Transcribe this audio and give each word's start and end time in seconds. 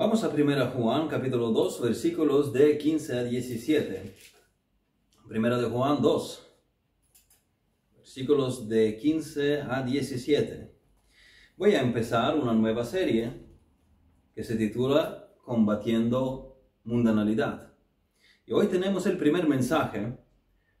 Vamos 0.00 0.24
a 0.24 0.30
1 0.30 0.70
Juan 0.70 1.08
capítulo 1.08 1.50
2 1.50 1.82
versículos 1.82 2.54
de 2.54 2.78
15 2.78 3.18
a 3.18 3.22
17. 3.22 4.14
Primera 5.28 5.58
de 5.58 5.68
Juan 5.68 6.00
2, 6.00 6.52
versículos 7.98 8.66
de 8.66 8.96
15 8.96 9.60
a 9.60 9.82
17. 9.82 10.74
Voy 11.58 11.74
a 11.74 11.82
empezar 11.82 12.34
una 12.38 12.54
nueva 12.54 12.82
serie 12.82 13.46
que 14.34 14.42
se 14.42 14.56
titula 14.56 15.34
Combatiendo 15.44 16.56
Mundanalidad. 16.84 17.74
Y 18.46 18.54
hoy 18.54 18.68
tenemos 18.68 19.04
el 19.04 19.18
primer 19.18 19.46
mensaje, 19.46 20.16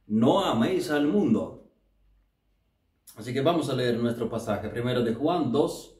no 0.06 0.42
améis 0.46 0.90
al 0.90 1.06
mundo. 1.06 1.70
Así 3.16 3.34
que 3.34 3.42
vamos 3.42 3.68
a 3.68 3.74
leer 3.74 3.98
nuestro 3.98 4.30
pasaje, 4.30 4.70
primero 4.70 5.02
de 5.02 5.12
Juan 5.12 5.52
2, 5.52 5.99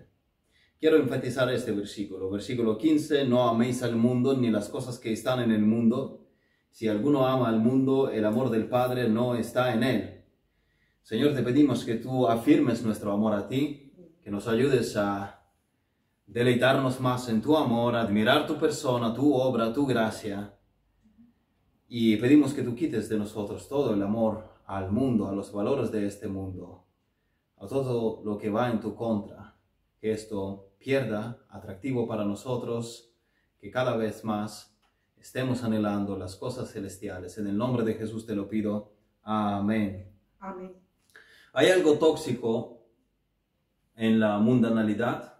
Quiero 0.81 0.97
enfatizar 0.97 1.49
este 1.53 1.71
versículo. 1.71 2.29
Versículo 2.29 2.77
15, 2.77 3.23
no 3.23 3.47
améis 3.47 3.83
al 3.83 3.95
mundo 3.95 4.35
ni 4.35 4.49
las 4.49 4.67
cosas 4.67 4.99
que 4.99 5.13
están 5.13 5.39
en 5.39 5.51
el 5.51 5.61
mundo 5.61 6.21
si 6.71 6.87
alguno 6.87 7.27
ama 7.27 7.49
al 7.49 7.59
mundo, 7.59 8.09
el 8.09 8.25
amor 8.25 8.49
del 8.49 8.67
Padre 8.67 9.09
no 9.09 9.35
está 9.35 9.73
en 9.73 9.83
él. 9.83 10.23
Señor, 11.03 11.33
te 11.35 11.43
pedimos 11.43 11.83
que 11.83 11.95
tú 11.95 12.27
afirmes 12.27 12.81
nuestro 12.83 13.11
amor 13.11 13.33
a 13.33 13.47
ti, 13.47 13.91
que 14.21 14.31
nos 14.31 14.47
ayudes 14.47 14.95
a 14.95 15.43
deleitarnos 16.25 17.01
más 17.01 17.27
en 17.27 17.41
tu 17.41 17.57
amor, 17.57 17.95
admirar 17.95 18.47
tu 18.47 18.57
persona, 18.57 19.13
tu 19.13 19.33
obra, 19.33 19.73
tu 19.73 19.85
gracia. 19.85 20.57
Y 21.89 22.15
pedimos 22.15 22.53
que 22.53 22.63
tú 22.63 22.73
quites 22.73 23.09
de 23.09 23.17
nosotros 23.17 23.67
todo 23.67 23.93
el 23.93 24.01
amor 24.01 24.45
al 24.65 24.91
mundo, 24.91 25.27
a 25.27 25.33
los 25.33 25.51
valores 25.51 25.91
de 25.91 26.07
este 26.07 26.29
mundo, 26.29 26.85
a 27.57 27.67
todo 27.67 28.23
lo 28.23 28.37
que 28.37 28.49
va 28.49 28.71
en 28.71 28.79
tu 28.79 28.95
contra, 28.95 29.57
esto 30.01 30.70
pierda 30.81 31.39
atractivo 31.49 32.07
para 32.07 32.25
nosotros, 32.25 33.13
que 33.59 33.69
cada 33.69 33.95
vez 33.95 34.23
más 34.23 34.75
estemos 35.17 35.63
anhelando 35.63 36.17
las 36.17 36.35
cosas 36.35 36.71
celestiales. 36.71 37.37
En 37.37 37.47
el 37.47 37.57
nombre 37.57 37.83
de 37.85 37.93
Jesús 37.93 38.25
te 38.25 38.35
lo 38.35 38.49
pido. 38.49 38.93
Amén. 39.21 40.11
Amén. 40.39 40.73
¿Hay 41.53 41.69
algo 41.69 41.99
tóxico 41.99 42.81
en 43.95 44.19
la 44.19 44.39
mundanalidad? 44.39 45.35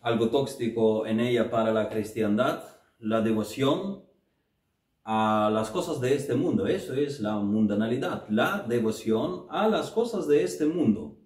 ¿Algo 0.00 0.28
tóxico 0.28 1.06
en 1.06 1.20
ella 1.20 1.50
para 1.50 1.72
la 1.72 1.88
cristiandad? 1.88 2.64
La 2.98 3.20
devoción 3.20 4.04
a 5.04 5.50
las 5.52 5.70
cosas 5.70 6.00
de 6.00 6.14
este 6.14 6.34
mundo. 6.34 6.66
Eso 6.66 6.94
es 6.94 7.20
la 7.20 7.36
mundanalidad. 7.36 8.26
La 8.28 8.64
devoción 8.66 9.46
a 9.50 9.68
las 9.68 9.90
cosas 9.90 10.26
de 10.26 10.42
este 10.42 10.66
mundo. 10.66 11.16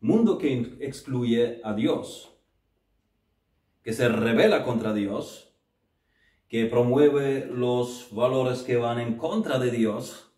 Mundo 0.00 0.38
que 0.38 0.78
excluye 0.80 1.60
a 1.62 1.74
Dios 1.74 2.30
que 3.82 3.92
se 3.92 4.08
revela 4.08 4.64
contra 4.64 4.92
Dios, 4.92 5.54
que 6.48 6.66
promueve 6.66 7.46
los 7.46 8.08
valores 8.12 8.62
que 8.62 8.76
van 8.76 8.98
en 8.98 9.16
contra 9.16 9.58
de 9.58 9.70
Dios, 9.70 10.32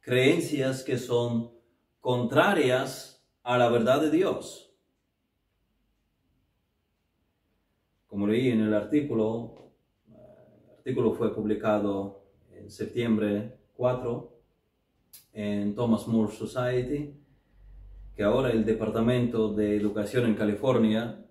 creencias 0.00 0.82
que 0.82 0.98
son 0.98 1.52
contrarias 2.00 3.26
a 3.42 3.58
la 3.58 3.68
verdad 3.68 4.00
de 4.00 4.10
Dios. 4.10 4.72
Como 8.06 8.26
leí 8.26 8.48
en 8.48 8.60
el 8.60 8.72
artículo, 8.72 9.72
el 10.08 10.70
artículo 10.78 11.12
fue 11.12 11.34
publicado 11.34 12.24
en 12.52 12.70
septiembre 12.70 13.58
4 13.74 14.32
en 15.32 15.74
Thomas 15.74 16.06
More 16.06 16.32
Society, 16.32 17.14
que 18.16 18.24
ahora 18.24 18.50
el 18.50 18.64
Departamento 18.64 19.52
de 19.52 19.76
Educación 19.76 20.24
en 20.24 20.36
California 20.36 21.22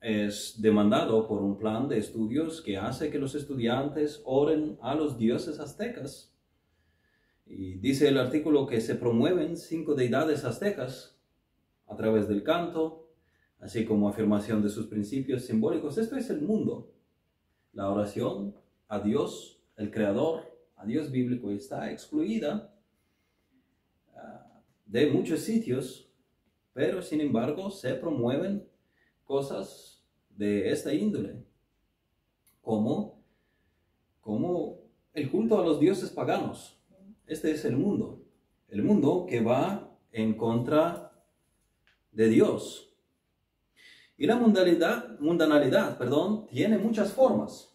es 0.00 0.60
demandado 0.62 1.28
por 1.28 1.42
un 1.42 1.58
plan 1.58 1.86
de 1.86 1.98
estudios 1.98 2.62
que 2.62 2.78
hace 2.78 3.10
que 3.10 3.18
los 3.18 3.34
estudiantes 3.34 4.22
oren 4.24 4.78
a 4.80 4.94
los 4.94 5.18
dioses 5.18 5.60
aztecas. 5.60 6.34
Y 7.44 7.74
dice 7.74 8.08
el 8.08 8.16
artículo 8.16 8.66
que 8.66 8.80
se 8.80 8.94
promueven 8.94 9.58
cinco 9.58 9.94
deidades 9.94 10.46
aztecas 10.46 11.20
a 11.86 11.94
través 11.94 12.26
del 12.26 12.42
canto, 12.42 13.10
así 13.60 13.84
como 13.84 14.08
afirmación 14.08 14.62
de 14.62 14.70
sus 14.70 14.86
principios 14.86 15.44
simbólicos. 15.44 15.98
Esto 15.98 16.16
es 16.16 16.30
el 16.30 16.40
mundo. 16.40 16.90
La 17.74 17.90
oración 17.90 18.56
a 18.88 19.00
Dios, 19.00 19.62
el 19.76 19.90
Creador, 19.90 20.56
a 20.74 20.86
Dios 20.86 21.10
bíblico, 21.10 21.50
está 21.50 21.92
excluida 21.92 22.71
de 24.92 25.06
muchos 25.06 25.40
sitios, 25.40 26.12
pero 26.74 27.00
sin 27.00 27.22
embargo 27.22 27.70
se 27.70 27.94
promueven 27.94 28.68
cosas 29.24 30.04
de 30.28 30.68
esta 30.70 30.92
índole, 30.92 31.42
como, 32.60 33.24
como 34.20 34.82
el 35.14 35.30
culto 35.30 35.58
a 35.58 35.64
los 35.64 35.80
dioses 35.80 36.10
paganos. 36.10 36.78
Este 37.26 37.52
es 37.52 37.64
el 37.64 37.74
mundo, 37.78 38.22
el 38.68 38.82
mundo 38.82 39.24
que 39.26 39.40
va 39.40 39.96
en 40.12 40.34
contra 40.34 41.10
de 42.10 42.28
Dios. 42.28 42.94
Y 44.18 44.26
la 44.26 44.36
mundanalidad, 44.36 45.18
mundanalidad 45.20 45.96
perdón, 45.96 46.46
tiene 46.48 46.76
muchas 46.76 47.14
formas. 47.14 47.74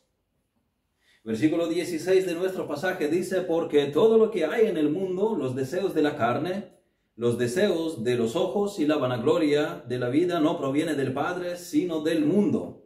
Versículo 1.23 1.67
16 1.67 2.27
de 2.27 2.35
nuestro 2.35 2.67
pasaje 2.67 3.07
dice, 3.07 3.41
porque 3.41 3.87
todo 3.87 4.19
lo 4.19 4.29
que 4.29 4.45
hay 4.45 4.67
en 4.67 4.77
el 4.77 4.91
mundo, 4.91 5.35
los 5.35 5.55
deseos 5.55 5.95
de 5.95 6.03
la 6.03 6.15
carne, 6.15 6.76
los 7.17 7.39
deseos 7.39 8.03
de 8.03 8.15
los 8.15 8.35
ojos 8.35 8.79
y 8.79 8.85
la 8.85 8.97
vanagloria 8.97 9.83
de 9.87 9.97
la 9.97 10.09
vida 10.09 10.39
no 10.39 10.57
proviene 10.57 10.93
del 10.93 11.13
Padre, 11.13 11.57
sino 11.57 12.01
del 12.01 12.23
mundo. 12.23 12.85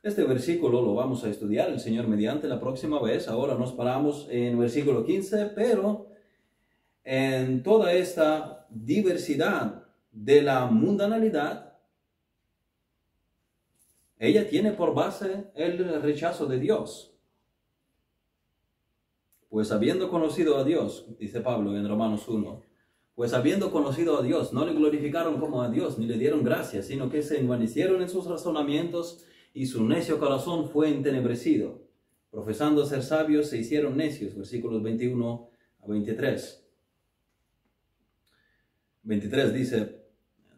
Este 0.00 0.22
versículo 0.22 0.80
lo 0.80 0.94
vamos 0.94 1.24
a 1.24 1.28
estudiar 1.28 1.68
el 1.70 1.80
Señor 1.80 2.06
mediante 2.06 2.46
la 2.46 2.60
próxima 2.60 3.02
vez. 3.02 3.26
Ahora 3.26 3.56
nos 3.56 3.72
paramos 3.72 4.28
en 4.30 4.56
versículo 4.56 5.04
15, 5.04 5.46
pero 5.56 6.06
en 7.02 7.64
toda 7.64 7.92
esta 7.92 8.68
diversidad 8.70 9.82
de 10.12 10.42
la 10.42 10.66
mundanalidad, 10.66 11.76
ella 14.16 14.48
tiene 14.48 14.70
por 14.72 14.94
base 14.94 15.50
el 15.56 16.00
rechazo 16.00 16.46
de 16.46 16.60
Dios. 16.60 17.17
Pues 19.48 19.72
habiendo 19.72 20.10
conocido 20.10 20.58
a 20.58 20.64
Dios, 20.64 21.06
dice 21.18 21.40
Pablo 21.40 21.74
en 21.76 21.88
Romanos 21.88 22.28
1, 22.28 22.62
pues 23.14 23.32
habiendo 23.32 23.72
conocido 23.72 24.18
a 24.18 24.22
Dios, 24.22 24.52
no 24.52 24.66
le 24.66 24.74
glorificaron 24.74 25.40
como 25.40 25.62
a 25.62 25.70
Dios, 25.70 25.98
ni 25.98 26.06
le 26.06 26.18
dieron 26.18 26.44
gracias, 26.44 26.86
sino 26.86 27.10
que 27.10 27.22
se 27.22 27.40
envanecieron 27.40 28.02
en 28.02 28.10
sus 28.10 28.26
razonamientos 28.26 29.24
y 29.54 29.66
su 29.66 29.84
necio 29.84 30.18
corazón 30.18 30.68
fue 30.68 30.90
entenebrecido. 30.90 31.82
Profesando 32.30 32.84
ser 32.84 33.02
sabios, 33.02 33.48
se 33.48 33.58
hicieron 33.58 33.96
necios. 33.96 34.36
Versículos 34.36 34.82
21 34.82 35.48
a 35.82 35.86
23. 35.88 36.68
23 39.02 39.54
dice, 39.54 40.02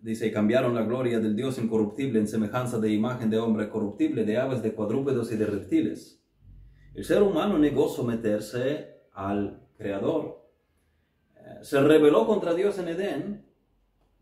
dice, 0.03 0.27
y 0.27 0.33
cambiaron 0.33 0.75
la 0.75 0.83
gloria 0.83 1.21
del 1.21 1.37
Dios 1.37 1.59
incorruptible 1.59 2.19
en 2.19 2.26
semejanza 2.26 2.79
de 2.81 2.93
imagen 2.93 3.31
de 3.31 3.38
hombre 3.38 3.70
corruptible, 3.70 4.25
de 4.25 4.37
aves, 4.37 4.62
de 4.62 4.75
cuadrúpedos 4.75 5.31
y 5.32 5.37
de 5.37 5.47
reptiles 5.47 6.19
el 6.94 7.04
ser 7.04 7.22
humano 7.22 7.58
negó 7.58 7.88
someterse 7.88 9.02
al 9.12 9.60
Creador. 9.76 10.46
Eh, 11.37 11.58
se 11.62 11.81
rebeló 11.81 12.26
contra 12.26 12.54
Dios 12.54 12.78
en 12.78 12.88
Edén, 12.88 13.46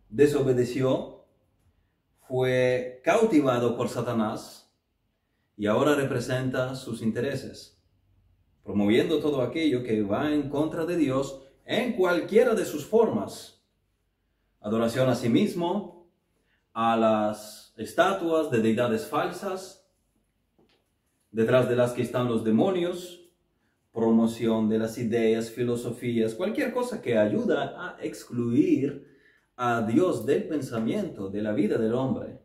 desobedeció, 0.08 1.24
fue 2.28 3.00
cautivado 3.04 3.76
por 3.76 3.88
Satanás 3.88 4.70
y 5.56 5.66
ahora 5.66 5.94
representa 5.94 6.76
sus 6.76 7.02
intereses, 7.02 7.82
promoviendo 8.62 9.18
todo 9.18 9.42
aquello 9.42 9.82
que 9.82 10.02
va 10.02 10.32
en 10.32 10.50
contra 10.50 10.84
de 10.84 10.96
Dios 10.96 11.42
en 11.64 11.94
cualquiera 11.94 12.54
de 12.54 12.64
sus 12.64 12.86
formas. 12.86 13.64
Adoración 14.60 15.08
a 15.08 15.14
sí 15.14 15.28
mismo, 15.28 16.08
a 16.72 16.96
las 16.96 17.72
estatuas 17.76 18.50
de 18.50 18.60
deidades 18.60 19.06
falsas, 19.06 19.77
detrás 21.38 21.68
de 21.68 21.76
las 21.76 21.92
que 21.92 22.02
están 22.02 22.26
los 22.26 22.42
demonios, 22.42 23.30
promoción 23.92 24.68
de 24.68 24.76
las 24.76 24.98
ideas, 24.98 25.52
filosofías, 25.52 26.34
cualquier 26.34 26.72
cosa 26.72 27.00
que 27.00 27.16
ayuda 27.16 27.76
a 27.78 27.96
excluir 28.02 29.06
a 29.54 29.82
Dios 29.82 30.26
del 30.26 30.48
pensamiento, 30.48 31.28
de 31.28 31.40
la 31.40 31.52
vida 31.52 31.78
del 31.78 31.94
hombre. 31.94 32.40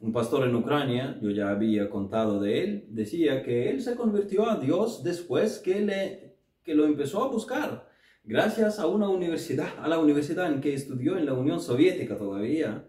Un 0.00 0.12
pastor 0.12 0.48
en 0.48 0.56
Ucrania, 0.56 1.16
yo 1.22 1.30
ya 1.30 1.50
había 1.50 1.88
contado 1.88 2.40
de 2.40 2.64
él, 2.64 2.86
decía 2.88 3.44
que 3.44 3.70
él 3.70 3.82
se 3.82 3.94
convirtió 3.94 4.50
a 4.50 4.58
Dios 4.58 5.04
después 5.04 5.60
que, 5.60 5.80
le, 5.80 6.34
que 6.64 6.74
lo 6.74 6.86
empezó 6.86 7.22
a 7.22 7.28
buscar, 7.28 7.88
gracias 8.24 8.80
a 8.80 8.88
una 8.88 9.08
universidad, 9.08 9.68
a 9.78 9.86
la 9.86 10.00
universidad 10.00 10.52
en 10.52 10.60
que 10.60 10.74
estudió 10.74 11.16
en 11.16 11.26
la 11.26 11.34
Unión 11.34 11.60
Soviética 11.60 12.16
todavía, 12.16 12.84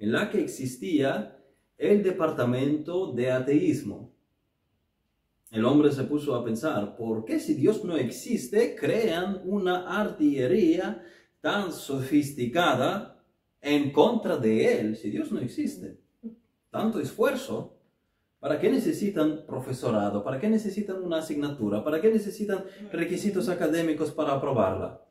en 0.00 0.10
la 0.10 0.28
que 0.28 0.40
existía 0.40 1.35
el 1.78 2.02
departamento 2.02 3.12
de 3.12 3.30
ateísmo. 3.30 4.12
El 5.50 5.64
hombre 5.64 5.92
se 5.92 6.04
puso 6.04 6.34
a 6.34 6.44
pensar, 6.44 6.96
¿por 6.96 7.24
qué 7.24 7.38
si 7.38 7.54
Dios 7.54 7.84
no 7.84 7.96
existe, 7.96 8.74
crean 8.74 9.40
una 9.44 10.00
artillería 10.00 11.02
tan 11.40 11.72
sofisticada 11.72 13.22
en 13.60 13.92
contra 13.92 14.36
de 14.36 14.80
Él 14.80 14.96
si 14.96 15.10
Dios 15.10 15.30
no 15.30 15.40
existe? 15.40 16.00
Tanto 16.70 17.00
esfuerzo. 17.00 17.74
¿Para 18.38 18.60
qué 18.60 18.70
necesitan 18.70 19.44
profesorado? 19.46 20.22
¿Para 20.22 20.38
qué 20.38 20.48
necesitan 20.48 21.02
una 21.02 21.18
asignatura? 21.18 21.82
¿Para 21.82 22.00
qué 22.00 22.12
necesitan 22.12 22.64
requisitos 22.92 23.48
académicos 23.48 24.10
para 24.10 24.34
aprobarla? 24.34 25.02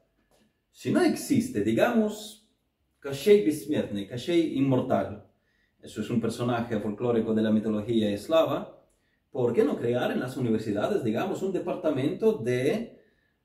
Si 0.71 0.91
no 0.91 1.01
existe, 1.01 1.63
digamos, 1.63 2.47
Kashey 2.99 3.43
Bismierny, 3.43 4.07
Kashey 4.07 4.57
inmortal, 4.57 5.25
eso 5.85 6.01
es 6.01 6.09
un 6.09 6.19
personaje 6.19 6.79
folclórico 6.79 7.35
de 7.35 7.43
la 7.43 7.51
mitología 7.51 8.09
eslava, 8.09 8.83
¿por 9.31 9.53
qué 9.53 9.63
no 9.63 9.77
crear 9.77 10.11
en 10.11 10.19
las 10.19 10.35
universidades, 10.35 11.03
digamos, 11.03 11.43
un 11.43 11.53
departamento 11.53 12.33
de 12.33 12.99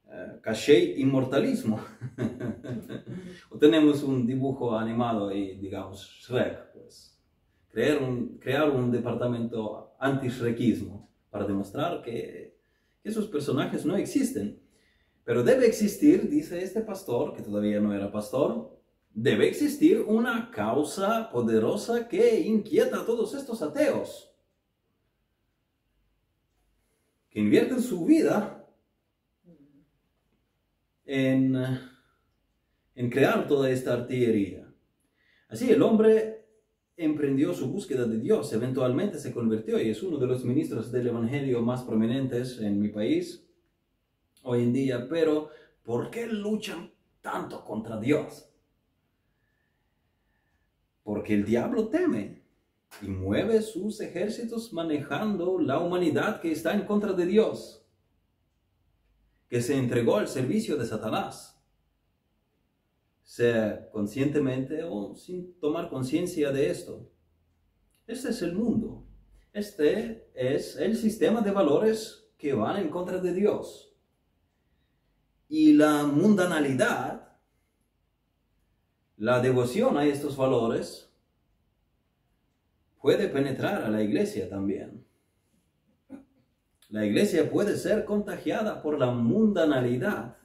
uh, 0.07 0.73
inmortalismo? 0.97 1.79
o 3.51 3.59
tenemos 3.59 4.03
un 4.03 4.27
dibujo 4.27 4.75
animado 4.75 5.31
y, 5.31 5.59
digamos, 5.59 6.09
Shrek, 6.23 6.73
pues. 6.73 7.21
Crear 7.69 8.03
un, 8.03 8.39
crear 8.39 8.71
un 8.71 8.91
departamento 8.91 9.95
anti-shrekismo 10.01 11.11
para 11.29 11.47
demostrar 11.47 12.01
que 12.01 12.59
esos 13.05 13.27
personajes 13.27 13.85
no 13.85 13.97
existen. 13.97 14.59
Pero 15.25 15.45
debe 15.45 15.67
existir, 15.67 16.29
dice 16.29 16.65
este 16.65 16.81
pastor, 16.81 17.35
que 17.35 17.43
todavía 17.43 17.81
no 17.81 17.95
era 17.95 18.11
pastor, 18.11 18.80
debe 19.13 19.49
existir 19.49 20.01
una 20.01 20.51
causa 20.51 21.31
poderosa 21.31 22.09
que 22.09 22.41
inquieta 22.41 23.01
a 23.01 23.07
todos 23.07 23.35
estos 23.35 23.63
ateos 23.63 24.31
que 27.31 27.41
invierten 27.41 27.81
su 27.81 28.05
vida 28.05 28.67
en, 31.05 31.57
en 32.95 33.11
crear 33.11 33.47
toda 33.47 33.71
esta 33.71 33.93
artillería. 33.95 34.69
Así 35.49 35.71
el 35.71 35.83
hombre 35.83 36.47
emprendió 36.97 37.55
su 37.55 37.71
búsqueda 37.71 38.05
de 38.05 38.19
Dios, 38.19 38.53
eventualmente 38.53 39.19
se 39.19 39.33
convirtió 39.33 39.81
y 39.81 39.91
es 39.91 40.03
uno 40.03 40.19
de 40.19 40.27
los 40.27 40.45
ministros 40.45 40.93
del 40.93 41.07
Evangelio 41.07 41.63
más 41.63 41.83
prominentes 41.83 42.59
en 42.61 42.81
mi 42.81 42.89
país 42.89 43.47
hoy 44.43 44.63
en 44.63 44.73
día, 44.73 45.09
pero 45.09 45.49
¿por 45.83 46.11
qué 46.11 46.27
luchan 46.27 46.93
tanto 47.21 47.65
contra 47.65 47.99
Dios? 47.99 48.50
Porque 51.11 51.35
el 51.35 51.45
diablo 51.45 51.89
teme 51.89 52.45
y 53.03 53.09
mueve 53.09 53.63
sus 53.63 54.01
ejércitos 54.01 54.73
manejando 54.73 55.59
la 55.59 55.81
humanidad 55.81 56.41
que 56.41 56.53
está 56.53 56.73
en 56.73 56.83
contra 56.87 57.13
de 57.15 57.27
Dios, 57.27 57.85
que 59.49 59.61
se 59.61 59.77
entregó 59.77 60.19
al 60.19 60.29
servicio 60.29 60.77
de 60.77 60.87
Satanás, 60.87 61.61
sea 63.25 63.91
conscientemente 63.91 64.85
o 64.85 65.17
sin 65.17 65.59
tomar 65.59 65.91
conciencia 65.91 66.53
de 66.53 66.71
esto. 66.71 67.11
Este 68.07 68.29
es 68.29 68.41
el 68.43 68.55
mundo. 68.55 69.05
Este 69.53 70.31
es 70.33 70.77
el 70.77 70.97
sistema 70.97 71.41
de 71.41 71.51
valores 71.51 72.31
que 72.39 72.53
van 72.53 72.77
en 72.77 72.89
contra 72.89 73.19
de 73.19 73.35
Dios. 73.35 73.97
Y 75.49 75.73
la 75.73 76.05
mundanalidad, 76.07 77.30
la 79.21 79.39
devoción 79.39 79.99
a 79.99 80.07
estos 80.07 80.35
valores, 80.35 81.13
puede 83.03 83.29
penetrar 83.29 83.83
a 83.83 83.91
la 83.91 84.03
iglesia 84.03 84.49
también. 84.49 85.05
La 86.89 87.05
iglesia 87.05 87.51
puede 87.51 87.77
ser 87.77 88.07
contagiada 88.07 88.81
por 88.81 88.99
la 88.99 89.11
mundanalidad, 89.11 90.39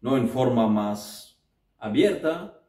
no 0.00 0.16
en 0.16 0.28
forma 0.28 0.68
más 0.68 1.42
abierta, 1.78 2.62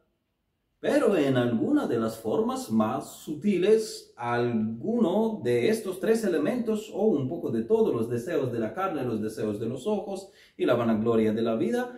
pero 0.80 1.16
en 1.16 1.36
alguna 1.36 1.86
de 1.86 2.00
las 2.00 2.18
formas 2.18 2.68
más 2.68 3.18
sutiles, 3.18 4.12
alguno 4.16 5.40
de 5.44 5.68
estos 5.68 6.00
tres 6.00 6.24
elementos 6.24 6.90
o 6.92 7.04
un 7.04 7.28
poco 7.28 7.52
de 7.52 7.62
todos 7.62 7.94
los 7.94 8.10
deseos 8.10 8.50
de 8.50 8.58
la 8.58 8.74
carne, 8.74 9.04
los 9.04 9.22
deseos 9.22 9.60
de 9.60 9.66
los 9.66 9.86
ojos 9.86 10.32
y 10.56 10.66
la 10.66 10.74
vanagloria 10.74 11.32
de 11.32 11.42
la 11.42 11.54
vida, 11.54 11.96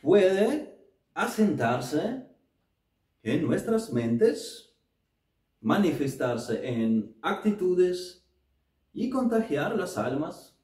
puede 0.00 0.73
asentarse 1.14 2.26
en 3.22 3.46
nuestras 3.46 3.92
mentes 3.92 4.74
manifestarse 5.64 6.60
en 6.68 7.16
actitudes 7.22 8.22
y 8.92 9.08
contagiar 9.08 9.74
las 9.74 9.96
almas 9.96 10.58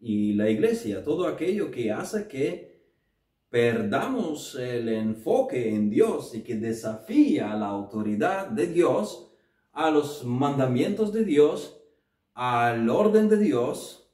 y 0.00 0.34
la 0.34 0.50
iglesia, 0.50 1.04
todo 1.04 1.28
aquello 1.28 1.70
que 1.70 1.92
hace 1.92 2.26
que 2.26 2.82
perdamos 3.50 4.56
el 4.56 4.88
enfoque 4.88 5.72
en 5.72 5.90
Dios 5.90 6.34
y 6.34 6.42
que 6.42 6.56
desafía 6.56 7.54
la 7.54 7.68
autoridad 7.68 8.48
de 8.48 8.66
Dios, 8.66 9.30
a 9.72 9.90
los 9.92 10.24
mandamientos 10.24 11.12
de 11.12 11.24
Dios, 11.24 11.80
al 12.34 12.90
orden 12.90 13.28
de 13.28 13.36
Dios. 13.36 14.05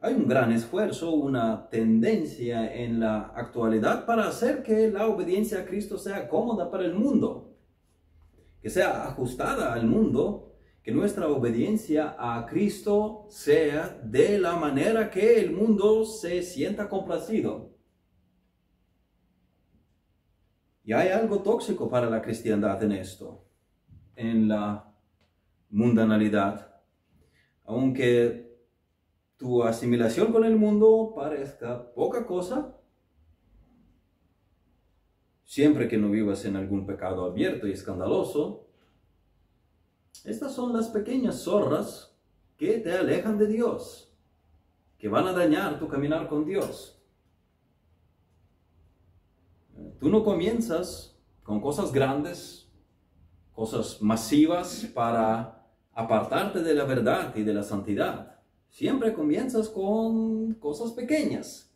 Hay 0.00 0.14
un 0.14 0.28
gran 0.28 0.52
esfuerzo, 0.52 1.12
una 1.12 1.68
tendencia 1.68 2.72
en 2.72 3.00
la 3.00 3.32
actualidad 3.34 4.06
para 4.06 4.28
hacer 4.28 4.62
que 4.62 4.90
la 4.90 5.06
obediencia 5.06 5.60
a 5.60 5.64
Cristo 5.64 5.98
sea 5.98 6.28
cómoda 6.28 6.70
para 6.70 6.84
el 6.84 6.94
mundo 6.94 7.48
que 8.60 8.70
sea 8.70 9.08
ajustada 9.08 9.72
al 9.72 9.86
mundo, 9.86 10.56
que 10.82 10.92
nuestra 10.92 11.28
obediencia 11.28 12.16
a 12.18 12.46
Cristo 12.46 13.26
sea 13.28 14.00
de 14.02 14.38
la 14.38 14.56
manera 14.56 15.10
que 15.10 15.40
el 15.40 15.52
mundo 15.52 16.04
se 16.04 16.42
sienta 16.42 16.88
complacido. 16.88 17.76
Y 20.84 20.92
hay 20.92 21.08
algo 21.08 21.42
tóxico 21.42 21.90
para 21.90 22.08
la 22.08 22.22
cristiandad 22.22 22.82
en 22.82 22.92
esto, 22.92 23.44
en 24.16 24.48
la 24.48 24.90
mundanalidad. 25.68 26.80
Aunque 27.64 28.47
tu 29.38 29.62
asimilación 29.62 30.32
con 30.32 30.44
el 30.44 30.56
mundo 30.56 31.12
parezca 31.14 31.92
poca 31.94 32.26
cosa, 32.26 32.76
siempre 35.44 35.88
que 35.88 35.96
no 35.96 36.10
vivas 36.10 36.44
en 36.44 36.56
algún 36.56 36.84
pecado 36.84 37.24
abierto 37.24 37.66
y 37.66 37.72
escandaloso. 37.72 38.66
Estas 40.24 40.52
son 40.52 40.72
las 40.72 40.88
pequeñas 40.88 41.42
zorras 41.42 42.16
que 42.56 42.78
te 42.78 42.92
alejan 42.92 43.38
de 43.38 43.46
Dios, 43.46 44.12
que 44.98 45.08
van 45.08 45.28
a 45.28 45.32
dañar 45.32 45.78
tu 45.78 45.86
caminar 45.86 46.28
con 46.28 46.44
Dios. 46.44 47.00
Tú 50.00 50.10
no 50.10 50.24
comienzas 50.24 51.16
con 51.44 51.60
cosas 51.60 51.92
grandes, 51.92 52.68
cosas 53.52 54.02
masivas 54.02 54.84
para 54.92 55.70
apartarte 55.92 56.60
de 56.62 56.74
la 56.74 56.84
verdad 56.84 57.34
y 57.36 57.44
de 57.44 57.54
la 57.54 57.62
santidad. 57.62 58.37
Siempre 58.68 59.12
comienzas 59.12 59.68
con 59.68 60.54
cosas 60.54 60.92
pequeñas, 60.92 61.72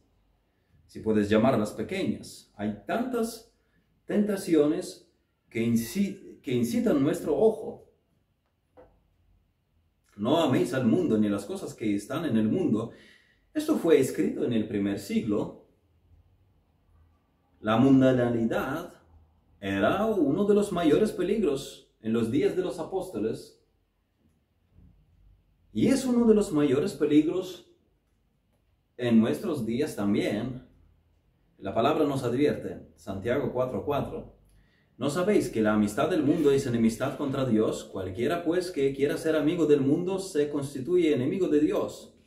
si 0.87 1.01
puedes 1.01 1.29
llamarlas 1.29 1.73
pequeñas. 1.73 2.53
Hay 2.55 2.83
tantas 2.87 3.51
tentaciones 4.05 5.09
que, 5.49 5.63
incitan 5.63 7.03
nuestro 7.03 7.37
ojo. 7.37 7.89
No 10.17 10.39
améis 10.39 10.75
al 10.75 10.87
mundo 10.87 11.17
ni 11.17 11.29
las 11.29 11.47
cosas 11.47 11.75
que 11.75 11.95
están 11.95 12.25
en 12.25 12.37
el 12.37 12.49
mundo. 12.49 12.93
Esto 13.55 13.77
fue 13.77 13.99
escrito 13.99 14.45
en 14.45 14.53
el 14.53 14.69
primer 14.69 14.99
siglo. 14.99 15.67
La 17.61 17.77
mundanalidad 17.77 18.95
era 19.61 20.07
uno 20.07 20.45
de 20.45 20.55
los 20.55 20.73
mayores 20.73 21.13
peligros 21.13 21.91
en 22.03 22.13
los 22.13 22.31
días 22.31 22.57
de 22.57 22.63
los 22.63 22.79
apóstoles 22.79 23.62
y 25.73 25.88
es 25.88 26.05
uno 26.05 26.26
de 26.26 26.35
los 26.35 26.52
mayores 26.52 26.93
peligros 26.93 27.71
en 28.97 29.21
nuestros 29.21 29.64
días 29.64 29.97
también 29.97 30.71
la 31.62 31.73
palabra 31.73 32.05
nos 32.05 32.25
advierte, 32.25 32.88
Santiago 32.97 33.52
4:4, 33.55 34.25
¿no 34.99 35.11
sabéis 35.11 35.49
que 35.49 35.62
la 35.62 35.75
amistad 35.75 36.11
del 36.11 36.25
mundo 36.25 36.50
es 36.50 36.67
enemistad 36.67 37.17
contra 37.17 37.45
Dios? 37.45 37.85
Cualquiera 37.85 38.43
pues 38.43 38.73
que 38.73 38.93
quiera 38.93 39.17
ser 39.17 39.37
amigo 39.37 39.67
del 39.67 39.81
mundo 39.81 40.19
se 40.19 40.50
constituye 40.50 41.14
enemigo 41.14 41.47
de 41.47 41.61
Dios. 41.61 42.19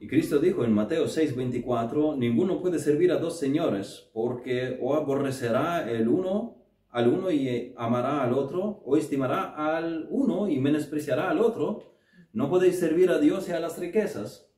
Y 0.00 0.08
Cristo 0.08 0.40
dijo 0.40 0.64
en 0.64 0.72
Mateo 0.72 1.06
6:24, 1.06 2.16
ninguno 2.16 2.60
puede 2.60 2.80
servir 2.80 3.12
a 3.12 3.18
dos 3.18 3.38
señores, 3.38 4.10
porque 4.12 4.76
o 4.80 4.94
aborrecerá 4.94 5.88
el 5.88 6.08
uno 6.08 6.59
al 6.90 7.08
uno 7.08 7.30
y 7.30 7.72
amará 7.76 8.22
al 8.22 8.32
otro, 8.32 8.82
o 8.84 8.96
estimará 8.96 9.54
al 9.54 10.06
uno 10.10 10.48
y 10.48 10.58
menospreciará 10.58 11.30
al 11.30 11.38
otro. 11.38 11.94
No 12.32 12.50
podéis 12.50 12.78
servir 12.78 13.10
a 13.10 13.18
Dios 13.18 13.48
y 13.48 13.52
a 13.52 13.60
las 13.60 13.78
riquezas. 13.78 14.50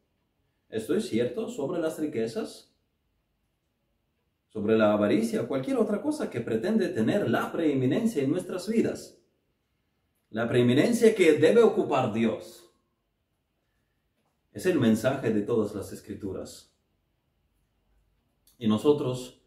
¿Esto 0.69 0.95
es 0.95 1.09
cierto 1.09 1.49
sobre 1.49 1.81
las 1.81 1.99
riquezas? 1.99 2.75
Sobre 4.49 4.77
la 4.77 4.93
avaricia, 4.93 5.47
cualquier 5.47 5.77
otra 5.77 6.01
cosa 6.01 6.31
que 6.31 6.41
pretende 6.41 6.89
tener 6.89 7.31
la 7.31 7.53
preeminencia 7.53 8.23
en 8.23 8.31
nuestras 8.31 8.69
vidas. 8.69 9.19
La 10.31 10.49
preeminencia 10.49 11.15
que 11.15 11.35
debe 11.35 11.62
ocupar 11.62 12.12
Dios. 12.12 12.71
Es 14.53 14.67
el 14.67 14.79
mensaje 14.79 15.33
de 15.33 15.43
todas 15.43 15.75
las 15.75 15.93
escrituras. 15.93 16.75
Y 18.59 18.69
nosotros, 18.69 19.42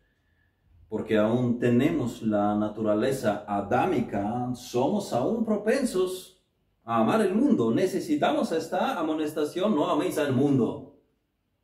porque 0.88 1.18
aún 1.18 1.60
tenemos 1.60 2.22
la 2.22 2.56
naturaleza 2.56 3.44
adámica, 3.48 4.54
somos 4.54 5.14
aún 5.14 5.44
propensos 5.44 6.44
a 6.84 7.00
amar 7.00 7.22
el 7.22 7.34
mundo. 7.34 7.72
Necesitamos 7.72 8.52
esta 8.52 9.00
amonestación, 9.00 9.76
no 9.76 9.90
améis 9.90 10.18
al 10.18 10.34
mundo, 10.34 11.00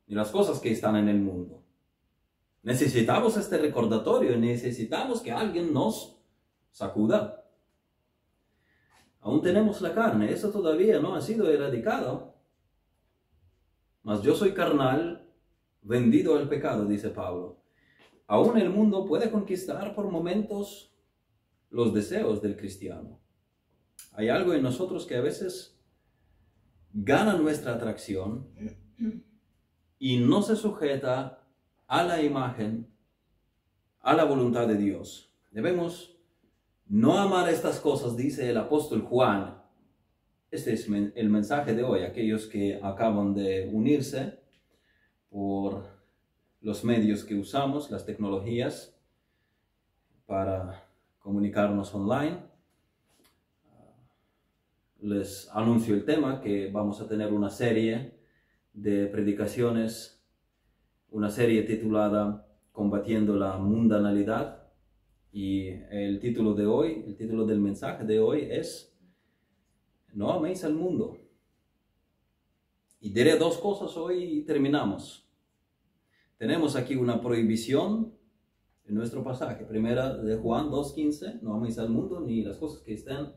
ni 0.06 0.14
las 0.14 0.30
cosas 0.30 0.58
que 0.58 0.72
están 0.72 0.96
en 0.96 1.08
el 1.08 1.20
mundo. 1.20 1.62
Necesitamos 2.62 3.36
este 3.36 3.58
recordatorio, 3.58 4.36
necesitamos 4.36 5.20
que 5.20 5.32
alguien 5.32 5.72
nos 5.72 6.20
sacuda. 6.70 7.44
Aún 9.20 9.40
tenemos 9.40 9.80
la 9.80 9.94
carne, 9.94 10.32
eso 10.32 10.50
todavía 10.50 10.98
no 10.98 11.14
ha 11.14 11.20
sido 11.20 11.48
erradicado. 11.48 12.34
Mas 14.02 14.22
yo 14.22 14.34
soy 14.34 14.52
carnal, 14.52 15.28
vendido 15.80 16.36
al 16.36 16.48
pecado, 16.48 16.84
dice 16.86 17.10
Pablo. 17.10 17.61
Aún 18.26 18.58
el 18.58 18.70
mundo 18.70 19.04
puede 19.06 19.30
conquistar 19.30 19.94
por 19.94 20.10
momentos 20.10 20.94
los 21.70 21.92
deseos 21.92 22.40
del 22.40 22.56
cristiano. 22.56 23.20
Hay 24.12 24.28
algo 24.28 24.54
en 24.54 24.62
nosotros 24.62 25.06
que 25.06 25.16
a 25.16 25.20
veces 25.20 25.78
gana 26.92 27.34
nuestra 27.34 27.74
atracción 27.74 28.48
y 29.98 30.18
no 30.18 30.42
se 30.42 30.56
sujeta 30.56 31.46
a 31.86 32.02
la 32.04 32.22
imagen, 32.22 32.90
a 34.00 34.14
la 34.14 34.24
voluntad 34.24 34.66
de 34.68 34.76
Dios. 34.76 35.32
Debemos 35.50 36.18
no 36.86 37.18
amar 37.18 37.48
estas 37.48 37.80
cosas, 37.80 38.16
dice 38.16 38.50
el 38.50 38.56
apóstol 38.56 39.02
Juan 39.02 39.62
este 40.52 40.74
es 40.74 40.86
el 40.86 41.30
mensaje 41.30 41.74
de 41.74 41.82
hoy, 41.82 42.02
aquellos 42.02 42.46
que 42.46 42.78
acaban 42.82 43.32
de 43.32 43.70
unirse 43.72 44.38
por 45.30 46.01
los 46.62 46.84
medios 46.84 47.24
que 47.24 47.34
usamos, 47.34 47.90
las 47.90 48.06
tecnologías 48.06 48.96
para 50.26 50.88
comunicarnos 51.18 51.92
online. 51.94 52.38
Les 55.00 55.50
anuncio 55.52 55.94
el 55.94 56.04
tema 56.04 56.40
que 56.40 56.70
vamos 56.70 57.00
a 57.00 57.08
tener 57.08 57.32
una 57.32 57.50
serie 57.50 58.14
de 58.72 59.06
predicaciones, 59.06 60.24
una 61.10 61.30
serie 61.30 61.62
titulada 61.62 62.46
Combatiendo 62.70 63.36
la 63.36 63.58
mundanalidad. 63.58 64.62
Y 65.32 65.68
el 65.90 66.20
título 66.20 66.54
de 66.54 66.66
hoy, 66.66 67.04
el 67.06 67.16
título 67.16 67.44
del 67.44 67.60
mensaje 67.60 68.04
de 68.04 68.20
hoy 68.20 68.46
es 68.50 68.96
no 70.14 70.32
améis 70.32 70.62
al 70.64 70.74
mundo. 70.74 71.18
Y 73.00 73.10
diré 73.10 73.36
dos 73.36 73.58
cosas 73.58 73.96
hoy 73.96 74.22
y 74.22 74.42
terminamos. 74.42 75.28
Tenemos 76.42 76.74
aquí 76.74 76.96
una 76.96 77.20
prohibición 77.20 78.18
en 78.84 78.96
nuestro 78.96 79.22
pasaje. 79.22 79.64
Primera 79.64 80.16
de 80.16 80.34
Juan 80.34 80.70
2.15, 80.70 81.40
no 81.40 81.54
améis 81.54 81.78
al 81.78 81.88
mundo 81.88 82.20
ni 82.20 82.42
las 82.42 82.56
cosas 82.56 82.82
que 82.82 82.94
están, 82.94 83.36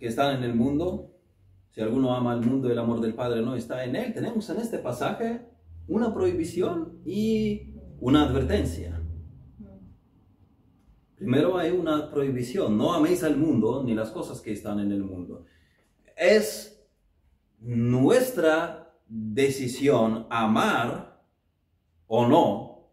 que 0.00 0.06
están 0.06 0.38
en 0.38 0.44
el 0.44 0.54
mundo. 0.54 1.12
Si 1.72 1.82
alguno 1.82 2.14
ama 2.14 2.32
al 2.32 2.40
mundo, 2.40 2.70
el 2.70 2.78
amor 2.78 3.02
del 3.02 3.12
Padre 3.12 3.42
no 3.42 3.54
está 3.54 3.84
en 3.84 3.94
él. 3.94 4.14
Tenemos 4.14 4.48
en 4.48 4.56
este 4.56 4.78
pasaje 4.78 5.50
una 5.86 6.14
prohibición 6.14 7.02
y 7.04 7.74
una 8.00 8.26
advertencia. 8.26 8.98
Primero 11.14 11.58
hay 11.58 11.72
una 11.72 12.10
prohibición, 12.10 12.78
no 12.78 12.94
améis 12.94 13.22
al 13.22 13.36
mundo 13.36 13.82
ni 13.84 13.94
las 13.94 14.12
cosas 14.12 14.40
que 14.40 14.52
están 14.52 14.80
en 14.80 14.92
el 14.92 15.04
mundo. 15.04 15.44
Es 16.16 16.88
nuestra 17.60 18.98
decisión 19.10 20.26
amar 20.30 21.15
o 22.06 22.26
no 22.26 22.90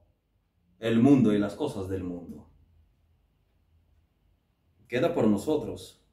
el 0.80 1.00
mundo 1.00 1.34
y 1.34 1.40
las 1.40 1.56
cosas 1.56 1.88
del 1.90 2.04
mundo. 2.04 2.50
Queda 4.88 5.14
por 5.14 5.28
nosotros. 5.28 6.06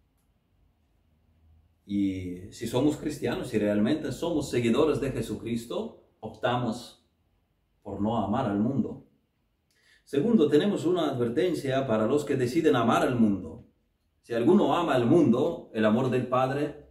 Y 1.84 2.52
si 2.52 2.66
somos 2.66 2.96
cristianos 2.96 3.52
y 3.52 3.58
realmente 3.58 4.12
somos 4.12 4.48
seguidores 4.50 5.00
de 5.00 5.10
Jesucristo, 5.10 6.08
optamos 6.20 7.04
por 7.82 8.00
no 8.00 8.16
amar 8.16 8.46
al 8.46 8.60
mundo 8.60 9.10
Segundo, 10.10 10.48
tenemos 10.48 10.86
una 10.86 11.08
advertencia 11.08 11.86
para 11.86 12.08
los 12.08 12.24
que 12.24 12.34
deciden 12.34 12.74
amar 12.74 13.04
al 13.04 13.14
mundo. 13.14 13.68
Si 14.22 14.34
alguno 14.34 14.76
ama 14.76 14.96
al 14.96 15.06
mundo, 15.06 15.70
el 15.72 15.84
amor 15.84 16.10
del 16.10 16.26
Padre 16.26 16.88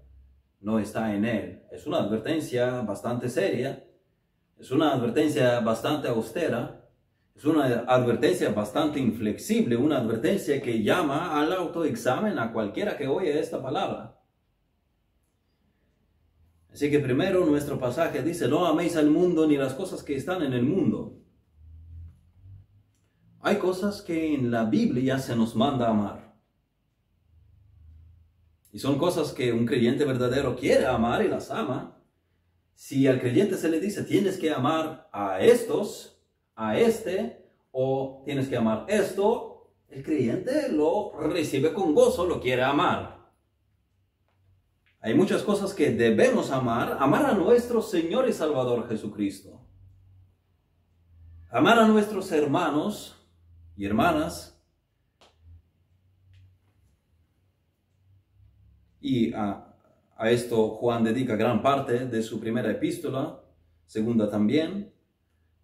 no 0.62 0.80
está 0.80 1.13
en 1.13 1.25
él. 1.25 1.63
Es 1.70 1.86
una 1.86 1.98
advertencia 1.98 2.80
bastante 2.84 3.28
seria, 3.28 3.86
es 4.60 4.72
una 4.72 4.94
advertencia 4.94 5.62
bastante 5.62 6.10
austera, 6.10 6.86
es 7.34 7.46
una 7.46 7.63
advertencia 7.88 8.51
bastante 8.51 9.00
inflexible, 9.00 9.78
una 9.78 10.00
advertencia 10.00 10.62
que 10.62 10.84
llama 10.84 11.39
al 11.39 11.54
autoexamen 11.54 12.38
a 12.38 12.51
cualquiera 12.51 12.98
que 12.98 13.08
oye 13.08 13.39
esta 13.39 13.62
palabra. 13.63 14.20
Así 16.74 16.92
que 16.92 17.00
primero 17.00 17.46
nuestro 17.46 17.80
pasaje 17.80 18.22
dice, 18.22 18.50
no 18.50 18.66
améis 18.66 18.98
al 18.98 19.10
mundo 19.10 19.48
ni 19.48 19.56
las 19.56 19.74
cosas 19.74 20.04
que 20.04 20.16
están 20.16 20.44
en 20.44 20.54
el 20.54 20.63
mundo. 20.63 21.18
Hay 23.39 23.56
cosas 23.56 24.01
que 24.01 24.36
en 24.36 24.51
la 24.51 24.66
Biblia 24.66 25.20
se 25.20 25.36
nos 25.36 25.56
manda 25.56 25.89
amar. 25.89 26.36
Y 28.74 28.80
son 28.80 28.98
cosas 28.98 29.32
que 29.32 29.54
un 29.54 29.66
creyente 29.66 30.04
verdadero 30.04 30.56
quiere 30.56 30.86
amar 30.86 31.24
y 31.24 31.30
las 31.30 31.50
ama. 31.50 31.99
Si 32.80 33.06
al 33.08 33.20
creyente 33.20 33.58
se 33.58 33.68
le 33.68 33.82
dice, 33.82 34.04
tienes 34.04 34.38
que 34.38 34.54
amar 34.54 35.10
a 35.12 35.42
estos, 35.42 36.18
a 36.56 36.80
este, 36.80 37.46
o 37.74 38.24
tienes 38.24 38.48
que 38.48 38.56
amar 38.56 38.86
esto, 38.88 39.74
el 39.90 40.02
creyente 40.02 40.72
lo 40.72 41.12
recibe 41.20 41.74
con 41.74 41.94
gozo, 41.94 42.26
lo 42.26 42.40
quiere 42.40 42.64
amar. 42.64 43.34
Hay 45.02 45.14
muchas 45.14 45.44
cosas 45.44 45.74
que 45.74 45.92
debemos 45.92 46.52
amar, 46.52 46.96
amar 47.02 47.26
a 47.26 47.34
nuestro 47.34 47.82
Señor 47.82 48.30
y 48.30 48.34
Salvador 48.34 48.88
Jesucristo. 48.88 49.60
Amar 51.52 51.80
a 51.80 51.86
nuestros 51.86 52.32
hermanos, 52.32 53.18
y 53.76 53.86
hermanas. 53.86 54.58
Y 59.02 59.34
a, 59.34 59.69
esto 60.28 60.70
Juan 60.72 61.04
dedica 61.04 61.36
gran 61.36 61.62
parte 61.62 62.06
de 62.06 62.24
su 62.24 62.40
primera 62.40 62.70
epístola, 62.70 63.42
segunda 63.86 64.30
también, 64.30 64.94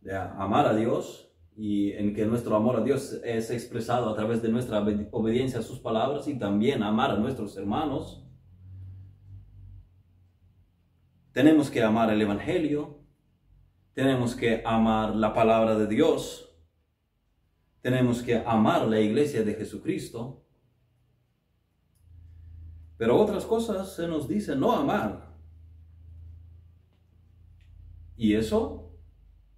de 0.02 0.16
amar 0.16 0.66
a 0.68 0.76
Dios 0.76 1.26
y 1.58 1.92
en 1.94 2.14
que 2.14 2.26
nuestro 2.26 2.56
amor 2.56 2.78
a 2.78 2.84
Dios 2.84 3.20
es 3.24 3.50
expresado 3.50 4.10
a 4.10 4.16
través 4.16 4.42
de 4.42 4.50
nuestra 4.50 4.86
obediencia 5.12 5.60
a 5.60 5.64
sus 5.64 5.80
palabras 5.80 6.28
y 6.28 6.38
también 6.38 6.84
amar 6.84 7.12
a 7.12 7.18
nuestros 7.18 7.58
hermanos. 7.58 8.26
Tenemos 11.32 11.70
que 11.70 11.84
amar 11.84 12.10
el 12.12 12.22
Evangelio, 12.22 13.00
tenemos 13.94 14.36
que 14.36 14.62
amar 14.66 15.16
la 15.16 15.34
palabra 15.34 15.78
de 15.78 15.88
Dios, 15.88 16.56
tenemos 17.82 18.22
que 18.22 18.38
amar 18.38 18.88
la 18.88 19.00
iglesia 19.00 19.44
de 19.44 19.54
Jesucristo. 19.56 20.45
Pero 22.98 23.20
otras 23.20 23.46
cosas 23.46 23.96
se 23.96 24.08
nos 24.08 24.28
dice 24.28 24.56
no 24.56 24.72
amar. 24.72 25.36
Y 28.18 28.36
eso 28.36 28.94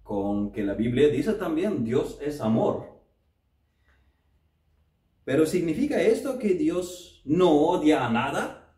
con 0.02 0.52
que 0.52 0.64
la 0.64 0.74
Biblia 0.74 1.08
dice 1.08 1.34
también 1.34 1.84
Dios 1.84 2.18
es 2.20 2.40
amor. 2.40 2.98
Pero 5.24 5.46
¿significa 5.46 6.00
esto 6.00 6.38
que 6.38 6.54
Dios 6.54 7.22
no 7.24 7.52
odia 7.52 8.06
a 8.06 8.10
nada? 8.10 8.74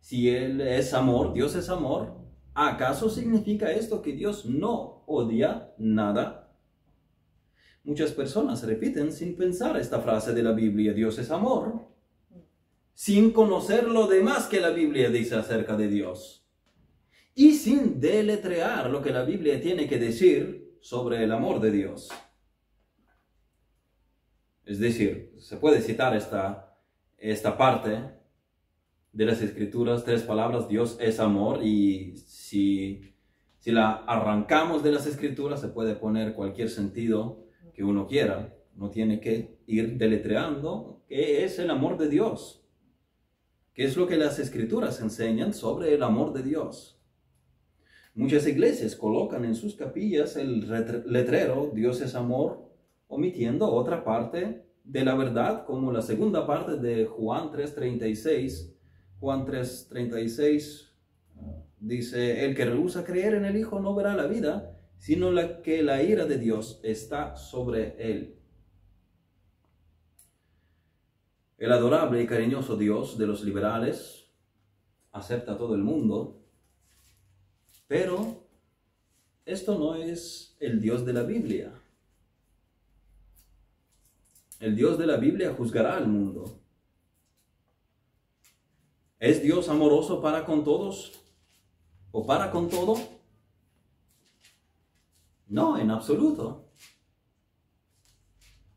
Si 0.00 0.28
Él 0.28 0.60
es 0.60 0.92
amor, 0.92 1.32
Dios 1.32 1.54
es 1.54 1.68
amor. 1.68 2.16
¿Acaso 2.52 3.08
significa 3.08 3.70
esto 3.70 4.02
que 4.02 4.12
Dios 4.12 4.44
no 4.44 5.04
odia 5.06 5.72
nada? 5.78 6.52
Muchas 7.84 8.12
personas 8.12 8.66
repiten 8.66 9.12
sin 9.12 9.36
pensar 9.36 9.76
esta 9.76 10.00
frase 10.00 10.32
de 10.32 10.42
la 10.42 10.52
Biblia, 10.52 10.92
Dios 10.92 11.18
es 11.18 11.30
amor, 11.30 11.93
sin 12.94 13.32
conocer 13.32 13.88
lo 13.88 14.06
demás 14.06 14.46
que 14.46 14.60
la 14.60 14.70
Biblia 14.70 15.10
dice 15.10 15.34
acerca 15.34 15.76
de 15.76 15.88
Dios. 15.88 16.40
y 17.36 17.54
sin 17.54 18.00
deletrear 18.00 18.88
lo 18.90 19.02
que 19.02 19.10
la 19.10 19.24
Biblia 19.24 19.60
tiene 19.60 19.88
que 19.88 19.98
decir 19.98 20.76
sobre 20.80 21.24
el 21.24 21.32
amor 21.32 21.60
de 21.60 21.72
Dios. 21.72 22.08
Es 24.64 24.78
decir, 24.78 25.34
se 25.38 25.56
puede 25.56 25.80
citar 25.80 26.14
esta, 26.16 26.78
esta 27.18 27.58
parte 27.58 27.98
de 29.12 29.26
las 29.26 29.42
escrituras, 29.42 30.04
tres 30.04 30.22
palabras, 30.22 30.68
Dios 30.68 30.96
es 31.00 31.20
amor, 31.20 31.64
y 31.64 32.16
si, 32.18 33.14
si 33.58 33.72
la 33.72 33.92
arrancamos 34.06 34.82
de 34.82 34.92
las 34.92 35.06
escrituras 35.06 35.60
se 35.60 35.68
puede 35.68 35.94
poner 35.94 36.34
cualquier 36.34 36.70
sentido 36.70 37.44
que 37.74 37.84
uno 37.84 38.06
quiera, 38.06 38.54
no 38.74 38.90
tiene 38.90 39.20
que 39.20 39.58
ir 39.66 39.96
deletreando 39.98 41.02
qué 41.08 41.44
es 41.44 41.58
el 41.58 41.70
amor 41.70 41.98
de 41.98 42.08
Dios, 42.08 42.63
qué 43.74 43.84
es 43.84 43.96
lo 43.96 44.06
que 44.06 44.16
las 44.16 44.38
escrituras 44.38 45.00
enseñan 45.00 45.52
sobre 45.52 45.94
el 45.94 46.02
amor 46.02 46.32
de 46.32 46.42
Dios. 46.42 47.00
Muchas 48.14 48.46
iglesias 48.46 48.94
colocan 48.94 49.44
en 49.44 49.56
sus 49.56 49.74
capillas 49.74 50.36
el 50.36 50.68
letrero 51.06 51.72
Dios 51.74 52.00
es 52.00 52.14
amor 52.14 52.70
omitiendo 53.08 53.70
otra 53.72 54.04
parte 54.04 54.64
de 54.84 55.04
la 55.04 55.16
verdad, 55.16 55.64
como 55.64 55.90
la 55.90 56.02
segunda 56.02 56.46
parte 56.46 56.76
de 56.76 57.06
Juan 57.06 57.50
3:36. 57.50 58.72
Juan 59.18 59.44
3:36 59.44 60.92
dice, 61.80 62.44
el 62.44 62.54
que 62.54 62.66
rehúsa 62.66 63.04
creer 63.04 63.34
en 63.34 63.44
el 63.44 63.56
Hijo 63.56 63.80
no 63.80 63.94
verá 63.94 64.14
la 64.14 64.26
vida, 64.26 64.78
sino 64.98 65.32
la 65.32 65.62
que 65.62 65.82
la 65.82 66.02
ira 66.02 66.26
de 66.26 66.38
Dios 66.38 66.80
está 66.84 67.36
sobre 67.36 67.96
él. 67.98 68.38
El 71.64 71.72
adorable 71.72 72.22
y 72.22 72.26
cariñoso 72.26 72.76
Dios 72.76 73.16
de 73.16 73.26
los 73.26 73.42
liberales 73.42 74.26
acepta 75.12 75.52
a 75.52 75.56
todo 75.56 75.74
el 75.74 75.80
mundo, 75.80 76.42
pero 77.86 78.44
esto 79.46 79.78
no 79.78 79.94
es 79.94 80.58
el 80.60 80.82
Dios 80.82 81.06
de 81.06 81.14
la 81.14 81.22
Biblia. 81.22 81.72
El 84.60 84.76
Dios 84.76 84.98
de 84.98 85.06
la 85.06 85.16
Biblia 85.16 85.54
juzgará 85.56 85.96
al 85.96 86.06
mundo. 86.06 86.60
¿Es 89.18 89.42
Dios 89.42 89.70
amoroso 89.70 90.20
para 90.20 90.44
con 90.44 90.64
todos? 90.64 91.18
¿O 92.12 92.26
para 92.26 92.50
con 92.50 92.68
todo? 92.68 92.94
No, 95.46 95.78
en 95.78 95.90
absoluto. 95.90 96.63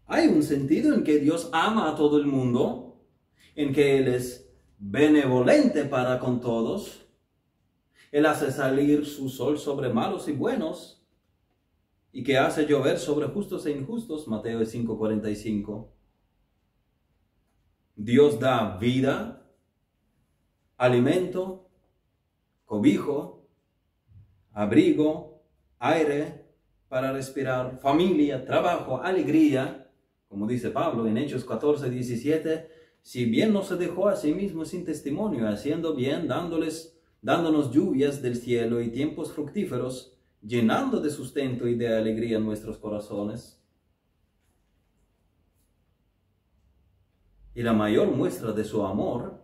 Hay 0.07 0.27
un 0.27 0.41
sentido 0.41 0.93
en 0.93 1.03
que 1.03 1.19
Dios 1.19 1.49
ama 1.51 1.91
a 1.91 1.95
todo 1.95 2.17
el 2.17 2.25
mundo, 2.25 2.97
en 3.55 3.73
que 3.73 3.97
Él 3.97 4.07
es 4.07 4.49
benevolente 4.77 5.83
para 5.83 6.19
con 6.19 6.39
todos. 6.39 7.05
Él 8.11 8.25
hace 8.25 8.51
salir 8.51 9.05
su 9.05 9.27
sol 9.27 9.59
sobre 9.59 9.89
malos 9.89 10.29
y 10.29 10.31
buenos 10.31 11.05
y 12.13 12.23
que 12.23 12.37
hace 12.37 12.65
llover 12.65 12.99
sobre 12.99 13.27
justos 13.27 13.65
e 13.65 13.71
injustos, 13.71 14.27
Mateo 14.29 14.61
5:45. 14.61 15.93
Dios 17.95 18.39
da 18.39 18.77
vida, 18.77 19.45
alimento, 20.77 21.69
cobijo, 22.65 23.49
abrigo, 24.53 25.43
aire 25.79 26.45
para 26.87 27.11
respirar, 27.11 27.79
familia, 27.81 28.45
trabajo, 28.45 29.01
alegría, 29.01 29.86
como 30.27 30.47
dice 30.47 30.69
Pablo 30.69 31.07
en 31.07 31.17
Hechos 31.17 31.45
14, 31.45 31.89
17, 31.89 32.69
si 33.01 33.25
bien 33.25 33.53
no 33.53 33.63
se 33.63 33.75
dejó 33.75 34.09
a 34.09 34.15
sí 34.15 34.33
mismo 34.33 34.65
sin 34.65 34.83
testimonio, 34.83 35.47
haciendo 35.47 35.95
bien, 35.95 36.27
dándoles, 36.27 36.99
dándonos 37.21 37.71
lluvias 37.71 38.21
del 38.21 38.35
cielo 38.35 38.81
y 38.81 38.91
tiempos 38.91 39.31
fructíferos, 39.31 40.17
llenando 40.41 40.99
de 40.99 41.09
sustento 41.09 41.67
y 41.67 41.75
de 41.75 41.95
alegría 41.95 42.39
nuestros 42.39 42.77
corazones. 42.77 43.61
Y 47.55 47.63
la 47.63 47.73
mayor 47.73 48.11
muestra 48.11 48.51
de 48.51 48.63
su 48.63 48.85
amor 48.85 49.41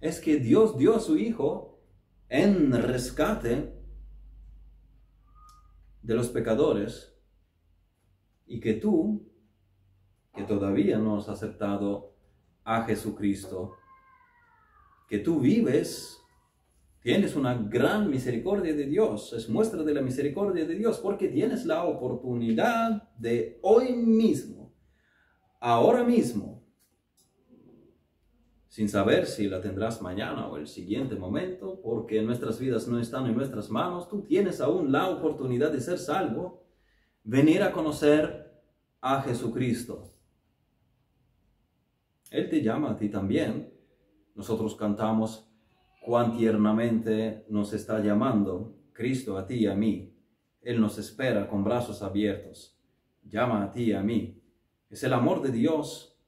es 0.00 0.20
que 0.20 0.36
Dios 0.36 0.76
dio 0.76 0.94
a 0.94 1.00
su 1.00 1.16
Hijo 1.16 1.80
en 2.28 2.72
rescate 2.72 3.72
de 6.02 6.14
los 6.14 6.28
pecadores 6.28 7.14
y 8.46 8.60
que 8.60 8.74
tú, 8.74 9.31
que 10.34 10.44
todavía 10.44 10.98
no 10.98 11.18
has 11.18 11.28
aceptado 11.28 12.14
a 12.64 12.84
Jesucristo, 12.84 13.76
que 15.08 15.18
tú 15.18 15.40
vives 15.40 16.22
Tienes 17.02 17.34
una 17.34 17.54
gran 17.54 18.08
misericordia 18.08 18.74
de 18.74 18.86
Dios, 18.86 19.32
es 19.32 19.48
muestra 19.48 19.82
de 19.82 19.92
la 19.92 20.02
misericordia 20.02 20.64
de 20.64 20.76
Dios 20.76 20.98
porque 21.00 21.26
tienes 21.26 21.66
la 21.66 21.82
oportunidad 21.82 23.10
de 23.18 23.58
hoy 23.62 23.92
mismo, 23.92 24.72
ahora 25.58 26.04
mismo, 26.04 26.62
sin 28.68 28.88
saber 28.88 29.26
si 29.26 29.48
la 29.48 29.60
tendrás 29.60 30.00
mañana 30.00 30.46
o 30.46 30.56
el 30.56 30.68
siguiente 30.68 31.16
momento, 31.16 31.80
porque 31.82 32.22
nuestras 32.22 32.60
vidas 32.60 32.86
no 32.86 33.00
están 33.00 33.26
en 33.26 33.34
nuestras 33.34 33.68
manos, 33.68 34.08
tú 34.08 34.22
tienes 34.22 34.60
aún 34.60 34.92
la 34.92 35.10
oportunidad 35.10 35.72
de 35.72 35.80
ser 35.80 35.98
salvo, 35.98 36.64
venir 37.24 37.64
a 37.64 37.72
conocer 37.72 38.62
a 39.00 39.22
Jesucristo. 39.22 40.11
Él 42.32 42.48
te 42.48 42.62
llama 42.62 42.92
a 42.92 42.96
ti 42.96 43.10
también. 43.10 43.70
Nosotros 44.34 44.74
cantamos 44.74 45.46
cuán 46.00 46.34
tiernamente 46.34 47.44
nos 47.50 47.74
está 47.74 48.00
llamando 48.00 48.74
Cristo 48.94 49.36
a 49.36 49.46
ti 49.46 49.56
y 49.56 49.66
a 49.66 49.74
mí. 49.74 50.16
Él 50.62 50.80
nos 50.80 50.96
espera 50.96 51.46
con 51.46 51.62
brazos 51.62 52.00
abiertos. 52.02 52.74
Llama 53.22 53.62
a 53.62 53.70
ti 53.70 53.90
y 53.90 53.92
a 53.92 54.02
mí. 54.02 54.42
Es 54.88 55.02
el 55.02 55.12
amor 55.12 55.42
de 55.42 55.52
Dios 55.52 56.18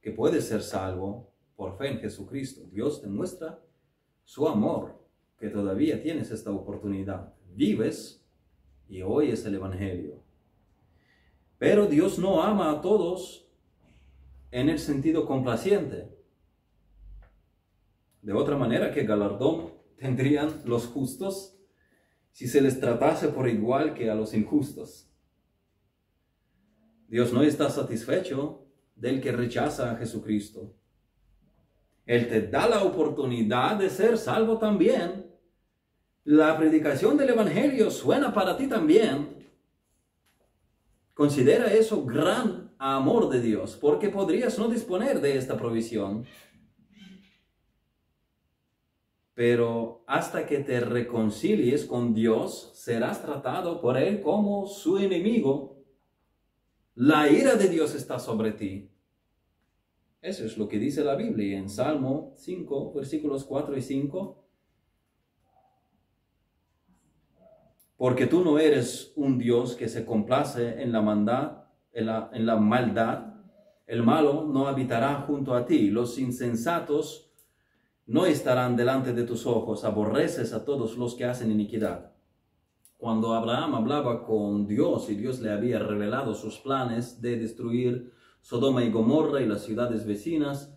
que 0.00 0.10
puede 0.10 0.40
ser 0.40 0.62
salvo 0.62 1.34
por 1.54 1.76
fe 1.76 1.88
en 1.88 1.98
Jesucristo. 1.98 2.62
Dios 2.72 3.02
te 3.02 3.08
muestra 3.08 3.62
su 4.24 4.48
amor, 4.48 5.04
que 5.38 5.50
todavía 5.50 6.02
tienes 6.02 6.30
esta 6.30 6.50
oportunidad. 6.50 7.34
Vives 7.54 8.26
y 8.88 9.02
oyes 9.02 9.44
el 9.44 9.56
Evangelio. 9.56 10.22
Pero 11.58 11.86
Dios 11.86 12.18
no 12.18 12.42
ama 12.42 12.70
a 12.70 12.80
todos 12.80 13.45
en 14.56 14.70
el 14.70 14.78
sentido 14.78 15.26
complaciente. 15.26 16.08
De 18.22 18.32
otra 18.32 18.56
manera, 18.56 18.90
¿qué 18.90 19.02
galardón 19.02 19.74
tendrían 19.98 20.62
los 20.64 20.86
justos 20.86 21.58
si 22.32 22.48
se 22.48 22.62
les 22.62 22.80
tratase 22.80 23.28
por 23.28 23.50
igual 23.50 23.92
que 23.92 24.10
a 24.10 24.14
los 24.14 24.32
injustos? 24.32 25.12
Dios 27.06 27.34
no 27.34 27.42
está 27.42 27.68
satisfecho 27.68 28.66
del 28.94 29.20
que 29.20 29.30
rechaza 29.30 29.92
a 29.92 29.96
Jesucristo. 29.96 30.74
Él 32.06 32.26
te 32.26 32.40
da 32.40 32.66
la 32.66 32.82
oportunidad 32.82 33.76
de 33.76 33.90
ser 33.90 34.16
salvo 34.16 34.56
también. 34.56 35.26
La 36.24 36.56
predicación 36.56 37.18
del 37.18 37.28
Evangelio 37.28 37.90
suena 37.90 38.32
para 38.32 38.56
ti 38.56 38.68
también. 38.68 39.36
Considera 41.12 41.74
eso 41.74 42.06
gran 42.06 42.65
amor 42.78 43.28
de 43.28 43.40
Dios, 43.40 43.76
porque 43.80 44.08
podrías 44.08 44.58
no 44.58 44.68
disponer 44.68 45.20
de 45.20 45.36
esta 45.36 45.56
provisión 45.56 46.26
pero 49.36 50.02
hasta 50.06 50.46
que 50.46 50.60
te 50.60 50.80
reconcilies 50.80 51.84
con 51.84 52.14
Dios, 52.14 52.70
serás 52.72 53.20
tratado 53.20 53.82
por 53.82 53.98
Él 53.98 54.22
como 54.22 54.66
su 54.66 54.96
enemigo. 54.96 55.76
La 56.94 57.30
ira 57.30 57.54
de 57.56 57.68
Dios 57.68 57.94
está 57.94 58.18
sobre 58.18 58.52
ti. 58.52 58.88
Eso 60.22 60.46
es 60.46 60.56
lo 60.56 60.66
que 60.66 60.78
dice 60.78 61.04
la 61.04 61.16
Biblia 61.16 61.58
en 61.58 61.68
Salmo 61.68 62.32
5, 62.36 62.94
versículos 62.94 63.44
4 63.44 63.76
y 63.76 63.82
5. 63.82 64.42
Porque 67.98 68.26
tú 68.26 68.42
no 68.42 68.58
eres 68.58 69.12
un 69.16 69.36
Dios 69.36 69.76
que 69.76 69.90
se 69.90 70.06
complace 70.06 70.80
en 70.80 70.92
la, 70.92 71.02
maldad, 71.02 71.65
en 71.96 72.46
la, 72.46 72.56
maldad. 72.56 73.34
El 73.86 74.02
malo 74.02 74.44
no 74.44 74.68
habitará 74.68 75.24
junto 75.26 75.54
a 75.54 75.64
ti. 75.64 75.90
Los 75.90 76.18
insensatos 76.18 77.32
no 78.04 78.26
estarán 78.26 78.76
delante 78.76 79.12
de 79.14 79.24
tus 79.24 79.46
ojos, 79.46 79.84
aborreces 79.84 80.52
a 80.52 80.64
todos 80.64 80.98
los 80.98 81.14
que 81.14 81.24
hacen 81.24 81.50
iniquidad. 81.50 82.12
Cuando 82.98 83.34
Abraham 83.34 83.74
hablaba 83.74 84.24
con 84.24 84.66
Dios 84.66 85.10
y 85.10 85.16
Dios 85.16 85.40
le 85.40 85.50
había 85.50 85.78
revelado 85.78 86.34
sus 86.34 86.58
planes 86.58 87.20
de 87.20 87.38
destruir 87.38 88.12
Sodoma 88.40 88.84
y 88.84 88.90
Gomorra 88.90 89.40
y 89.40 89.46
las 89.46 89.62
ciudades 89.62 90.06
vecinas, 90.06 90.74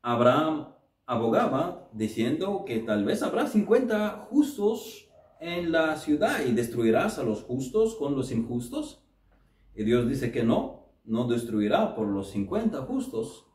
Abraham 0.00 0.68
abogaba 1.06 1.88
diciendo 1.92 2.64
que 2.64 2.78
tal 2.78 3.04
vez 3.04 3.22
habrá 3.22 3.46
50 3.46 4.28
justos 4.30 5.08
en 5.40 5.72
la 5.72 5.96
ciudad 5.96 6.44
y 6.46 6.52
destruirás 6.52 7.18
a 7.18 7.24
los 7.24 7.42
justos 7.42 7.96
con 7.96 8.14
los 8.16 8.30
injustos. 8.30 9.01
Y 9.74 9.84
Dios 9.84 10.08
dice 10.08 10.30
que 10.30 10.42
no, 10.42 10.92
no 11.04 11.26
destruirá 11.26 11.94
por 11.94 12.08
los 12.08 12.30
50 12.30 12.82
justos, 12.82 13.46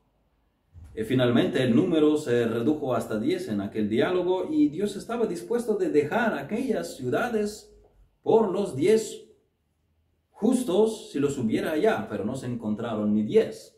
Y 0.96 1.04
finalmente 1.04 1.62
el 1.62 1.76
número 1.76 2.18
se 2.18 2.48
redujo 2.48 2.96
hasta 2.96 3.20
10 3.20 3.50
en 3.50 3.62
aquel 3.62 3.88
diálogo 3.88 4.48
y 4.50 4.70
Dios 4.70 4.96
estaba 4.96 5.28
dispuesto 5.28 5.76
de 5.76 5.92
dejar 5.92 6.34
aquellas 6.34 6.98
ciudades 6.98 7.72
por 8.24 8.50
los 8.50 8.76
10 8.76 9.28
justos 10.32 11.12
si 11.12 11.20
los 11.20 11.38
hubiera 11.38 11.74
allá, 11.74 12.08
pero 12.10 12.26
no 12.26 12.36
se 12.36 12.48
encontraron 12.48 13.14
ni 13.14 13.22
10. 13.22 13.78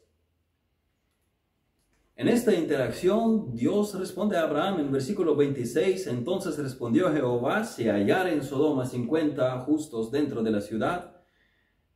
En 2.16 2.28
esta 2.28 2.54
interacción, 2.54 3.54
Dios 3.54 3.98
responde 3.98 4.36
a 4.38 4.44
Abraham 4.44 4.80
en 4.80 4.92
versículo 4.92 5.36
26, 5.36 6.08
entonces 6.08 6.58
respondió 6.58 7.12
Jehová, 7.14 7.64
si 7.64 7.88
hallar 7.88 8.28
en 8.28 8.44
Sodoma 8.44 8.86
50 8.86 9.60
justos 9.62 10.10
dentro 10.10 10.42
de 10.42 10.52
la 10.52 10.60
ciudad, 10.62 11.19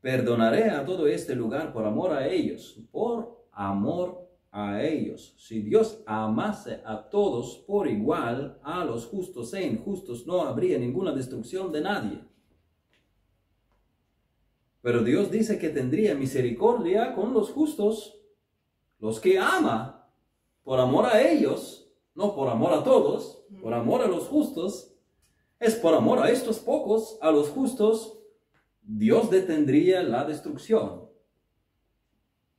perdonaré 0.03 0.69
a 0.69 0.85
todo 0.85 1.07
este 1.07 1.33
lugar 1.33 1.71
por 1.71 1.85
amor 1.85 2.11
a 2.11 2.27
ellos, 2.27 2.77
por 2.91 3.47
amor 3.53 4.29
a 4.51 4.83
ellos. 4.83 5.33
Si 5.37 5.61
Dios 5.61 6.03
amase 6.05 6.81
a 6.83 7.09
todos 7.09 7.63
por 7.65 7.87
igual, 7.87 8.59
a 8.63 8.83
los 8.83 9.05
justos 9.05 9.53
e 9.53 9.65
injustos, 9.65 10.27
no 10.27 10.41
habría 10.41 10.77
ninguna 10.77 11.13
destrucción 11.13 11.71
de 11.71 11.79
nadie. 11.79 12.21
Pero 14.81 15.05
Dios 15.05 15.31
dice 15.31 15.57
que 15.57 15.69
tendría 15.69 16.15
misericordia 16.15 17.15
con 17.15 17.33
los 17.33 17.51
justos, 17.51 18.19
los 18.99 19.21
que 19.21 19.39
ama 19.39 20.11
por 20.63 20.81
amor 20.81 21.05
a 21.05 21.21
ellos, 21.21 21.89
no 22.13 22.35
por 22.35 22.49
amor 22.49 22.73
a 22.73 22.83
todos, 22.83 23.45
por 23.61 23.73
amor 23.73 24.01
a 24.01 24.07
los 24.07 24.27
justos, 24.27 24.93
es 25.61 25.75
por 25.75 25.93
amor 25.93 26.19
a 26.19 26.29
estos 26.29 26.59
pocos, 26.59 27.17
a 27.21 27.31
los 27.31 27.47
justos, 27.47 28.19
Dios 28.83 29.29
detendría 29.29 30.03
la 30.03 30.25
destrucción. 30.25 31.09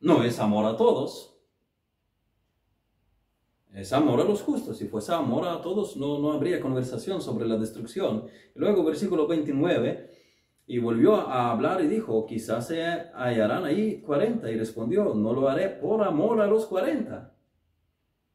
No 0.00 0.22
es 0.22 0.38
amor 0.38 0.66
a 0.66 0.76
todos, 0.76 1.38
es 3.72 3.92
amor 3.92 4.20
a 4.20 4.24
los 4.24 4.42
justos. 4.42 4.78
Si 4.78 4.87
fuese 4.87 5.12
amor 5.12 5.46
a 5.46 5.60
todos, 5.60 5.96
no, 5.96 6.18
no 6.18 6.32
habría 6.32 6.60
conversación 6.60 7.22
sobre 7.22 7.46
la 7.46 7.56
destrucción. 7.56 8.26
luego, 8.54 8.84
versículo 8.84 9.26
29, 9.26 10.10
y 10.66 10.78
volvió 10.78 11.16
a 11.16 11.50
hablar 11.50 11.82
y 11.82 11.88
dijo, 11.88 12.24
quizás 12.26 12.68
se 12.68 12.82
hallarán 13.14 13.64
ahí 13.64 14.00
40. 14.00 14.50
Y 14.50 14.56
respondió, 14.56 15.14
no 15.14 15.32
lo 15.32 15.48
haré 15.48 15.68
por 15.68 16.02
amor 16.02 16.40
a 16.40 16.46
los 16.46 16.66
40 16.66 17.34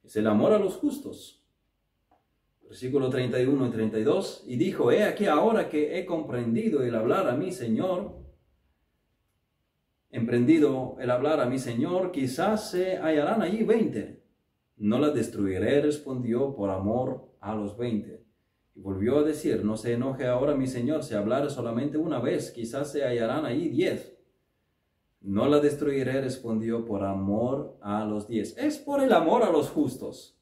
es 0.10 0.16
el 0.16 0.26
amor 0.26 0.54
a 0.54 0.60
los 0.60 0.76
justos. 0.78 1.46
Versículo 2.70 3.10
31 3.10 3.66
y 3.66 3.72
32. 3.72 4.44
Y 4.46 4.56
dijo, 4.58 4.92
he 4.92 5.04
aquí 5.04 5.26
ahora 5.26 5.70
que 5.70 5.98
he 5.98 6.06
comprendido 6.06 6.84
el 6.84 6.94
hablar 6.94 7.28
a 7.28 7.36
mi 7.36 7.52
Señor, 7.52 8.20
emprendido 10.12 10.96
el 11.00 11.10
hablar 11.10 11.40
a 11.40 11.48
mi 11.48 11.58
Señor, 11.58 12.12
quizás 12.12 12.70
se 12.70 12.98
hallarán 12.98 13.42
allí 13.42 13.64
veinte. 13.64 14.24
No 14.78 15.00
la 15.00 15.10
destruiré, 15.10 15.82
respondió, 15.82 16.56
por 16.56 16.70
amor 16.70 17.34
a 17.42 17.56
los 17.56 17.76
veinte. 17.76 18.24
Y 18.76 18.82
volvió 18.82 19.18
a 19.18 19.24
decir, 19.24 19.66
no 19.66 19.76
se 19.76 19.94
enoje 19.94 20.28
ahora 20.28 20.54
mi 20.54 20.68
Señor, 20.68 21.02
si 21.02 21.16
hablar 21.16 21.50
solamente 21.50 21.98
una 21.98 22.20
vez, 22.20 22.52
quizás 22.52 22.92
se 22.92 23.04
hallarán 23.04 23.48
allí 23.48 23.70
diez. 23.70 24.16
No 25.22 25.48
la 25.48 25.60
destruiré, 25.60 26.22
respondió, 26.22 26.86
por 26.86 27.04
amor 27.04 27.80
a 27.82 28.06
los 28.06 28.28
diez. 28.28 28.56
Es 28.60 28.78
por 28.78 29.02
el 29.02 29.12
amor 29.12 29.42
a 29.42 29.52
los 29.52 29.72
justos. 29.72 30.39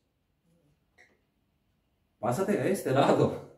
Pásate 2.19 2.59
a 2.59 2.67
este 2.67 2.91
lado, 2.91 3.57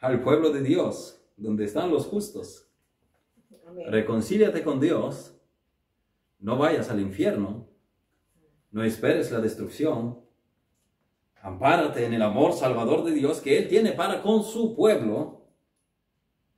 al 0.00 0.22
pueblo 0.22 0.50
de 0.50 0.62
Dios, 0.62 1.22
donde 1.36 1.64
están 1.64 1.90
los 1.90 2.06
justos. 2.06 2.68
Reconcíliate 3.88 4.62
con 4.62 4.80
Dios. 4.80 5.34
No 6.38 6.58
vayas 6.58 6.90
al 6.90 7.00
infierno. 7.00 7.68
No 8.70 8.84
esperes 8.84 9.30
la 9.30 9.40
destrucción. 9.40 10.20
Ampárate 11.40 12.04
en 12.04 12.14
el 12.14 12.22
amor 12.22 12.52
salvador 12.52 13.04
de 13.04 13.12
Dios 13.12 13.40
que 13.40 13.58
Él 13.58 13.68
tiene 13.68 13.92
para 13.92 14.22
con 14.22 14.44
su 14.44 14.74
pueblo 14.76 15.42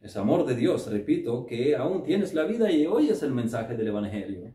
es 0.05 0.19
amor 0.19 0.45
de 0.45 0.55
Dios, 0.55 0.87
repito, 0.93 1.47
que 1.47 1.75
aún 1.75 2.03
tienes 2.03 2.35
la 2.35 2.45
vida 2.45 2.71
y 2.71 2.87
oyes 2.87 3.23
el 3.23 3.33
mensaje 3.33 3.75
del 3.75 3.89
Evangelio. 3.89 4.53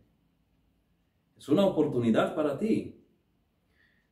Es 1.36 1.50
una 1.50 1.66
oportunidad 1.66 2.36
para 2.36 2.60
ti, 2.60 2.99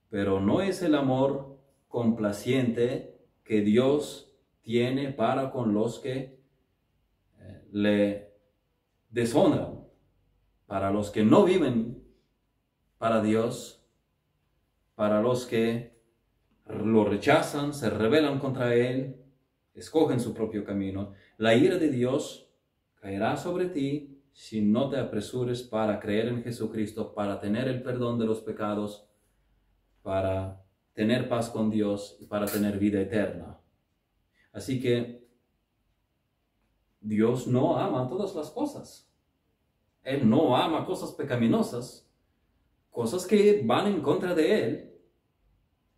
pero 0.09 0.39
no 0.39 0.61
es 0.61 0.81
el 0.81 0.95
amor 0.95 1.57
complaciente 1.87 3.17
que 3.43 3.61
Dios 3.61 4.33
tiene 4.61 5.11
para 5.11 5.51
con 5.51 5.73
los 5.73 5.99
que 5.99 6.39
eh, 7.39 7.67
le 7.71 8.33
deshonran, 9.09 9.85
para 10.65 10.91
los 10.91 11.09
que 11.11 11.23
no 11.23 11.43
viven 11.43 12.03
para 12.97 13.21
Dios, 13.21 13.85
para 14.95 15.21
los 15.21 15.45
que 15.45 15.97
lo 16.67 17.05
rechazan, 17.05 17.73
se 17.73 17.89
rebelan 17.89 18.39
contra 18.39 18.75
Él, 18.75 19.23
escogen 19.73 20.19
su 20.19 20.33
propio 20.33 20.65
camino. 20.65 21.13
La 21.37 21.55
ira 21.55 21.77
de 21.77 21.89
Dios 21.89 22.49
caerá 22.95 23.37
sobre 23.37 23.67
ti 23.67 24.21
si 24.33 24.61
no 24.61 24.89
te 24.89 24.97
apresures 24.97 25.63
para 25.63 25.99
creer 25.99 26.27
en 26.27 26.43
Jesucristo, 26.43 27.13
para 27.13 27.39
tener 27.39 27.67
el 27.67 27.81
perdón 27.81 28.19
de 28.19 28.25
los 28.25 28.41
pecados, 28.41 29.07
para 30.07 30.63
tener 30.93 31.27
paz 31.27 31.49
con 31.49 31.69
Dios 31.69 32.15
y 32.21 32.27
para 32.27 32.45
tener 32.45 32.79
vida 32.79 33.01
eterna. 33.01 33.59
Así 34.53 34.79
que 34.79 35.27
Dios 37.01 37.45
no 37.45 37.77
ama 37.77 38.07
todas 38.07 38.33
las 38.33 38.49
cosas. 38.51 39.11
Él 40.03 40.29
no 40.29 40.55
ama 40.55 40.85
cosas 40.85 41.11
pecaminosas, 41.11 42.09
cosas 42.89 43.27
que 43.27 43.61
van 43.65 43.87
en 43.87 44.01
contra 44.01 44.33
de 44.33 44.63
Él, 44.63 44.97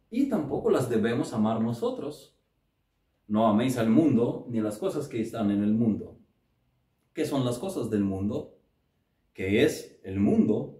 y 0.09 0.27
tampoco 0.27 0.71
las 0.71 0.89
debemos 0.89 1.31
amar 1.31 1.61
nosotros. 1.61 2.35
No 3.27 3.45
améis 3.45 3.77
al 3.77 3.91
mundo 3.91 4.47
ni 4.49 4.59
las 4.59 4.79
cosas 4.79 5.07
que 5.07 5.21
están 5.21 5.51
en 5.51 5.63
el 5.63 5.75
mundo. 5.75 6.17
¿Qué 7.13 7.25
son 7.25 7.45
las 7.45 7.59
cosas 7.59 7.91
del 7.91 8.03
mundo? 8.03 8.57
¿Qué 9.33 9.63
es 9.63 10.01
el 10.03 10.19
mundo? 10.19 10.78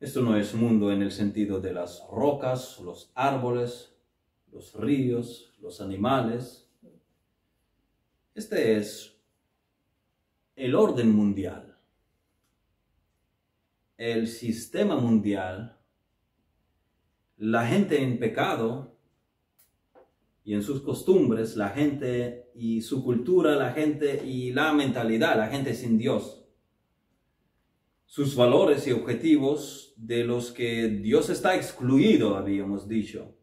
Esto 0.00 0.22
no 0.22 0.36
es 0.36 0.54
mundo 0.54 0.92
en 0.92 1.02
el 1.02 1.10
sentido 1.10 1.60
de 1.60 1.72
las 1.72 2.06
rocas, 2.08 2.78
los 2.78 3.10
árboles, 3.16 3.96
los 4.52 4.72
ríos, 4.74 5.52
los 5.60 5.80
animales. 5.80 6.70
Este 8.32 8.76
es 8.76 9.20
el 10.54 10.76
orden 10.76 11.10
mundial, 11.10 11.76
el 13.96 14.28
sistema 14.28 14.94
mundial, 14.96 15.76
la 17.36 17.66
gente 17.66 18.00
en 18.00 18.20
pecado 18.20 18.96
y 20.44 20.54
en 20.54 20.62
sus 20.62 20.80
costumbres, 20.80 21.56
la 21.56 21.70
gente 21.70 22.52
y 22.54 22.82
su 22.82 23.02
cultura, 23.02 23.56
la 23.56 23.72
gente 23.72 24.24
y 24.24 24.52
la 24.52 24.72
mentalidad, 24.72 25.36
la 25.36 25.48
gente 25.48 25.74
sin 25.74 25.98
Dios. 25.98 26.47
Sus 28.08 28.34
valores 28.34 28.88
y 28.88 28.92
objetivos 28.92 29.92
de 29.96 30.24
los 30.24 30.50
que 30.50 30.88
Dios 30.88 31.30
está 31.30 31.54
excluido, 31.54 32.36
habíamos 32.36 32.88
dicho. 32.88 33.36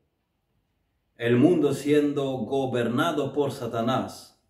El 1.15 1.37
mundo 1.37 1.73
siendo 1.73 2.31
gobernado 2.39 3.31
por 3.31 3.53
Satanás. 3.53 4.43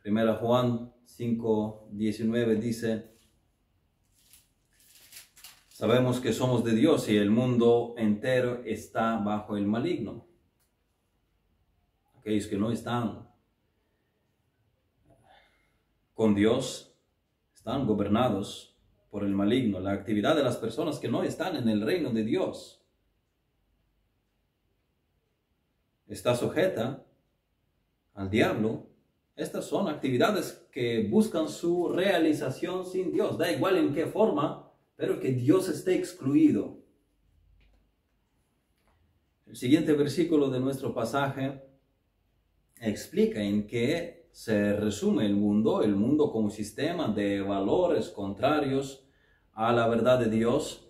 Primera 0.00 0.36
Juan 0.36 0.92
5, 1.06 1.88
19 1.90 2.56
dice, 2.56 3.16
sabemos 5.70 6.20
que 6.20 6.32
somos 6.32 6.62
de 6.62 6.76
Dios 6.76 7.08
y 7.08 7.16
el 7.16 7.30
mundo 7.30 7.94
entero 7.96 8.62
está 8.64 9.16
bajo 9.16 9.56
el 9.56 9.66
maligno 9.66 10.28
aquellos 12.24 12.46
que 12.46 12.56
no 12.56 12.70
están 12.70 13.28
con 16.14 16.34
Dios, 16.34 16.96
están 17.54 17.86
gobernados 17.86 18.73
por 19.14 19.22
el 19.22 19.32
maligno, 19.32 19.78
la 19.78 19.92
actividad 19.92 20.34
de 20.34 20.42
las 20.42 20.56
personas 20.56 20.98
que 20.98 21.06
no 21.06 21.22
están 21.22 21.54
en 21.54 21.68
el 21.68 21.82
reino 21.82 22.10
de 22.10 22.24
Dios. 22.24 22.82
Está 26.08 26.34
sujeta 26.34 27.06
al 28.14 28.28
diablo. 28.28 28.88
Estas 29.36 29.66
son 29.66 29.86
actividades 29.86 30.66
que 30.72 31.06
buscan 31.08 31.48
su 31.48 31.90
realización 31.90 32.84
sin 32.84 33.12
Dios. 33.12 33.38
Da 33.38 33.52
igual 33.52 33.76
en 33.76 33.94
qué 33.94 34.06
forma, 34.06 34.72
pero 34.96 35.20
que 35.20 35.30
Dios 35.30 35.68
esté 35.68 35.94
excluido. 35.94 36.80
El 39.46 39.54
siguiente 39.54 39.92
versículo 39.92 40.50
de 40.50 40.58
nuestro 40.58 40.92
pasaje 40.92 41.62
explica 42.80 43.40
en 43.40 43.68
qué 43.68 44.26
se 44.32 44.72
resume 44.72 45.24
el 45.24 45.36
mundo, 45.36 45.84
el 45.84 45.94
mundo 45.94 46.32
como 46.32 46.50
sistema 46.50 47.06
de 47.06 47.40
valores 47.42 48.08
contrarios 48.08 49.02
a 49.54 49.72
la 49.72 49.88
verdad 49.88 50.18
de 50.18 50.30
Dios. 50.30 50.80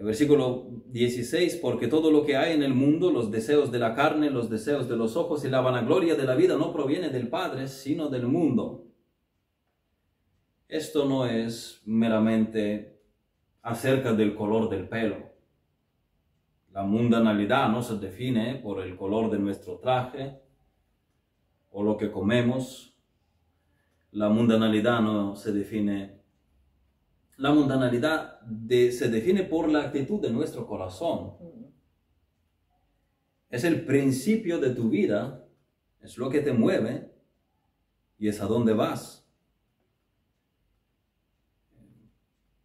Versículo 0.00 0.68
16, 0.86 1.56
porque 1.56 1.86
todo 1.86 2.10
lo 2.10 2.24
que 2.24 2.36
hay 2.36 2.54
en 2.54 2.62
el 2.62 2.74
mundo, 2.74 3.12
los 3.12 3.30
deseos 3.30 3.70
de 3.70 3.78
la 3.78 3.94
carne, 3.94 4.30
los 4.30 4.48
deseos 4.48 4.88
de 4.88 4.96
los 4.96 5.16
ojos 5.16 5.44
y 5.44 5.48
la 5.48 5.60
vanagloria 5.60 6.14
de 6.14 6.24
la 6.24 6.34
vida 6.34 6.56
no 6.56 6.72
proviene 6.72 7.10
del 7.10 7.28
Padre, 7.28 7.68
sino 7.68 8.08
del 8.08 8.26
mundo. 8.26 8.86
Esto 10.66 11.04
no 11.04 11.26
es 11.26 11.82
meramente 11.84 13.00
acerca 13.60 14.14
del 14.14 14.34
color 14.34 14.70
del 14.70 14.88
pelo. 14.88 15.32
La 16.72 16.84
mundanalidad 16.84 17.68
no 17.68 17.82
se 17.82 17.98
define 17.98 18.56
por 18.56 18.80
el 18.80 18.96
color 18.96 19.30
de 19.30 19.38
nuestro 19.38 19.76
traje 19.76 20.40
o 21.70 21.82
lo 21.82 21.98
que 21.98 22.10
comemos. 22.10 22.96
La 24.12 24.30
mundanalidad 24.30 25.02
no 25.02 25.36
se 25.36 25.52
define. 25.52 26.21
La 27.36 27.52
mundanalidad 27.52 28.40
se 28.68 29.08
define 29.08 29.44
por 29.44 29.68
la 29.70 29.82
actitud 29.84 30.20
de 30.20 30.30
nuestro 30.30 30.66
corazón. 30.66 31.34
Es 33.48 33.64
el 33.64 33.84
principio 33.84 34.58
de 34.58 34.70
tu 34.70 34.88
vida, 34.88 35.46
es 36.00 36.18
lo 36.18 36.30
que 36.30 36.40
te 36.40 36.52
mueve 36.52 37.12
y 38.18 38.28
es 38.28 38.40
a 38.40 38.46
dónde 38.46 38.72
vas. 38.72 39.28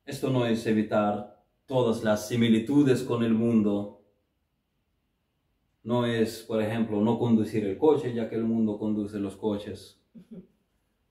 Esto 0.06 0.30
no 0.30 0.46
es 0.46 0.66
evitar 0.66 1.44
todas 1.66 2.04
las 2.04 2.28
similitudes 2.28 3.04
con 3.04 3.24
el 3.24 3.34
mundo. 3.34 4.06
No 5.84 6.06
es, 6.06 6.44
por 6.44 6.62
ejemplo, 6.62 7.02
no 7.02 7.20
conducir 7.20 7.66
el 7.66 7.78
coche 7.78 8.14
ya 8.14 8.30
que 8.30 8.36
el 8.36 8.46
mundo 8.46 8.80
conduce 8.80 9.20
los 9.20 9.36
coches. 9.36 10.02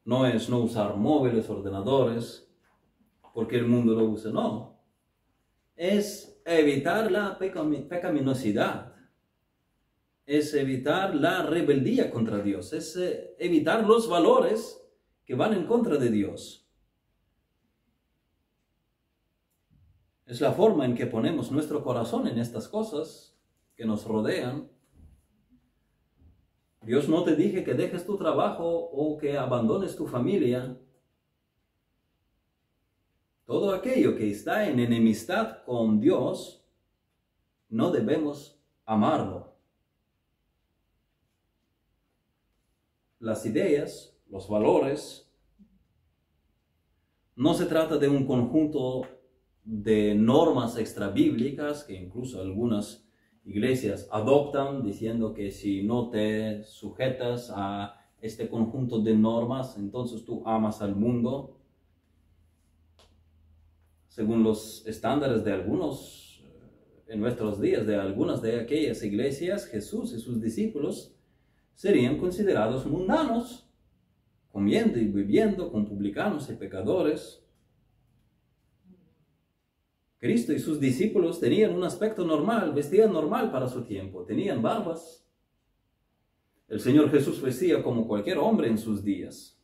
No 0.05 0.27
es 0.27 0.49
no 0.49 0.61
usar 0.61 0.97
móviles, 0.97 1.51
ordenadores, 1.51 2.46
porque 3.37 3.57
el 3.57 3.66
mundo 3.66 3.94
lo 3.94 4.07
usa. 4.07 4.31
No. 4.31 4.81
Es 5.75 6.40
evitar 6.46 7.12
la 7.12 7.37
pecaminosidad. 7.37 8.94
Es 10.25 10.55
evitar 10.55 11.14
la 11.14 11.42
rebeldía 11.42 12.11
contra 12.11 12.38
Dios. 12.38 12.72
Es 12.72 12.96
eh, 12.96 13.37
evitar 13.38 13.87
los 13.87 14.09
valores 14.09 14.83
que 15.27 15.35
van 15.35 15.53
en 15.53 15.66
contra 15.66 15.99
de 15.99 16.09
Dios. 16.09 16.66
Es 20.25 20.40
la 20.40 20.53
forma 20.53 20.87
en 20.87 20.94
que 20.94 21.05
ponemos 21.05 21.53
nuestro 21.53 21.85
corazón 21.85 22.27
en 22.29 22.38
estas 22.38 22.68
cosas 22.68 23.38
que 23.75 23.85
nos 23.85 24.07
rodean. 24.07 24.70
Dios 26.81 27.07
no 27.07 27.22
te 27.22 27.37
dije 27.37 27.64
que 27.64 27.75
dejes 27.75 28.07
tu 28.07 28.16
trabajo 28.16 28.66
o 28.66 29.18
que 29.18 29.37
abandones 29.37 29.94
tu 29.94 30.07
familia. 30.07 30.81
Todo 33.47 33.73
aquello 33.73 34.17
que 34.17 34.29
está 34.29 34.69
en 34.69 34.81
enemistad 34.81 35.63
con 35.65 36.01
Dios, 36.01 36.65
no 37.69 37.93
debemos 37.93 38.61
amarlo. 38.85 39.55
Las 43.21 43.47
ideas, 43.47 44.19
los 44.29 44.49
valores, 44.49 45.33
no 47.37 47.55
se 47.55 47.67
trata 47.67 47.99
de 47.99 48.09
un 48.09 48.27
conjunto 48.27 49.03
de 49.63 50.15
normas 50.15 50.77
extrabíblicas 50.77 51.85
que 51.85 51.95
incluso 51.95 52.41
algunas 52.41 53.07
iglesias 53.45 54.09
adoptan 54.11 54.83
diciendo 54.83 55.35
que 55.35 55.53
si 55.53 55.85
no 55.85 56.11
te 56.11 56.65
sujetas 56.65 57.53
a 57.55 57.95
este 58.21 58.49
conjunto 58.49 58.99
de 58.99 59.15
normas, 59.15 59.77
entonces 59.77 60.25
tú 60.25 60.43
amas 60.47 60.83
al 60.83 60.97
mundo. 60.97 61.56
Según 64.17 64.43
los 64.43 64.83
estándares 64.87 65.45
de 65.45 65.53
algunos, 65.53 66.43
eh, 66.43 67.13
en 67.13 67.21
nuestros 67.21 67.61
días, 67.61 67.87
de 67.87 67.97
algunas 67.97 68.41
de 68.41 68.59
aquellas 68.59 69.03
iglesias, 69.03 69.67
Jesús 69.67 70.15
y 70.15 70.21
sus 70.21 70.41
discípulos 70.41 71.15
serían 71.75 72.17
considerados 72.17 72.87
mundanos, 72.87 73.69
comiendo 74.51 74.99
y 74.99 75.05
viviendo 75.05 75.71
con 75.71 75.85
publicanos 75.85 76.49
y 76.49 76.55
pecadores, 76.55 77.45
Cristo 80.17 80.55
y 80.55 80.61
sus 80.61 80.81
discípulos 80.81 81.39
tenían 81.39 81.75
un 81.75 81.85
aspecto 81.85 82.25
normal, 82.25 82.73
vestían 82.73 83.13
normal 83.13 83.51
para 83.53 83.69
su 83.69 83.85
tiempo, 83.85 84.25
tenían 84.25 84.63
barbas. 84.63 85.29
El 86.69 86.81
Señor 86.81 87.11
Jesús 87.11 87.43
vestía 87.43 87.83
como 87.83 88.09
cualquier 88.09 88.39
hombre 88.39 88.69
en 88.69 88.79
sus 88.79 89.05
días. 89.05 89.61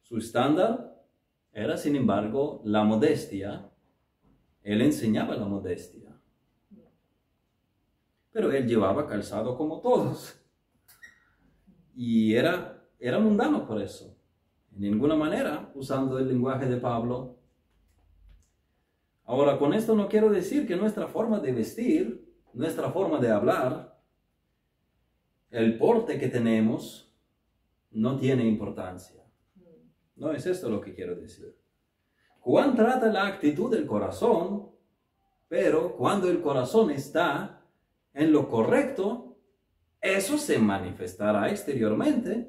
Su 0.00 0.16
estándar 0.16 0.93
era, 1.54 1.76
sin 1.76 1.96
embargo, 1.96 2.60
la 2.64 2.84
modestia. 2.84 3.70
Él 4.62 4.82
enseñaba 4.82 5.36
la 5.36 5.46
modestia. 5.46 6.10
Pero 8.32 8.52
él 8.52 8.66
llevaba 8.66 9.06
calzado 9.06 9.56
como 9.56 9.80
todos. 9.80 10.38
Y 11.94 12.34
era, 12.34 12.84
era 12.98 13.18
mundano 13.18 13.66
por 13.66 13.80
eso. 13.80 14.18
En 14.74 14.80
ninguna 14.80 15.14
manera, 15.14 15.70
usando 15.74 16.18
el 16.18 16.28
lenguaje 16.28 16.66
de 16.66 16.76
Pablo, 16.76 17.38
Ahora, 19.26 19.58
con 19.58 19.72
esto 19.72 19.94
no 19.94 20.08
quiero 20.08 20.30
decir 20.30 20.66
que 20.66 20.76
nuestra 20.76 21.08
forma 21.08 21.40
de 21.40 21.52
vestir, 21.52 22.30
nuestra 22.52 22.90
forma 22.90 23.18
de 23.18 23.30
hablar, 23.30 23.98
el 25.50 25.78
porte 25.78 26.18
que 26.18 26.28
tenemos, 26.28 27.10
no 27.90 28.18
tiene 28.18 28.44
importancia. 28.44 29.23
No 30.16 30.32
es 30.32 30.46
esto 30.46 30.68
lo 30.68 30.80
que 30.80 30.94
quiero 30.94 31.16
decir. 31.16 31.56
Juan 32.40 32.74
trata 32.74 33.06
la 33.06 33.26
actitud 33.26 33.70
del 33.70 33.86
corazón, 33.86 34.70
pero 35.48 35.96
cuando 35.96 36.28
el 36.30 36.40
corazón 36.40 36.90
está 36.90 37.64
en 38.12 38.32
lo 38.32 38.48
correcto, 38.48 39.36
eso 40.00 40.36
se 40.38 40.58
manifestará 40.58 41.50
exteriormente. 41.50 42.48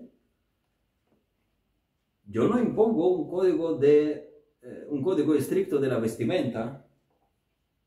Yo 2.28 2.48
no 2.48 2.60
impongo 2.60 3.16
un 3.16 3.30
código 3.30 3.76
de 3.78 4.36
eh, 4.66 4.86
un 4.90 5.04
código 5.04 5.36
estricto 5.36 5.80
de 5.80 5.88
la 5.88 6.00
vestimenta, 6.00 6.88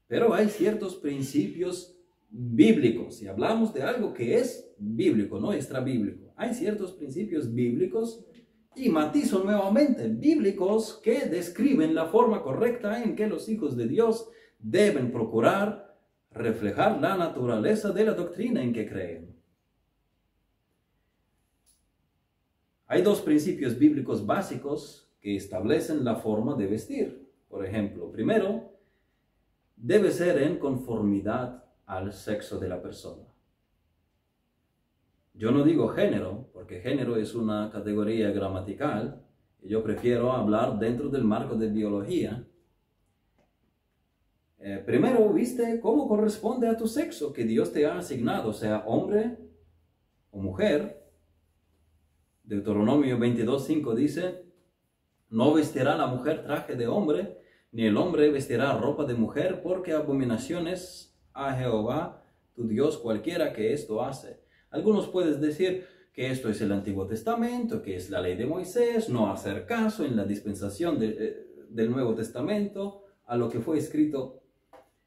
pero 0.06 0.32
hay 0.32 0.48
ciertos 0.48 0.94
principios 0.94 1.98
bíblicos. 2.30 3.20
Y 3.20 3.26
hablamos 3.26 3.74
de 3.74 3.82
algo 3.82 4.14
que 4.14 4.36
es 4.36 4.72
bíblico, 4.78 5.40
no 5.40 5.52
extra 5.52 5.80
bíblico. 5.80 6.32
Hay 6.36 6.54
ciertos 6.54 6.92
principios 6.92 7.52
bíblicos 7.52 8.24
y 8.74 8.88
matizo 8.90 9.42
nuevamente, 9.42 10.08
bíblicos 10.08 11.00
que 11.02 11.26
describen 11.26 11.94
la 11.94 12.06
forma 12.06 12.42
correcta 12.42 13.02
en 13.02 13.16
que 13.16 13.26
los 13.26 13.48
hijos 13.48 13.76
de 13.76 13.88
Dios 13.88 14.28
deben 14.58 15.10
procurar 15.10 15.96
reflejar 16.30 17.00
la 17.00 17.16
naturaleza 17.16 17.90
de 17.90 18.04
la 18.04 18.12
doctrina 18.12 18.62
en 18.62 18.72
que 18.72 18.88
creen. 18.88 19.36
Hay 22.86 23.02
dos 23.02 23.20
principios 23.20 23.78
bíblicos 23.78 24.24
básicos 24.24 25.12
que 25.20 25.36
establecen 25.36 26.04
la 26.04 26.16
forma 26.16 26.54
de 26.54 26.66
vestir. 26.66 27.28
Por 27.48 27.64
ejemplo, 27.66 28.10
primero, 28.10 28.72
debe 29.76 30.10
ser 30.10 30.42
en 30.42 30.58
conformidad 30.58 31.64
al 31.84 32.12
sexo 32.12 32.58
de 32.58 32.68
la 32.68 32.80
persona. 32.80 33.27
Yo 35.38 35.52
no 35.52 35.62
digo 35.62 35.86
género, 35.90 36.50
porque 36.52 36.80
género 36.80 37.16
es 37.16 37.36
una 37.36 37.70
categoría 37.70 38.32
gramatical, 38.32 39.24
yo 39.62 39.84
prefiero 39.84 40.32
hablar 40.32 40.80
dentro 40.80 41.10
del 41.10 41.22
marco 41.22 41.54
de 41.54 41.68
biología. 41.68 42.44
Eh, 44.58 44.82
primero, 44.84 45.32
viste 45.32 45.78
cómo 45.78 46.08
corresponde 46.08 46.66
a 46.66 46.76
tu 46.76 46.88
sexo 46.88 47.32
que 47.32 47.44
Dios 47.44 47.72
te 47.72 47.86
ha 47.86 47.98
asignado, 47.98 48.52
sea 48.52 48.82
hombre 48.84 49.38
o 50.32 50.40
mujer. 50.40 51.08
Deuteronomio 52.42 53.16
22.5 53.16 53.94
dice, 53.94 54.44
no 55.30 55.54
vestirá 55.54 55.96
la 55.96 56.08
mujer 56.08 56.42
traje 56.42 56.74
de 56.74 56.88
hombre, 56.88 57.38
ni 57.70 57.84
el 57.84 57.96
hombre 57.96 58.28
vestirá 58.32 58.76
ropa 58.76 59.04
de 59.04 59.14
mujer, 59.14 59.62
porque 59.62 59.92
abominaciones 59.92 61.16
a 61.32 61.54
Jehová, 61.54 62.24
tu 62.56 62.66
Dios, 62.66 62.98
cualquiera 62.98 63.52
que 63.52 63.72
esto 63.72 64.02
hace. 64.02 64.47
Algunos 64.70 65.08
puedes 65.08 65.40
decir 65.40 65.86
que 66.12 66.30
esto 66.30 66.48
es 66.48 66.60
el 66.60 66.72
Antiguo 66.72 67.06
Testamento, 67.06 67.82
que 67.82 67.96
es 67.96 68.10
la 68.10 68.20
ley 68.20 68.36
de 68.36 68.46
Moisés, 68.46 69.08
no 69.08 69.30
hacer 69.30 69.66
caso 69.66 70.04
en 70.04 70.16
la 70.16 70.24
dispensación 70.24 70.98
eh, 71.00 71.46
del 71.68 71.90
Nuevo 71.90 72.14
Testamento 72.14 73.04
a 73.26 73.36
lo 73.36 73.48
que 73.48 73.60
fue 73.60 73.78
escrito 73.78 74.42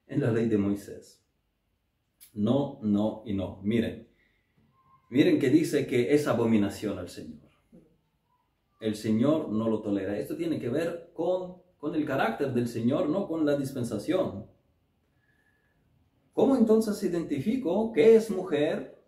en 0.07 0.21
la 0.21 0.31
ley 0.31 0.47
de 0.47 0.57
Moisés. 0.57 1.23
No, 2.33 2.79
no 2.81 3.23
y 3.25 3.33
no. 3.33 3.59
Miren, 3.63 4.07
miren 5.09 5.39
que 5.39 5.49
dice 5.49 5.85
que 5.85 6.13
es 6.13 6.27
abominación 6.27 6.97
al 6.97 7.09
Señor 7.09 7.51
el 8.81 8.95
Señor 8.95 9.49
no 9.49 9.69
lo 9.69 9.81
tolera. 9.81 10.17
Esto 10.17 10.35
tiene 10.35 10.59
que 10.59 10.67
ver 10.67 11.11
con, 11.13 11.61
con 11.77 11.95
el 11.95 12.03
carácter 12.03 12.51
del 12.51 12.67
Señor, 12.67 13.07
no 13.07 13.27
con 13.27 13.45
la 13.45 13.55
dispensación. 13.55 14.47
¿Cómo 16.33 16.55
entonces 16.55 17.01
identifico 17.03 17.91
qué 17.93 18.15
es 18.15 18.31
mujer, 18.31 18.99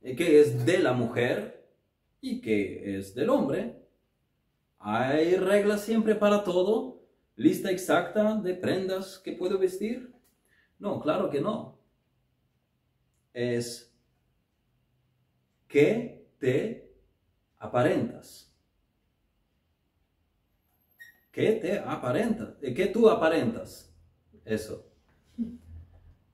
qué 0.00 0.40
es 0.40 0.64
de 0.64 0.78
la 0.78 0.92
mujer 0.92 1.66
y 2.20 2.40
qué 2.40 2.98
es 2.98 3.14
del 3.14 3.30
hombre? 3.30 3.82
¿Hay 4.78 5.34
reglas 5.36 5.82
siempre 5.82 6.14
para 6.14 6.44
todo? 6.44 7.02
¿Lista 7.36 7.70
exacta 7.70 8.36
de 8.36 8.54
prendas 8.54 9.18
que 9.18 9.32
puedo 9.32 9.58
vestir? 9.58 10.12
No, 10.78 11.00
claro 11.00 11.30
que 11.30 11.40
no. 11.40 11.78
Es 13.32 13.94
que 15.66 16.26
te 16.38 16.92
aparentas? 17.58 18.52
¿Qué 21.30 21.52
te 21.52 21.78
aparenta? 21.78 22.56
¿Qué 22.60 22.86
tú 22.86 23.08
aparentas? 23.08 23.94
Eso. 24.44 24.90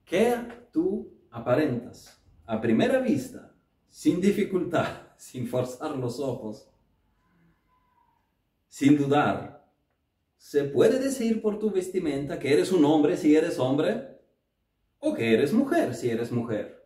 ¿Qué 0.05 0.35
tú 0.71 1.13
aparentas? 1.29 2.19
A 2.45 2.61
primera 2.61 2.99
vista, 2.99 3.54
sin 3.95 4.19
dificultad, 4.19 5.07
sin 5.17 5.47
forzar 5.47 5.95
los 5.95 6.19
ojos, 6.19 6.69
sin 8.67 8.97
dudar, 8.97 9.71
se 10.37 10.65
puede 10.65 10.99
decir 10.99 11.41
por 11.41 11.57
tu 11.59 11.71
vestimenta 11.71 12.37
que 12.37 12.51
eres 12.51 12.73
un 12.73 12.83
hombre 12.83 13.15
si 13.15 13.33
eres 13.33 13.57
hombre 13.57 14.19
o 14.99 15.13
que 15.13 15.33
eres 15.33 15.53
mujer 15.53 15.95
si 15.95 16.09
eres 16.09 16.29
mujer. 16.29 16.85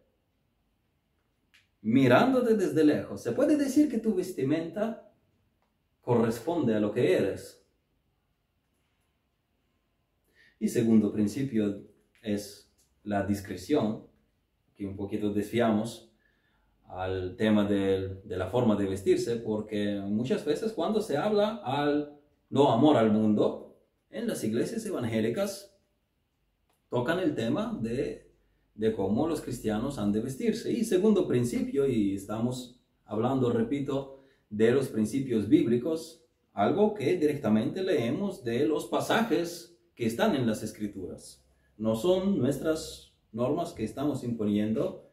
Mirándote 1.81 2.55
desde 2.55 2.83
lejos, 2.83 3.23
se 3.23 3.31
puede 3.31 3.57
decir 3.57 3.89
que 3.89 3.97
tu 3.97 4.13
vestimenta 4.13 5.11
corresponde 6.01 6.75
a 6.75 6.79
lo 6.79 6.91
que 6.91 7.17
eres. 7.17 7.65
Y 10.59 10.67
segundo 10.67 11.11
principio 11.11 11.87
es 12.21 12.71
la 13.01 13.25
discreción, 13.25 14.07
que 14.75 14.85
un 14.85 14.95
poquito 14.95 15.33
desviamos 15.33 16.08
al 16.89 17.35
tema 17.37 17.63
de, 17.63 18.19
de, 18.23 18.37
la 18.37 18.47
forma 18.47 18.75
de 18.75 18.87
vestirse, 18.87 19.37
porque 19.37 20.01
muchas 20.03 20.43
veces 20.43 20.73
cuando 20.73 21.01
se 21.01 21.17
habla 21.17 21.61
al 21.63 22.19
no 22.49 22.71
amor 22.71 22.97
al 22.97 23.11
mundo, 23.11 23.77
en 24.09 24.27
las 24.27 24.43
iglesias 24.43 24.85
evangélicas 24.85 25.75
tocan 26.89 27.19
el 27.19 27.35
tema 27.35 27.77
de, 27.79 28.31
de 28.73 28.93
cómo 28.93 29.27
los 29.27 29.41
cristianos 29.41 29.99
han 29.99 30.11
de 30.11 30.21
vestirse. 30.21 30.71
Y 30.71 30.83
segundo 30.83 31.27
principio, 31.27 31.87
y 31.87 32.15
estamos 32.15 32.79
hablando, 33.05 33.51
repito, 33.51 34.23
de 34.49 34.71
los 34.71 34.87
principios 34.87 35.47
bíblicos, 35.47 36.23
algo 36.53 36.93
que 36.95 37.17
directamente 37.17 37.83
leemos 37.83 38.43
de 38.43 38.65
los 38.65 38.87
pasajes 38.87 39.77
que 39.95 40.05
están 40.05 40.35
en 40.35 40.47
las 40.47 40.63
escrituras. 40.63 41.45
No 41.77 41.95
son 41.95 42.37
nuestras 42.39 43.13
normas 43.31 43.73
que 43.73 43.83
estamos 43.83 44.23
imponiendo. 44.23 45.08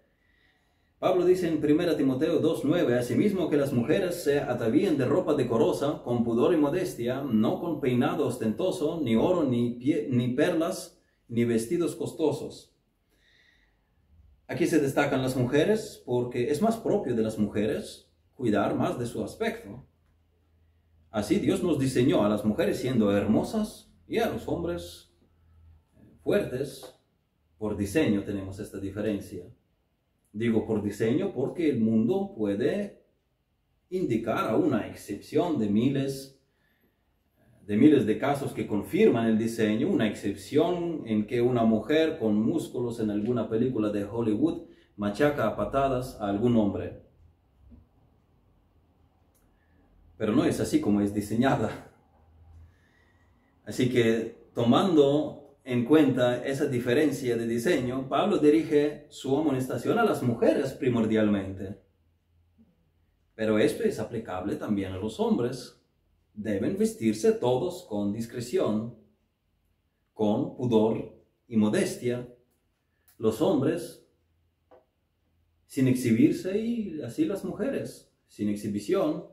Pablo 0.99 1.27
dice 1.27 1.47
en 1.49 1.63
1 1.63 1.97
Timoteo 1.97 2.41
2.9, 2.41 2.99
asimismo 2.99 3.51
que 3.51 3.59
las 3.59 3.73
mujeres 3.73 4.25
se 4.25 4.41
atavíen 4.41 4.97
de 4.97 5.05
ropa 5.05 5.35
decorosa, 5.35 6.03
con 6.03 6.25
pudor 6.25 6.55
y 6.55 6.57
modestia, 6.57 7.23
no 7.23 7.61
con 7.61 7.81
peinado 7.81 8.27
ostentoso, 8.27 9.01
ni 9.03 9.15
oro, 9.15 9.45
ni, 9.45 9.77
ni 10.11 10.29
perlas, 10.29 10.99
ni 11.29 11.45
vestidos 11.45 11.97
costosos. 11.97 12.75
Aquí 14.47 14.67
se 14.67 14.81
destacan 14.81 15.21
las 15.21 15.37
mujeres 15.37 16.03
porque 16.07 16.51
es 16.51 16.63
más 16.63 16.77
propio 16.77 17.15
de 17.15 17.23
las 17.23 17.39
mujeres 17.39 18.09
cuidar 18.35 18.75
más 18.75 18.99
de 18.99 19.07
su 19.07 19.23
aspecto. 19.23 19.85
Así 21.11 21.39
Dios 21.39 21.63
nos 21.63 21.79
diseñó 21.79 22.25
a 22.25 22.29
las 22.29 22.45
mujeres 22.45 22.79
siendo 22.79 23.15
hermosas, 23.15 23.87
y 24.09 24.19
a 24.19 24.31
los 24.31 24.47
hombres 24.49 25.13
fuertes, 26.23 26.95
por 27.59 27.77
diseño 27.77 28.23
tenemos 28.25 28.59
esta 28.61 28.79
diferencia. 28.79 29.45
Digo 30.37 30.67
por 30.67 30.83
diseño 30.83 31.33
porque 31.33 31.71
el 31.71 31.81
mundo 31.81 32.35
puede 32.37 33.03
indicar 33.89 34.51
a 34.51 34.57
una 34.57 34.87
excepción 34.87 35.59
de 35.59 35.71
miles 35.71 36.39
de 37.67 37.77
miles 37.79 38.05
de 38.05 38.19
casos 38.19 38.53
que 38.53 38.67
confirman 38.67 39.29
el 39.29 39.39
diseño, 39.39 39.89
una 39.89 40.07
excepción 40.07 41.05
en 41.07 41.27
que 41.27 41.41
una 41.41 41.65
mujer 41.65 42.19
con 42.19 42.37
músculos 42.37 43.01
en 43.01 43.11
alguna 43.11 43.49
película 43.49 43.89
de 43.89 44.05
Hollywood 44.05 44.67
machaca 44.97 45.49
a 45.49 45.57
patadas 45.57 46.21
a 46.21 46.29
algún 46.29 46.55
hombre. 46.59 47.01
Pero 50.19 50.33
no 50.33 50.45
es 50.45 50.61
así 50.61 50.83
como 50.83 51.01
es 51.01 51.15
diseñada. 51.15 51.91
Así 53.65 53.89
que 53.89 54.51
tomando 54.55 55.46
en 55.67 55.85
cuenta 55.85 56.47
esa 56.47 56.67
diferencia 56.67 57.37
de 57.37 57.45
diseño, 57.45 58.09
Pablo 58.09 58.39
dirige 58.39 59.07
su 59.09 59.37
amonestación 59.37 59.99
a 59.99 60.05
las 60.05 60.23
mujeres 60.23 60.73
primordialmente. 60.73 61.83
Pero 63.35 63.59
esto 63.59 63.83
es 63.83 63.99
aplicable 63.99 64.55
también 64.55 64.93
a 64.93 64.99
los 64.99 65.19
hombres. 65.19 65.83
Deben 66.35 66.79
vestirse 66.79 67.33
todos 67.33 67.85
con 67.89 68.13
discreción, 68.13 68.95
con 70.15 70.57
pudor 70.57 71.21
y 71.49 71.57
modestia. 71.57 72.33
Los 73.19 73.43
hombres 73.43 74.07
sin 75.67 75.89
exhibirse 75.89 76.61
y 76.61 77.03
así 77.03 77.25
las 77.25 77.45
mujeres 77.45 78.15
sin 78.29 78.51
exhibición. 78.51 79.27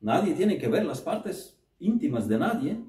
Nadie 0.00 0.34
tiene 0.34 0.58
que 0.58 0.66
ver 0.66 0.84
las 0.84 1.00
partes 1.00 1.62
íntimas 1.78 2.26
de 2.26 2.38
nadie. 2.40 2.84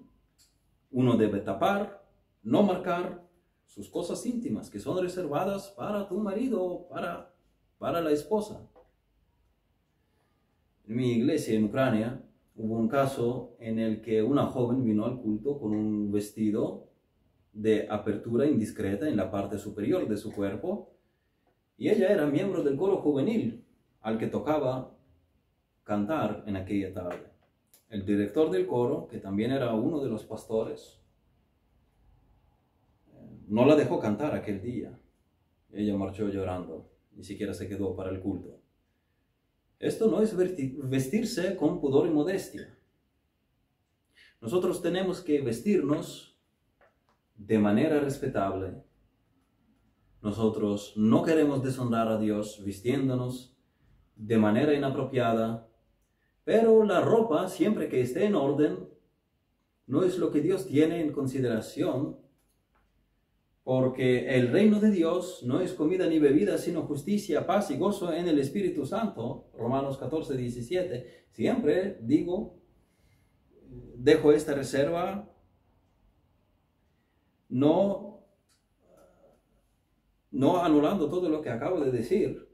Uno 0.89 1.15
debe 1.15 1.39
tapar, 1.39 2.02
no 2.43 2.63
marcar 2.63 3.27
sus 3.65 3.89
cosas 3.89 4.25
íntimas 4.25 4.69
que 4.69 4.79
son 4.79 5.01
reservadas 5.01 5.69
para 5.69 6.07
tu 6.07 6.19
marido, 6.19 6.87
para, 6.89 7.33
para 7.77 8.01
la 8.01 8.11
esposa. 8.11 8.69
En 10.87 10.95
mi 10.95 11.13
iglesia 11.13 11.55
en 11.55 11.65
Ucrania 11.65 12.21
hubo 12.55 12.75
un 12.75 12.87
caso 12.87 13.55
en 13.59 13.79
el 13.79 14.01
que 14.01 14.21
una 14.21 14.45
joven 14.45 14.83
vino 14.83 15.05
al 15.05 15.19
culto 15.19 15.59
con 15.59 15.73
un 15.73 16.11
vestido 16.11 16.89
de 17.53 17.87
apertura 17.89 18.45
indiscreta 18.45 19.07
en 19.07 19.17
la 19.17 19.31
parte 19.31 19.57
superior 19.57 20.07
de 20.07 20.17
su 20.17 20.31
cuerpo 20.33 20.91
y 21.77 21.89
ella 21.89 22.11
era 22.11 22.25
miembro 22.25 22.63
del 22.63 22.77
coro 22.77 22.97
juvenil 22.97 23.63
al 24.01 24.17
que 24.17 24.27
tocaba 24.27 24.95
cantar 25.83 26.43
en 26.45 26.57
aquella 26.57 26.93
tarde 26.93 27.33
el 27.93 28.07
director 28.07 28.49
del 28.49 28.65
coro, 28.65 29.07
que 29.07 29.19
también 29.19 29.51
era 29.51 29.71
uno 29.75 30.01
de 30.01 30.09
los 30.09 30.23
pastores, 30.23 30.99
no 33.47 33.65
la 33.65 33.75
dejó 33.75 33.99
cantar 33.99 34.35
aquel 34.35 34.61
día. 34.61 34.99
Ella 35.71 35.95
marchó 35.97 36.29
llorando, 36.29 36.91
ni 37.11 37.23
siquiera 37.23 37.53
se 37.53 37.67
quedó 37.67 37.95
para 37.95 38.09
el 38.09 38.19
culto. 38.19 38.59
Esto 39.79 40.07
no 40.09 40.21
es 40.21 40.35
vestirse 40.35 41.55
con 41.55 41.81
pudor 41.81 42.07
y 42.07 42.11
modestia. 42.11 42.77
Nosotros 44.39 44.81
tenemos 44.81 45.21
que 45.21 45.41
vestirnos 45.41 46.39
de 47.35 47.59
manera 47.59 47.99
respetable. 47.99 48.83
Nosotros 50.21 50.93
no 50.95 51.23
queremos 51.23 51.63
deshonrar 51.63 52.07
a 52.07 52.17
Dios 52.17 52.63
vistiéndonos 52.63 53.57
de 54.15 54.37
manera 54.37 54.73
inapropiada, 54.73 55.67
pero 56.45 56.83
la 56.83 57.01
ropa, 57.01 57.49
siempre 57.49 57.89
que 57.89 58.01
esté 58.01 58.25
en 58.25 58.35
orden, 58.35 58.87
no 59.85 60.03
es 60.03 60.17
lo 60.17 60.31
que 60.31 60.41
Dios 60.41 60.67
tiene 60.67 61.01
en 61.01 61.11
consideración, 61.11 62.22
porque 63.63 64.35
el 64.35 64.51
reino 64.51 64.79
de 64.79 64.91
Dios 64.91 65.41
no 65.43 65.61
es 65.61 65.73
comida 65.73 66.07
ni 66.07 66.19
bebida, 66.19 66.57
sino 66.57 66.83
justicia, 66.83 67.47
paz 67.47 67.71
y 67.71 67.77
gozo 67.77 68.11
en 68.11 68.27
el 68.27 68.39
Espíritu 68.39 68.85
Santo. 68.85 69.49
Romanos 69.53 69.97
14, 69.97 70.35
17. 70.35 71.27
Siempre 71.29 71.97
digo, 72.01 72.59
dejo 73.95 74.33
esta 74.33 74.53
reserva, 74.53 75.29
no, 77.47 78.25
no 80.31 80.61
anulando 80.61 81.09
todo 81.09 81.29
lo 81.29 81.41
que 81.41 81.49
acabo 81.49 81.79
de 81.79 81.91
decir, 81.91 82.49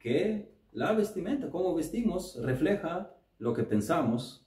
que 0.00 0.52
la 0.72 0.92
vestimenta, 0.92 1.48
como 1.48 1.74
vestimos, 1.76 2.40
refleja 2.42 3.14
lo 3.38 3.54
que 3.54 3.62
pensamos, 3.62 4.44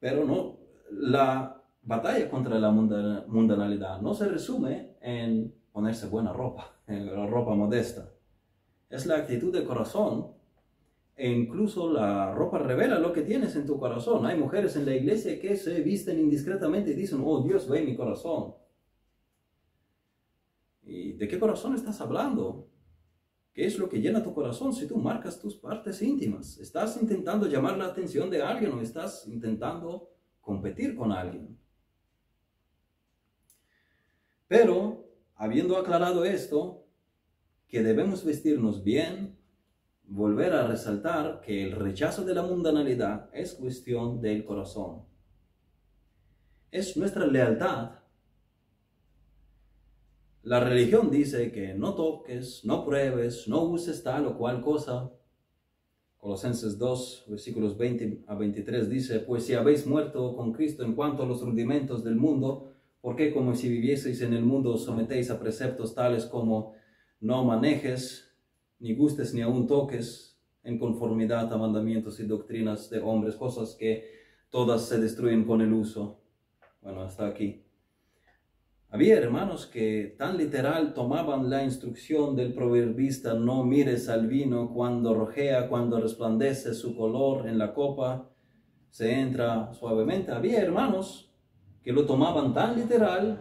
pero 0.00 0.26
no, 0.26 0.58
la 0.90 1.63
batalla 1.84 2.28
contra 2.30 2.58
la 2.58 2.70
mundanalidad 2.70 4.00
no 4.00 4.14
se 4.14 4.28
resume 4.28 4.96
en 5.00 5.54
ponerse 5.72 6.08
buena 6.08 6.32
ropa, 6.32 6.80
en 6.86 7.06
la 7.06 7.26
ropa 7.26 7.54
modesta. 7.54 8.10
Es 8.88 9.06
la 9.06 9.16
actitud 9.16 9.52
de 9.52 9.64
corazón 9.64 10.32
e 11.16 11.30
incluso 11.30 11.92
la 11.92 12.32
ropa 12.32 12.58
revela 12.58 12.98
lo 12.98 13.12
que 13.12 13.22
tienes 13.22 13.54
en 13.56 13.66
tu 13.66 13.78
corazón. 13.78 14.26
Hay 14.26 14.38
mujeres 14.38 14.76
en 14.76 14.86
la 14.86 14.94
iglesia 14.94 15.38
que 15.40 15.56
se 15.56 15.80
visten 15.80 16.18
indiscretamente 16.18 16.90
y 16.90 16.94
dicen, 16.94 17.22
oh 17.24 17.42
Dios 17.42 17.68
ve 17.68 17.82
mi 17.82 17.96
corazón. 17.96 18.54
¿Y 20.82 21.12
de 21.14 21.28
qué 21.28 21.38
corazón 21.38 21.74
estás 21.74 22.00
hablando? 22.00 22.68
¿Qué 23.52 23.66
es 23.66 23.78
lo 23.78 23.88
que 23.88 24.00
llena 24.00 24.22
tu 24.22 24.34
corazón 24.34 24.72
si 24.72 24.86
tú 24.86 24.98
marcas 24.98 25.40
tus 25.40 25.56
partes 25.56 26.02
íntimas? 26.02 26.58
¿Estás 26.58 27.00
intentando 27.00 27.46
llamar 27.46 27.78
la 27.78 27.86
atención 27.86 28.28
de 28.28 28.42
alguien 28.42 28.72
o 28.72 28.80
estás 28.80 29.26
intentando 29.28 30.10
competir 30.40 30.96
con 30.96 31.12
alguien? 31.12 31.56
Pero, 34.56 35.10
habiendo 35.34 35.76
aclarado 35.76 36.24
esto, 36.24 36.86
que 37.66 37.82
debemos 37.82 38.24
vestirnos 38.24 38.84
bien, 38.84 39.36
volver 40.04 40.52
a 40.52 40.68
resaltar 40.68 41.40
que 41.40 41.64
el 41.64 41.72
rechazo 41.72 42.24
de 42.24 42.34
la 42.34 42.44
mundanalidad 42.44 43.28
es 43.32 43.54
cuestión 43.54 44.20
del 44.20 44.44
corazón. 44.44 45.06
Es 46.70 46.96
nuestra 46.96 47.26
lealtad 47.26 48.04
la 50.44 50.60
religión 50.60 51.10
dice 51.10 51.50
que 51.50 51.72
no 51.72 51.94
toques, 51.94 52.66
no 52.66 52.84
pruebes, 52.84 53.48
no 53.48 53.64
uses 53.64 54.02
tal 54.02 54.26
o 54.26 54.36
cual 54.36 54.60
cosa. 54.60 55.10
Colosenses 56.18 56.76
2, 56.78 57.24
versículos 57.28 57.78
20 57.78 58.24
a 58.26 58.34
23 58.34 58.90
dice, 58.90 59.20
pues 59.20 59.46
si 59.46 59.54
habéis 59.54 59.86
muerto 59.86 60.36
con 60.36 60.52
Cristo 60.52 60.84
en 60.84 60.94
cuanto 60.94 61.22
a 61.22 61.26
los 61.26 61.40
rudimentos 61.40 62.04
del 62.04 62.16
mundo, 62.16 62.73
¿por 63.04 63.16
qué 63.16 63.34
como 63.34 63.54
si 63.54 63.68
vivieseis 63.68 64.22
en 64.22 64.32
el 64.32 64.46
mundo 64.46 64.72
os 64.72 64.84
sometéis 64.86 65.30
a 65.30 65.38
preceptos 65.38 65.94
tales 65.94 66.24
como 66.24 66.72
no 67.20 67.44
manejes, 67.44 68.34
ni 68.78 68.94
gustes, 68.94 69.34
ni 69.34 69.42
aun 69.42 69.66
toques, 69.66 70.40
en 70.62 70.78
conformidad 70.78 71.52
a 71.52 71.58
mandamientos 71.58 72.18
y 72.18 72.24
doctrinas 72.24 72.88
de 72.88 73.00
hombres, 73.00 73.36
cosas 73.36 73.76
que 73.78 74.08
todas 74.48 74.88
se 74.88 74.98
destruyen 74.98 75.44
con 75.44 75.60
el 75.60 75.74
uso? 75.74 76.22
Bueno, 76.80 77.02
hasta 77.02 77.26
aquí. 77.26 77.66
Había 78.88 79.18
hermanos 79.18 79.66
que 79.66 80.14
tan 80.16 80.38
literal 80.38 80.94
tomaban 80.94 81.50
la 81.50 81.62
instrucción 81.62 82.34
del 82.34 82.54
proverbista, 82.54 83.34
no 83.34 83.64
mires 83.64 84.08
al 84.08 84.28
vino 84.28 84.72
cuando 84.72 85.12
rojea, 85.12 85.68
cuando 85.68 86.00
resplandece 86.00 86.72
su 86.72 86.96
color 86.96 87.48
en 87.48 87.58
la 87.58 87.74
copa, 87.74 88.30
se 88.88 89.12
entra 89.12 89.74
suavemente. 89.74 90.32
Había 90.32 90.62
hermanos 90.62 91.33
que 91.84 91.92
lo 91.92 92.06
tomaban 92.06 92.54
tan 92.54 92.76
literal 92.76 93.38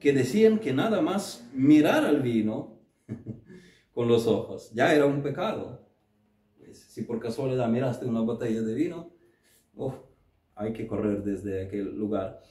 que 0.00 0.12
decían 0.12 0.58
que 0.58 0.72
nada 0.72 1.00
más 1.00 1.48
mirar 1.54 2.04
al 2.04 2.20
vino 2.20 2.80
con 3.94 4.08
los 4.08 4.26
ojos 4.26 4.70
ya 4.74 4.92
era 4.92 5.06
un 5.06 5.22
pecado. 5.22 5.88
Pues, 6.58 6.78
si 6.78 7.02
por 7.02 7.20
casualidad 7.20 7.68
miraste 7.68 8.06
una 8.06 8.20
botella 8.20 8.60
de 8.62 8.74
vino, 8.74 9.12
hay 10.56 10.72
que 10.72 10.86
correr 10.86 11.22
desde 11.22 11.64
aquel 11.64 11.96
lugar. 11.96 12.42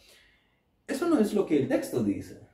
Eso 0.88 1.10
no 1.10 1.20
es 1.20 1.34
lo 1.34 1.46
que 1.46 1.58
el 1.58 1.68
texto 1.68 2.02
dice. 2.04 2.48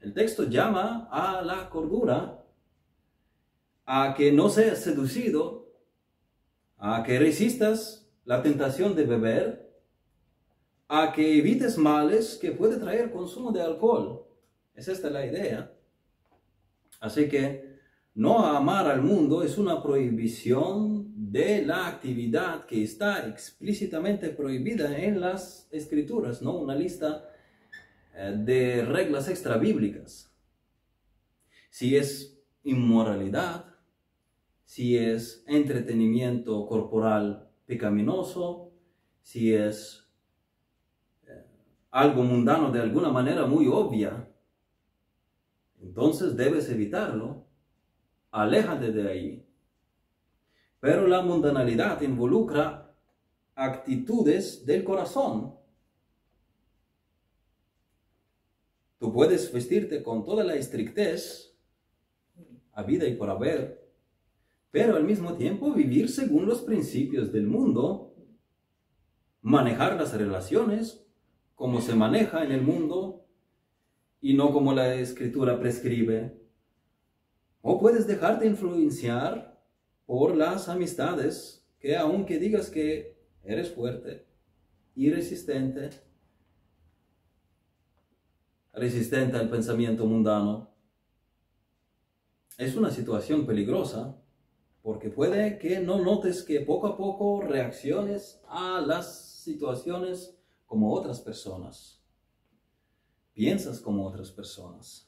El 0.00 0.12
texto 0.12 0.44
llama 0.44 1.08
a 1.10 1.40
la 1.42 1.70
cordura, 1.70 2.44
a 3.86 4.14
que 4.14 4.32
no 4.32 4.50
seas 4.50 4.80
seducido, 4.80 5.72
a 6.76 7.02
que 7.02 7.18
resistas 7.18 8.10
la 8.24 8.42
tentación 8.42 8.94
de 8.94 9.04
beber, 9.06 9.61
a 10.94 11.10
que 11.10 11.38
evites 11.38 11.78
males 11.78 12.36
que 12.38 12.52
puede 12.52 12.76
traer 12.76 13.10
consumo 13.10 13.50
de 13.50 13.62
alcohol. 13.62 14.26
Es 14.74 14.88
esta 14.88 15.08
la 15.08 15.24
idea. 15.24 15.72
Así 17.00 17.30
que 17.30 17.78
no 18.14 18.44
amar 18.44 18.86
al 18.86 19.00
mundo 19.00 19.42
es 19.42 19.56
una 19.56 19.82
prohibición 19.82 21.14
de 21.32 21.64
la 21.64 21.88
actividad 21.88 22.66
que 22.66 22.82
está 22.82 23.26
explícitamente 23.26 24.28
prohibida 24.28 24.98
en 24.98 25.18
las 25.18 25.66
escrituras, 25.72 26.42
¿no? 26.42 26.58
Una 26.58 26.74
lista 26.74 27.26
eh, 28.14 28.36
de 28.38 28.84
reglas 28.84 29.30
extra 29.30 29.56
bíblicas. 29.56 30.30
Si 31.70 31.96
es 31.96 32.38
inmoralidad, 32.64 33.64
si 34.66 34.98
es 34.98 35.42
entretenimiento 35.46 36.66
corporal 36.66 37.48
pecaminoso, 37.64 38.74
si 39.22 39.54
es 39.54 40.01
algo 41.92 42.24
mundano 42.24 42.72
de 42.72 42.80
alguna 42.80 43.10
manera 43.10 43.46
muy 43.46 43.68
obvia, 43.68 44.28
entonces 45.80 46.36
debes 46.36 46.68
evitarlo. 46.68 47.46
Aléjate 48.32 48.90
de 48.90 49.08
ahí 49.08 49.46
pero 50.82 51.06
la 51.06 51.22
mundanalidad 51.22 52.00
involucra 52.00 52.92
actitudes 53.54 54.66
del 54.66 54.82
corazón. 54.82 55.54
Tú 58.98 59.12
puedes 59.12 59.52
vestirte 59.52 60.02
con 60.02 60.24
toda 60.24 60.42
la 60.42 60.56
estrictez, 60.56 61.56
a 62.72 62.82
vida 62.82 63.06
y 63.06 63.14
por 63.14 63.30
haber, 63.30 63.88
pero 64.72 64.96
al 64.96 65.04
mismo 65.04 65.34
tiempo 65.34 65.72
vivir 65.72 66.08
según 66.08 66.46
los 66.46 66.62
principios 66.62 67.32
del 67.32 67.46
mundo, 67.46 68.16
manejar 69.40 69.94
las 69.94 70.12
relaciones 70.12 71.06
como 71.62 71.80
se 71.80 71.94
maneja 71.94 72.42
en 72.42 72.50
el 72.50 72.60
mundo 72.62 73.24
y 74.20 74.34
no 74.34 74.52
como 74.52 74.74
la 74.74 74.96
escritura 74.96 75.60
prescribe. 75.60 76.36
O 77.60 77.78
puedes 77.78 78.08
dejarte 78.08 78.48
influenciar 78.48 79.62
por 80.04 80.34
las 80.34 80.68
amistades 80.68 81.64
que 81.78 81.96
aunque 81.96 82.40
digas 82.40 82.68
que 82.68 83.16
eres 83.44 83.70
fuerte 83.70 84.26
y 84.96 85.12
resistente, 85.12 85.90
resistente 88.72 89.36
al 89.36 89.48
pensamiento 89.48 90.04
mundano, 90.04 90.74
es 92.58 92.74
una 92.74 92.90
situación 92.90 93.46
peligrosa 93.46 94.20
porque 94.82 95.10
puede 95.10 95.60
que 95.60 95.78
no 95.78 96.00
notes 96.00 96.42
que 96.42 96.58
poco 96.58 96.88
a 96.88 96.96
poco 96.96 97.40
reacciones 97.40 98.42
a 98.48 98.80
las 98.84 99.44
situaciones 99.44 100.41
como 100.72 100.94
otras 100.94 101.20
personas. 101.20 102.02
Piensas 103.34 103.78
como 103.78 104.06
otras 104.06 104.30
personas. 104.30 105.06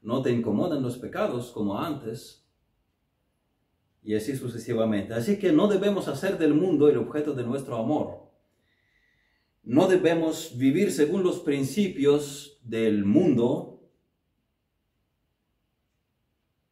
No 0.00 0.22
te 0.22 0.30
incomodan 0.30 0.80
los 0.80 0.96
pecados 0.96 1.50
como 1.50 1.76
antes, 1.76 2.46
y 4.00 4.14
así 4.14 4.36
sucesivamente. 4.36 5.12
Así 5.12 5.40
que 5.40 5.50
no 5.50 5.66
debemos 5.66 6.06
hacer 6.06 6.38
del 6.38 6.54
mundo 6.54 6.88
el 6.88 6.98
objeto 6.98 7.34
de 7.34 7.42
nuestro 7.42 7.78
amor. 7.78 8.30
No 9.64 9.88
debemos 9.88 10.56
vivir 10.56 10.92
según 10.92 11.24
los 11.24 11.40
principios 11.40 12.60
del 12.62 13.04
mundo. 13.04 13.90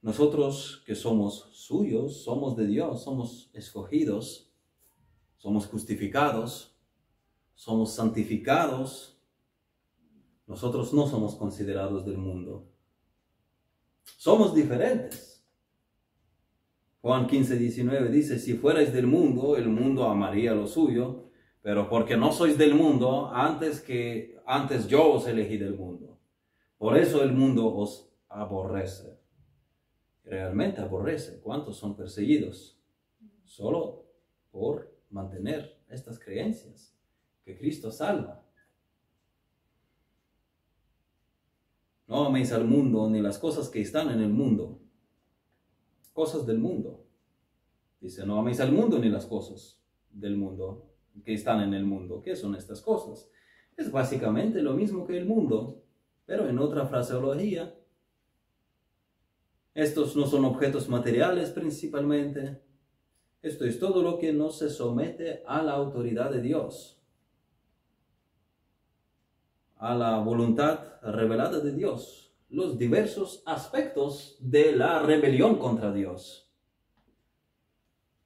Nosotros 0.02 0.84
que 0.86 0.94
somos 0.94 1.48
suyos, 1.52 2.22
somos 2.22 2.54
de 2.54 2.68
Dios, 2.68 3.02
somos 3.02 3.50
escogidos, 3.54 4.52
somos 5.36 5.66
justificados, 5.66 6.73
somos 7.54 7.94
santificados. 7.94 9.18
Nosotros 10.46 10.92
no 10.92 11.06
somos 11.06 11.34
considerados 11.34 12.04
del 12.04 12.18
mundo. 12.18 12.68
Somos 14.16 14.54
diferentes 14.54 15.34
Juan 17.04 17.26
15, 17.26 17.58
19 17.58 18.08
dice, 18.08 18.38
si 18.38 18.54
fuerais 18.54 18.90
del 18.90 19.06
mundo, 19.06 19.58
el 19.58 19.68
mundo 19.68 20.04
amaría 20.04 20.54
lo 20.54 20.66
suyo, 20.66 21.28
pero 21.60 21.86
porque 21.90 22.16
no 22.16 22.32
sois 22.32 22.56
del 22.56 22.74
mundo, 22.74 23.28
antes 23.30 23.82
que 23.82 24.40
antes 24.46 24.88
yo 24.88 25.12
os 25.12 25.28
elegí 25.28 25.58
del 25.58 25.74
mundo. 25.74 26.18
Por 26.78 26.96
eso 26.96 27.22
el 27.22 27.34
mundo 27.34 27.76
os 27.76 28.10
aborrece. 28.26 29.18
Realmente 30.24 30.80
aborrece. 30.80 31.42
¿Cuántos 31.42 31.76
son 31.76 31.94
perseguidos? 31.94 32.80
Solo 33.44 34.06
por 34.50 34.90
mantener 35.10 35.78
estas 35.90 36.18
creencias 36.18 36.93
que 37.44 37.56
Cristo 37.56 37.90
salva. 37.90 38.42
No 42.06 42.26
améis 42.26 42.52
al 42.52 42.64
mundo 42.64 43.08
ni 43.08 43.20
las 43.20 43.38
cosas 43.38 43.68
que 43.68 43.80
están 43.80 44.10
en 44.10 44.20
el 44.20 44.30
mundo 44.30 44.80
cosas 46.14 46.46
del 46.46 46.58
mundo. 46.58 47.04
Dice, 48.00 48.24
no 48.24 48.38
améis 48.38 48.60
al 48.60 48.72
mundo 48.72 48.98
ni 48.98 49.10
las 49.10 49.26
cosas 49.26 49.82
del 50.10 50.36
mundo 50.36 50.90
que 51.24 51.34
están 51.34 51.60
en 51.60 51.74
el 51.74 51.84
mundo. 51.84 52.22
¿Qué 52.22 52.36
son 52.36 52.54
estas 52.54 52.80
cosas? 52.80 53.28
Es 53.76 53.90
básicamente 53.90 54.62
lo 54.62 54.74
mismo 54.74 55.06
que 55.06 55.18
el 55.18 55.26
mundo, 55.26 55.82
pero 56.24 56.48
en 56.48 56.58
otra 56.58 56.86
fraseología. 56.86 57.74
Estos 59.74 60.14
no 60.16 60.26
son 60.26 60.44
objetos 60.44 60.88
materiales 60.88 61.50
principalmente. 61.50 62.62
Esto 63.42 63.64
es 63.64 63.78
todo 63.78 64.02
lo 64.02 64.18
que 64.18 64.32
no 64.32 64.50
se 64.50 64.70
somete 64.70 65.42
a 65.46 65.62
la 65.62 65.72
autoridad 65.72 66.30
de 66.30 66.40
Dios, 66.40 67.02
a 69.84 69.94
la 69.94 70.18
voluntad 70.18 71.00
revelada 71.02 71.60
de 71.60 71.72
Dios 71.72 72.24
los 72.48 72.78
diversos 72.78 73.42
aspectos 73.46 74.36
de 74.38 74.76
la 74.76 75.00
rebelión 75.00 75.58
contra 75.58 75.92
Dios. 75.92 76.48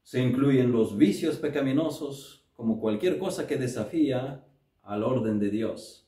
Se 0.02 0.20
incluyen 0.20 0.70
los 0.70 0.96
vicios 0.96 1.36
pecaminosos 1.36 2.46
como 2.54 2.78
cualquier 2.78 3.18
cosa 3.18 3.46
que 3.46 3.56
desafía 3.56 4.44
al 4.82 5.02
orden 5.02 5.38
de 5.38 5.50
Dios. 5.50 6.06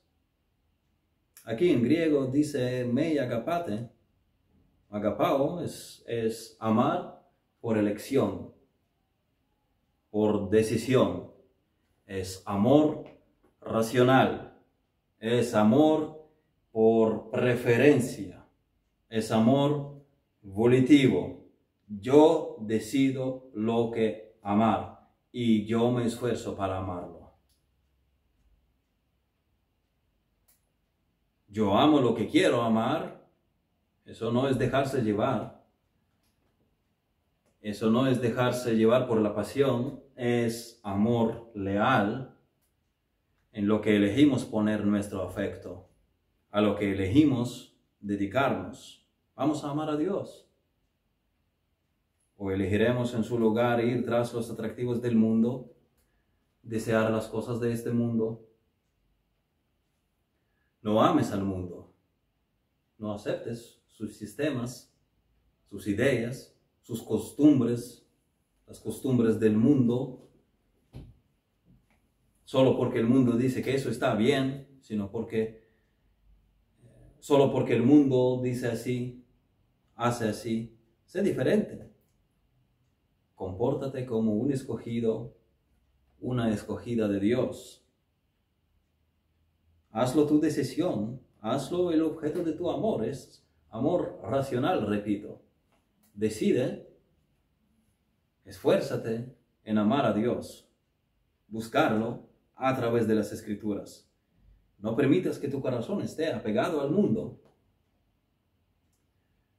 Aquí 1.45 1.71
en 1.71 1.83
griego 1.83 2.27
dice 2.27 2.85
mei 2.85 3.19
agapate. 3.19 3.89
Agapao 4.91 5.63
es, 5.63 6.05
es 6.07 6.57
amar 6.61 7.23
por 7.61 7.79
elección, 7.79 8.53
por 10.11 10.51
decisión. 10.51 11.31
Es 12.07 12.43
amor 12.45 13.05
racional. 13.61 14.50
Es 15.21 15.55
amor 15.55 16.29
por 16.73 17.31
preferencia, 17.31 18.47
es 19.11 19.31
amor 19.31 20.03
volitivo. 20.41 21.45
Yo 21.87 22.57
decido 22.61 23.51
lo 23.53 23.91
que 23.91 24.39
amar 24.43 25.11
y 25.31 25.67
yo 25.67 25.91
me 25.91 26.07
esfuerzo 26.07 26.57
para 26.57 26.79
amarlo. 26.79 27.35
Yo 31.49 31.77
amo 31.77 32.01
lo 32.01 32.15
que 32.15 32.27
quiero 32.27 32.63
amar, 32.63 33.29
eso 34.07 34.33
no 34.33 34.49
es 34.49 34.59
dejarse 34.59 35.03
llevar. 35.03 35.61
Eso 37.61 37.91
no 37.91 38.07
es 38.07 38.23
dejarse 38.23 38.75
llevar 38.75 39.07
por 39.07 39.21
la 39.21 39.35
pasión, 39.35 40.03
es 40.17 40.81
amor 40.83 41.51
leal 41.55 42.40
en 43.53 43.67
lo 43.67 43.81
que 43.81 43.97
elegimos 43.97 44.45
poner 44.45 44.85
nuestro 44.85 45.23
afecto, 45.23 45.89
a 46.51 46.61
lo 46.61 46.77
que 46.77 46.93
elegimos 46.93 47.77
dedicarnos. 48.01 49.09
Vamos 49.35 49.65
a 49.65 49.71
amar 49.71 49.91
a 49.91 49.97
Dios. 49.97 50.49
O 52.37 52.51
elegiremos 52.51 53.15
en 53.15 53.25
su 53.25 53.39
lugar 53.39 53.85
ir 53.85 54.05
tras 54.05 54.33
los 54.33 54.51
atractivos 54.51 55.03
del 55.03 55.17
mundo, 55.17 55.75
desear 56.63 57.11
las 57.11 57.29
cosas 57.29 57.61
de 57.61 57.73
este 57.73 57.91
mundo. 57.91 58.47
No 60.83 61.03
ames 61.03 61.33
al 61.33 61.45
mundo. 61.45 61.93
No 62.99 63.13
aceptes 63.13 63.83
sus 63.89 64.17
sistemas, 64.17 64.95
sus 65.69 65.87
ideas, 65.87 66.57
sus 66.81 67.03
costumbres, 67.03 68.07
las 68.67 68.81
costumbres 68.81 69.39
del 69.39 69.57
mundo, 69.57 70.30
solo 72.51 72.77
porque 72.77 72.99
el 72.99 73.07
mundo 73.07 73.37
dice 73.37 73.63
que 73.63 73.77
eso 73.77 73.91
está 73.91 74.17
bien, 74.17 74.67
sino 74.81 75.13
porque 75.13 75.69
solo 77.21 77.53
porque 77.53 77.77
el 77.77 77.85
mundo 77.85 78.41
dice 78.43 78.67
así, 78.67 79.25
hace 79.95 80.29
así, 80.29 80.77
sé 81.05 81.23
diferente. 81.23 81.93
Compórtate 83.37 84.05
como 84.05 84.35
un 84.35 84.51
escogido, 84.51 85.37
una 86.19 86.53
escogida 86.53 87.07
de 87.07 87.21
Dios. 87.21 87.87
Hazlo 89.93 90.27
tu 90.27 90.41
decisión, 90.41 91.21
hazlo 91.41 91.93
el 91.93 92.03
objeto 92.03 92.43
de 92.43 92.55
tu 92.55 92.69
amor, 92.69 93.05
es 93.05 93.47
amor 93.69 94.19
racional, 94.25 94.89
repito. 94.89 95.41
Decide, 96.15 96.89
esfuérzate 98.45 99.37
en 99.63 99.79
amar 99.79 100.05
a 100.05 100.13
Dios, 100.13 100.69
buscarlo 101.47 102.29
a 102.61 102.77
través 102.77 103.09
de 103.09 103.15
las 103.15 103.33
escrituras. 103.33 104.11
No 104.79 104.95
permitas 104.97 105.39
que 105.39 105.49
tu 105.49 105.61
corazón 105.61 106.03
esté 106.03 106.33
apegado 106.33 106.81
al 106.81 106.91
mundo. 106.91 107.41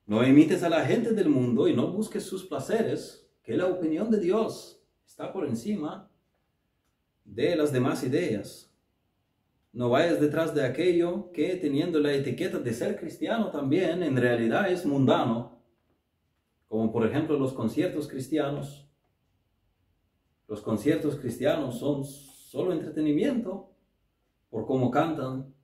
No 0.05 0.25
imites 0.25 0.63
a 0.63 0.69
la 0.69 0.85
gente 0.85 1.13
del 1.13 1.29
mundo 1.29 1.67
y 1.67 1.75
no 1.75 1.91
busques 1.91 2.23
sus 2.23 2.45
placeres, 2.45 3.29
que 3.43 3.57
la 3.57 3.67
opinión 3.67 4.09
de 4.09 4.19
Dios 4.19 4.83
está 5.05 5.31
por 5.33 5.45
encima 5.45 6.11
de 7.23 7.55
las 7.55 7.71
demás 7.71 8.03
ideas. 8.03 8.73
No 9.73 9.89
vayas 9.89 10.19
detrás 10.19 10.53
de 10.53 10.65
aquello 10.65 11.31
que 11.31 11.55
teniendo 11.55 11.99
la 11.99 12.13
etiqueta 12.13 12.59
de 12.59 12.73
ser 12.73 12.99
cristiano 12.99 13.51
también 13.51 14.03
en 14.03 14.17
realidad 14.17 14.69
es 14.69 14.85
mundano 14.85 15.61
como 16.71 16.89
por 16.89 17.05
ejemplo 17.05 17.37
los 17.37 17.51
conciertos 17.51 18.07
cristianos. 18.07 18.89
Los 20.47 20.61
conciertos 20.61 21.17
cristianos 21.17 21.79
son 21.79 22.05
solo 22.51 22.73
entretenimiento 22.73 23.69
por 24.49 24.65
cómo 24.65 24.91
cantan, 24.91 25.55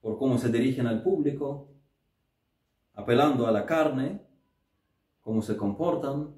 por 0.00 0.16
cómo 0.16 0.38
se 0.38 0.48
dirigen 0.50 0.86
al 0.86 1.02
público, 1.02 1.68
apelando 2.94 3.46
a 3.46 3.52
la 3.52 3.66
carne, 3.66 4.22
cómo 5.20 5.42
se 5.42 5.54
comportan. 5.54 6.34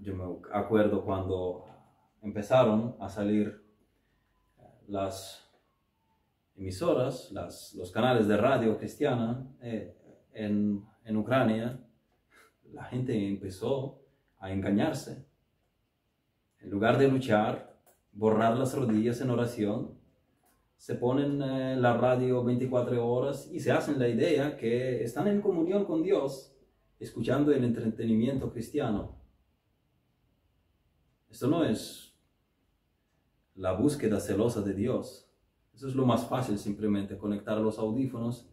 Yo 0.00 0.16
me 0.16 0.24
acuerdo 0.52 1.04
cuando 1.04 1.66
empezaron 2.20 2.96
a 2.98 3.08
salir 3.08 3.64
las 4.88 5.48
emisoras, 6.56 7.30
los 7.30 7.92
canales 7.92 8.26
de 8.26 8.36
radio 8.36 8.76
cristiana, 8.76 9.46
eh, 9.62 9.96
en, 10.32 10.84
Ucrania, 11.16 11.78
la 12.72 12.86
gente 12.86 13.28
empezó 13.28 14.02
a 14.40 14.50
engañarse. 14.50 15.32
En 16.64 16.70
lugar 16.70 16.98
de 16.98 17.08
luchar, 17.08 17.78
borrar 18.12 18.56
las 18.56 18.74
rodillas 18.74 19.20
en 19.20 19.30
oración, 19.30 19.98
se 20.78 20.94
ponen 20.94 21.40
eh, 21.42 21.76
la 21.76 21.96
radio 21.96 22.42
24 22.42 23.06
horas 23.06 23.48
y 23.52 23.60
se 23.60 23.70
hacen 23.70 23.98
la 23.98 24.08
idea 24.08 24.56
que 24.56 25.02
están 25.04 25.28
en 25.28 25.40
comunión 25.40 25.84
con 25.84 26.02
Dios, 26.02 26.54
escuchando 26.98 27.52
el 27.52 27.64
entretenimiento 27.64 28.50
cristiano. 28.50 29.16
Esto 31.30 31.48
no 31.48 31.64
es 31.64 32.14
la 33.54 33.72
búsqueda 33.72 34.18
celosa 34.18 34.62
de 34.62 34.72
Dios. 34.72 35.30
Eso 35.74 35.88
es 35.88 35.94
lo 35.94 36.06
más 36.06 36.26
fácil, 36.28 36.58
simplemente 36.58 37.18
conectar 37.18 37.58
los 37.58 37.78
audífonos 37.78 38.48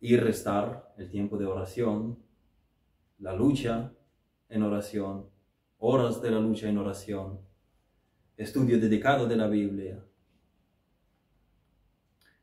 y, 0.00 0.16
restar 0.16 0.94
el 0.98 1.10
tiempo 1.10 1.36
de 1.38 1.46
oración, 1.46 2.18
la 3.22 3.32
lucha 3.32 3.94
en 4.48 4.64
oración, 4.64 5.30
horas 5.78 6.20
de 6.20 6.32
la 6.32 6.40
lucha 6.40 6.68
en 6.68 6.76
oración, 6.76 7.40
estudio 8.36 8.80
dedicado 8.80 9.28
de 9.28 9.36
la 9.36 9.46
Biblia. 9.46 10.04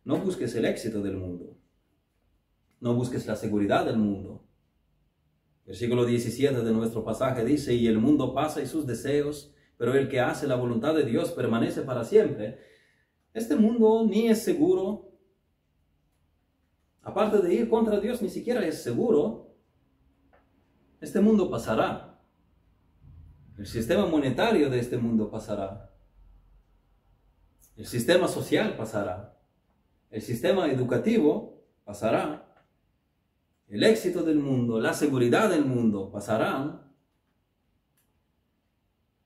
No 0.05 0.19
busques 0.19 0.55
el 0.55 0.63
éxito 0.63 1.01
del 1.01 1.17
mundo. 1.17 1.57
No 2.80 2.95
busques 2.95 3.27
la 3.27 3.36
seguridad 3.36 3.86
del 3.86 3.97
mundo. 3.97 4.45
Versículo 5.65 6.05
17 6.05 6.61
de 6.61 6.71
nuestro 6.71 7.03
pasaje 7.03 7.43
dice, 7.43 7.73
y 7.73 7.88
el 7.88 7.97
mundo 7.97 8.34
pasa 8.34 8.61
y 8.61 8.65
sus 8.65 8.88
deseos, 8.88 9.53
pero 9.77 9.93
el 9.95 10.07
que 10.07 10.21
hace 10.21 10.47
la 10.47 10.55
voluntad 10.55 10.95
de 10.95 11.03
Dios 11.03 11.32
permanece 11.32 11.82
para 11.82 12.05
siempre. 12.05 12.57
Este 13.34 13.57
mundo 13.57 14.07
ni 14.07 14.30
es 14.30 14.41
seguro, 14.43 15.11
aparte 17.01 17.39
de 17.39 17.53
ir 17.53 17.69
contra 17.69 17.99
Dios, 17.99 18.21
ni 18.21 18.30
siquiera 18.30 18.65
es 18.65 18.82
seguro. 18.82 19.48
Este 21.01 21.21
mundo 21.21 21.49
pasará. 21.49 22.19
El 23.57 23.65
sistema 23.67 24.05
monetario 24.05 24.69
de 24.69 24.79
este 24.79 24.97
mundo 24.97 25.29
pasará. 25.29 25.91
El 27.75 27.85
sistema 27.85 28.27
social 28.27 28.75
pasará. 28.75 29.37
El 30.09 30.21
sistema 30.21 30.69
educativo 30.71 31.63
pasará. 31.85 32.53
El 33.67 33.83
éxito 33.83 34.23
del 34.23 34.39
mundo, 34.39 34.79
la 34.79 34.93
seguridad 34.93 35.49
del 35.49 35.63
mundo 35.63 36.11
pasarán. 36.11 36.89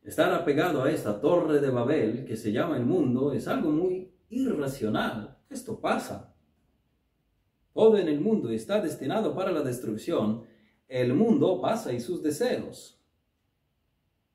Estar 0.04 0.34
apegado 0.34 0.84
a 0.84 0.92
esta 0.92 1.22
torre 1.22 1.62
de 1.62 1.70
Babel 1.70 2.26
que 2.26 2.36
se 2.36 2.52
llama 2.52 2.76
el 2.78 2.86
mundo 2.86 3.32
es 3.32 3.48
algo 3.48 3.72
muy 3.72 4.14
irracional. 4.30 5.38
Esto 5.50 5.80
pasa. 5.80 6.36
Todo 7.74 7.98
en 7.98 8.08
el 8.08 8.20
mundo 8.20 8.50
está 8.50 8.82
destinado 8.82 9.34
para 9.34 9.52
la 9.52 9.62
destrucción. 9.62 10.44
El 10.94 11.16
mundo 11.16 11.60
pasa 11.60 11.92
y 11.92 12.00
sus 12.00 12.22
deseos. 12.22 13.00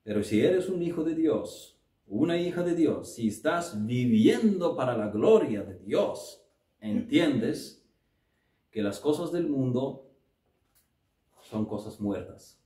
Pero 0.03 0.23
si 0.23 0.41
eres 0.41 0.67
un 0.67 0.83
hijo 0.83 1.05
de 1.05 1.15
Dios, 1.15 1.79
una 2.05 2.35
hija 2.35 2.63
de 2.63 2.75
Dios, 2.75 3.13
si 3.13 3.29
estás 3.29 3.85
viviendo 3.85 4.75
para 4.75 4.97
la 4.97 5.07
gloria 5.07 5.63
de 5.63 5.79
Dios, 5.79 6.43
entiendes 6.81 7.87
que 8.71 8.81
las 8.81 8.99
cosas 8.99 9.31
del 9.31 9.47
mundo 9.47 10.11
son 11.43 11.65
cosas 11.65 12.01
muertas. 12.01 12.59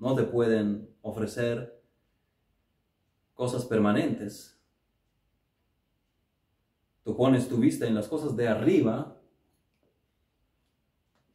No 0.00 0.16
te 0.16 0.24
pueden 0.24 0.88
ofrecer 1.02 1.80
cosas 3.34 3.66
permanentes 3.66 4.58
tú 7.04 7.16
pones 7.16 7.48
tu 7.48 7.58
vista 7.58 7.86
en 7.86 7.94
las 7.94 8.08
cosas 8.08 8.36
de 8.36 8.48
arriba, 8.48 9.20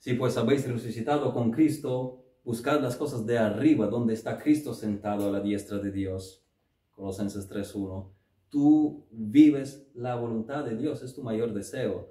si 0.08 0.14
pues 0.14 0.38
habéis 0.38 0.66
resucitado 0.66 1.34
con 1.34 1.52
Cristo, 1.52 2.24
buscad 2.46 2.80
las 2.80 2.96
cosas 2.96 3.26
de 3.26 3.38
arriba, 3.38 3.88
donde 3.88 4.14
está 4.14 4.38
Cristo 4.38 4.74
sentado 4.74 5.28
a 5.28 5.32
la 5.32 5.42
diestra 5.42 5.80
de 5.80 5.92
Dios. 5.92 6.48
Colosenses 6.92 7.50
3.1. 7.50 8.10
Tú 8.48 9.06
vives 9.12 9.92
la 9.96 10.16
voluntad 10.16 10.64
de 10.64 10.78
Dios, 10.78 11.04
es 11.04 11.14
tu 11.14 11.24
mayor 11.24 11.54
deseo. 11.54 12.10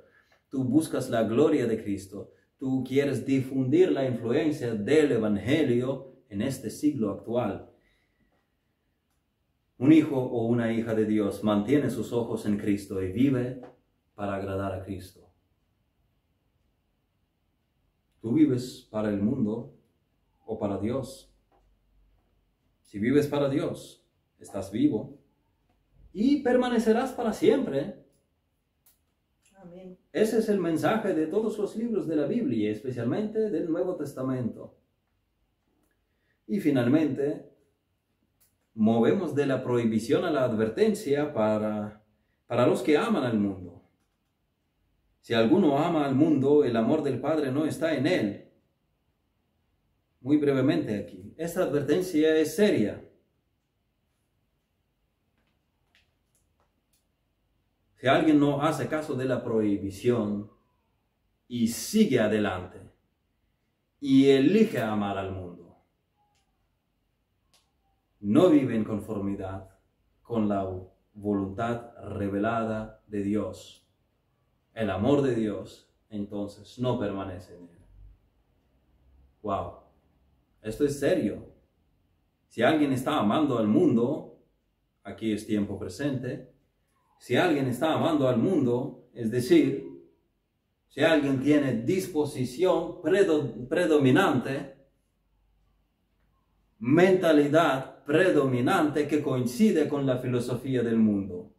Tú 0.50 0.62
buscas 0.64 1.08
la 1.08 1.22
gloria 1.22 1.66
de 1.66 1.82
Cristo. 1.82 2.32
Tú 2.58 2.84
quieres 2.86 3.24
difundir 3.24 3.90
la 3.90 4.06
influencia 4.06 4.74
del 4.74 5.12
Evangelio 5.12 6.12
en 6.28 6.42
este 6.42 6.68
siglo 6.68 7.10
actual. 7.10 7.70
Un 9.78 9.94
hijo 9.94 10.20
o 10.20 10.44
una 10.44 10.70
hija 10.70 10.94
de 10.94 11.06
Dios 11.06 11.42
mantiene 11.42 11.88
sus 11.88 12.12
ojos 12.12 12.44
en 12.44 12.58
Cristo 12.58 13.02
y 13.02 13.10
vive 13.10 13.62
para 14.14 14.34
agradar 14.34 14.74
a 14.74 14.84
Cristo. 14.84 15.25
¿Tú 18.26 18.32
vives 18.32 18.88
para 18.90 19.08
el 19.08 19.22
mundo 19.22 19.72
o 20.46 20.58
para 20.58 20.78
Dios? 20.78 21.32
Si 22.82 22.98
vives 22.98 23.28
para 23.28 23.48
Dios, 23.48 24.04
estás 24.40 24.72
vivo 24.72 25.16
y 26.12 26.42
permanecerás 26.42 27.12
para 27.12 27.32
siempre. 27.32 28.04
Amén. 29.54 29.96
Ese 30.12 30.40
es 30.40 30.48
el 30.48 30.58
mensaje 30.58 31.14
de 31.14 31.28
todos 31.28 31.56
los 31.56 31.76
libros 31.76 32.08
de 32.08 32.16
la 32.16 32.26
Biblia, 32.26 32.72
especialmente 32.72 33.48
del 33.48 33.70
Nuevo 33.70 33.94
Testamento. 33.94 34.76
Y 36.48 36.58
finalmente, 36.58 37.48
movemos 38.74 39.36
de 39.36 39.46
la 39.46 39.62
prohibición 39.62 40.24
a 40.24 40.32
la 40.32 40.42
advertencia 40.42 41.32
para, 41.32 42.02
para 42.48 42.66
los 42.66 42.82
que 42.82 42.98
aman 42.98 43.22
al 43.22 43.38
mundo. 43.38 43.75
Si 45.26 45.34
alguno 45.34 45.76
ama 45.76 46.06
al 46.06 46.14
mundo, 46.14 46.62
el 46.62 46.76
amor 46.76 47.02
del 47.02 47.20
Padre 47.20 47.50
no 47.50 47.66
está 47.66 47.96
en 47.96 48.06
él. 48.06 48.52
Muy 50.20 50.36
brevemente 50.36 50.96
aquí. 50.96 51.34
Esta 51.36 51.64
advertencia 51.64 52.36
es 52.36 52.54
seria. 52.54 53.04
Si 57.96 58.06
alguien 58.06 58.38
no 58.38 58.62
hace 58.62 58.86
caso 58.86 59.16
de 59.16 59.24
la 59.24 59.42
prohibición 59.42 60.48
y 61.48 61.66
sigue 61.66 62.20
adelante 62.20 62.88
y 63.98 64.28
elige 64.28 64.80
amar 64.80 65.18
al 65.18 65.32
mundo, 65.32 65.76
no 68.20 68.48
vive 68.48 68.76
en 68.76 68.84
conformidad 68.84 69.70
con 70.22 70.48
la 70.48 70.72
voluntad 71.14 71.94
revelada 72.10 73.02
de 73.08 73.24
Dios 73.24 73.85
el 74.76 74.90
amor 74.90 75.22
de 75.22 75.34
Dios, 75.34 75.90
entonces 76.10 76.78
no 76.78 76.98
permanece 76.98 77.56
en 77.56 77.62
él. 77.62 77.78
Wow, 79.42 79.72
esto 80.60 80.84
es 80.84 81.00
serio. 81.00 81.46
Si 82.48 82.62
alguien 82.62 82.92
está 82.92 83.18
amando 83.18 83.58
al 83.58 83.68
mundo, 83.68 84.38
aquí 85.02 85.32
es 85.32 85.46
tiempo 85.46 85.78
presente, 85.78 86.52
si 87.18 87.36
alguien 87.36 87.68
está 87.68 87.94
amando 87.94 88.28
al 88.28 88.36
mundo, 88.36 89.08
es 89.14 89.30
decir, 89.30 89.88
si 90.88 91.02
alguien 91.02 91.40
tiene 91.40 91.82
disposición 91.82 93.00
predominante, 93.00 94.76
mentalidad 96.78 98.04
predominante 98.04 99.08
que 99.08 99.22
coincide 99.22 99.88
con 99.88 100.04
la 100.04 100.18
filosofía 100.18 100.82
del 100.82 100.98
mundo, 100.98 101.55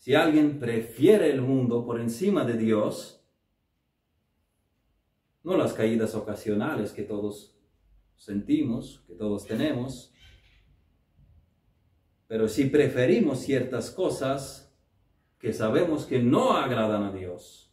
si 0.00 0.14
alguien 0.14 0.58
prefiere 0.58 1.30
el 1.30 1.42
mundo 1.42 1.84
por 1.84 2.00
encima 2.00 2.46
de 2.46 2.56
Dios, 2.56 3.22
no 5.42 5.58
las 5.58 5.74
caídas 5.74 6.14
ocasionales 6.14 6.92
que 6.92 7.02
todos 7.02 7.54
sentimos, 8.16 9.04
que 9.06 9.14
todos 9.14 9.44
tenemos, 9.44 10.14
pero 12.28 12.48
si 12.48 12.64
preferimos 12.64 13.40
ciertas 13.40 13.90
cosas 13.90 14.74
que 15.38 15.52
sabemos 15.52 16.06
que 16.06 16.18
no 16.18 16.56
agradan 16.56 17.02
a 17.02 17.12
Dios 17.12 17.70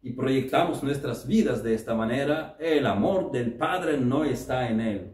y 0.00 0.12
proyectamos 0.14 0.82
nuestras 0.82 1.26
vidas 1.26 1.62
de 1.62 1.74
esta 1.74 1.94
manera, 1.94 2.56
el 2.58 2.86
amor 2.86 3.30
del 3.32 3.52
Padre 3.52 3.98
no 3.98 4.24
está 4.24 4.70
en 4.70 4.80
él. 4.80 5.12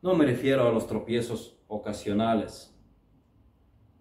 No 0.00 0.14
me 0.14 0.24
refiero 0.24 0.66
a 0.66 0.72
los 0.72 0.86
tropiezos 0.86 1.60
ocasionales 1.68 2.77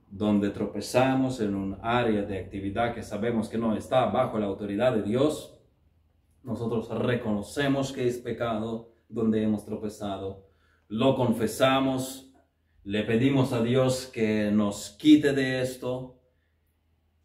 donde 0.09 0.49
tropezamos 0.49 1.39
en 1.41 1.55
un 1.55 1.77
área 1.81 2.21
de 2.23 2.39
actividad 2.39 2.93
que 2.95 3.03
sabemos 3.03 3.49
que 3.49 3.57
no 3.57 3.75
está 3.75 4.05
bajo 4.05 4.39
la 4.39 4.45
autoridad 4.45 4.93
de 4.95 5.03
Dios, 5.03 5.59
nosotros 6.43 6.89
reconocemos 6.89 7.91
que 7.91 8.07
es 8.07 8.17
pecado 8.17 8.93
donde 9.09 9.43
hemos 9.43 9.65
tropezado, 9.65 10.47
lo 10.87 11.15
confesamos, 11.15 12.31
le 12.83 13.03
pedimos 13.03 13.51
a 13.51 13.61
Dios 13.61 14.05
que 14.05 14.49
nos 14.49 14.91
quite 14.91 15.33
de 15.33 15.61
esto. 15.61 16.21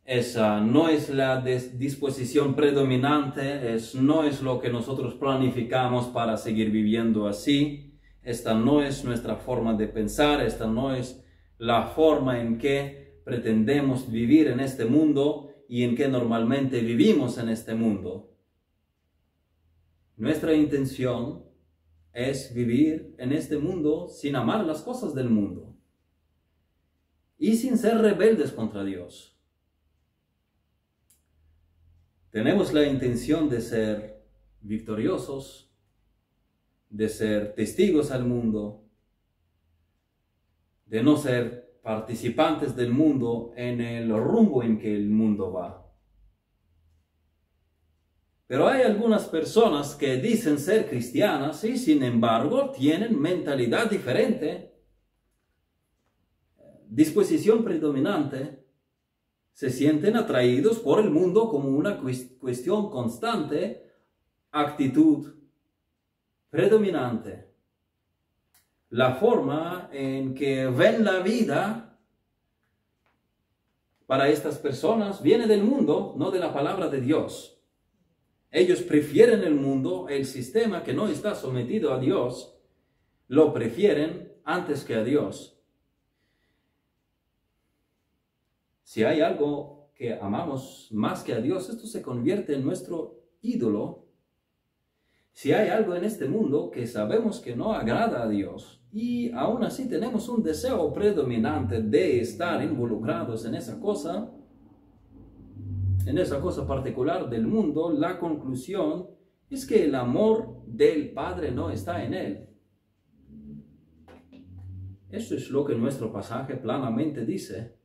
Esa 0.05 0.61
no 0.61 0.89
es 0.89 1.09
la 1.09 1.41
disposición 1.41 2.57
predominante, 2.57 3.73
es, 3.73 3.95
no 3.95 4.25
es 4.25 4.43
lo 4.43 4.59
que 4.59 4.71
nosotros 4.71 5.15
planificamos 5.15 6.07
para 6.07 6.37
seguir 6.37 6.73
viviendo 6.73 7.29
así. 7.29 7.95
Esta 8.25 8.55
no 8.55 8.83
es 8.83 9.05
nuestra 9.05 9.37
forma 9.37 9.75
de 9.75 9.87
pensar, 9.87 10.41
esta 10.41 10.67
no 10.67 10.93
es 10.93 11.22
la 11.63 11.87
forma 11.87 12.41
en 12.41 12.59
que 12.59 13.21
pretendemos 13.25 14.11
vivir 14.11 14.49
en 14.49 14.59
este 14.59 14.85
mundo 14.85 15.55
y 15.69 15.85
en 15.85 15.95
que 15.95 16.09
normalmente 16.09 16.81
vivimos 16.81 17.39
en 17.39 17.51
este 17.51 17.77
mundo. 17.77 18.37
Nuestra 20.17 20.55
intención 20.55 21.45
es 22.13 22.53
vivir 22.53 23.15
en 23.17 23.31
este 23.31 23.59
mundo 23.59 24.09
sin 24.09 24.35
amar 24.35 24.65
las 24.67 24.83
cosas 24.83 25.15
del 25.15 25.31
mundo 25.31 25.77
y 27.39 27.55
sin 27.55 27.79
ser 27.79 27.99
rebeldes 27.99 28.51
contra 28.51 28.83
Dios. 28.83 29.39
Tenemos 32.31 32.73
la 32.73 32.89
intención 32.89 33.49
de 33.49 33.61
ser 33.61 34.27
victoriosos, 34.63 35.73
de 36.91 37.09
ser 37.09 37.55
testigos 37.55 38.11
al 38.11 38.25
mundo, 38.25 38.82
de 40.93 41.03
no 41.03 41.17
ser 41.17 41.79
participantes 41.83 42.77
del 42.77 42.93
mundo 42.93 43.55
en 43.57 43.81
el 43.81 44.15
rumbo 44.15 44.63
en 44.63 44.79
que 44.79 44.95
el 44.95 45.09
mundo 45.09 45.51
va. 45.51 45.91
Pero 48.47 48.69
hay 48.69 48.83
algunas 48.83 49.25
personas 49.25 49.95
que 49.95 50.19
dicen 50.19 50.59
ser 50.59 50.91
cristianas 50.91 51.65
y 51.65 51.79
sin 51.79 52.03
embargo 52.03 52.73
tienen 52.73 53.19
mentalidad 53.19 53.89
diferente, 53.89 54.75
disposición 56.87 57.65
predominante, 57.65 58.63
se 59.55 59.71
sienten 59.71 60.15
atraídos 60.15 60.79
por 60.79 61.01
el 61.01 61.09
mundo 61.09 61.49
como 61.49 61.71
una 61.71 61.99
cuestión 62.39 62.91
constante, 62.91 63.83
actitud 64.51 65.37
predominante 66.51 67.52
la 68.93 69.15
forma 69.15 69.89
en 69.91 70.35
que 70.35 70.67
ven 70.67 71.03
la 71.03 71.21
vida 71.21 71.99
para 74.07 74.29
estas 74.29 74.59
personas 74.59 75.23
viene 75.23 75.47
del 75.47 75.63
mundo, 75.63 76.15
no 76.19 76.31
de 76.31 76.39
la 76.39 76.53
palabra 76.53 76.91
de 76.91 77.01
Dios. 77.01 77.59
Ellos 78.51 78.83
prefieren 78.83 79.45
el 79.45 79.55
mundo, 79.55 80.09
el 80.11 80.27
sistema 80.27 80.83
que 80.83 80.93
no 80.93 81.09
está 81.09 81.35
sometido 81.35 81.95
a 81.95 81.99
Dios, 81.99 82.55
lo 83.29 83.55
prefieren 83.55 84.35
antes 84.45 84.85
que 84.85 84.97
a 84.97 85.03
Dios. 85.03 85.59
Si 88.83 89.05
hay 89.05 89.23
algo 89.23 89.91
que 89.95 90.13
amamos 90.13 90.89
más 90.91 91.23
que 91.23 91.33
a 91.33 91.41
Dios, 91.41 91.71
esto 91.71 91.87
se 91.87 92.03
convierte 92.03 92.55
en 92.55 92.63
nuestro 92.63 93.25
ídolo. 93.41 94.05
Si 95.31 95.55
hay 95.55 95.71
algo 95.71 95.95
en 95.95 96.05
este 96.05 96.29
mundo 96.29 96.71
que 96.71 96.87
sabemos 96.87 97.41
que 97.41 97.57
no 97.57 97.73
agrada 97.73 98.25
a 98.25 98.29
Dios, 98.29 98.81
y 98.93 99.33
aún 99.33 99.65
así 99.65 99.89
tenemos 99.89 100.29
un 100.29 100.43
deseo 100.43 100.93
predominante 100.93 101.81
de 101.81 102.21
estar 102.21 102.63
involucrados 102.63 103.47
en 103.47 103.55
esa 103.55 103.81
cosa, 103.81 104.31
en 106.05 106.19
esa 106.19 106.41
cosa 106.41 106.67
particular 106.67 107.31
del 107.31 107.47
mundo, 107.47 107.91
la 107.91 108.19
conclusión 108.19 109.09
es 109.49 109.67
que 109.67 109.85
el 109.85 109.95
amor 109.95 110.63
del 110.67 111.13
Padre 111.13 111.51
no 111.53 111.71
está 111.71 112.05
en 112.05 112.13
él. 112.13 112.49
Eso 115.11 115.35
es 115.35 115.51
lo 115.51 115.65
que 115.65 115.75
nuestro 115.75 116.13
pasaje 116.13 116.57
planamente 116.57 117.25
dice. 117.25 117.77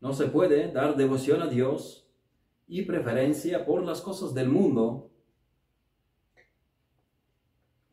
No 0.00 0.12
se 0.12 0.26
puede 0.26 0.70
dar 0.70 0.96
devoción 0.96 1.42
a 1.42 1.46
Dios 1.46 2.08
y 2.68 2.82
preferencia 2.82 3.64
por 3.64 3.82
las 3.84 4.00
cosas 4.00 4.34
del 4.34 4.48
mundo 4.48 5.10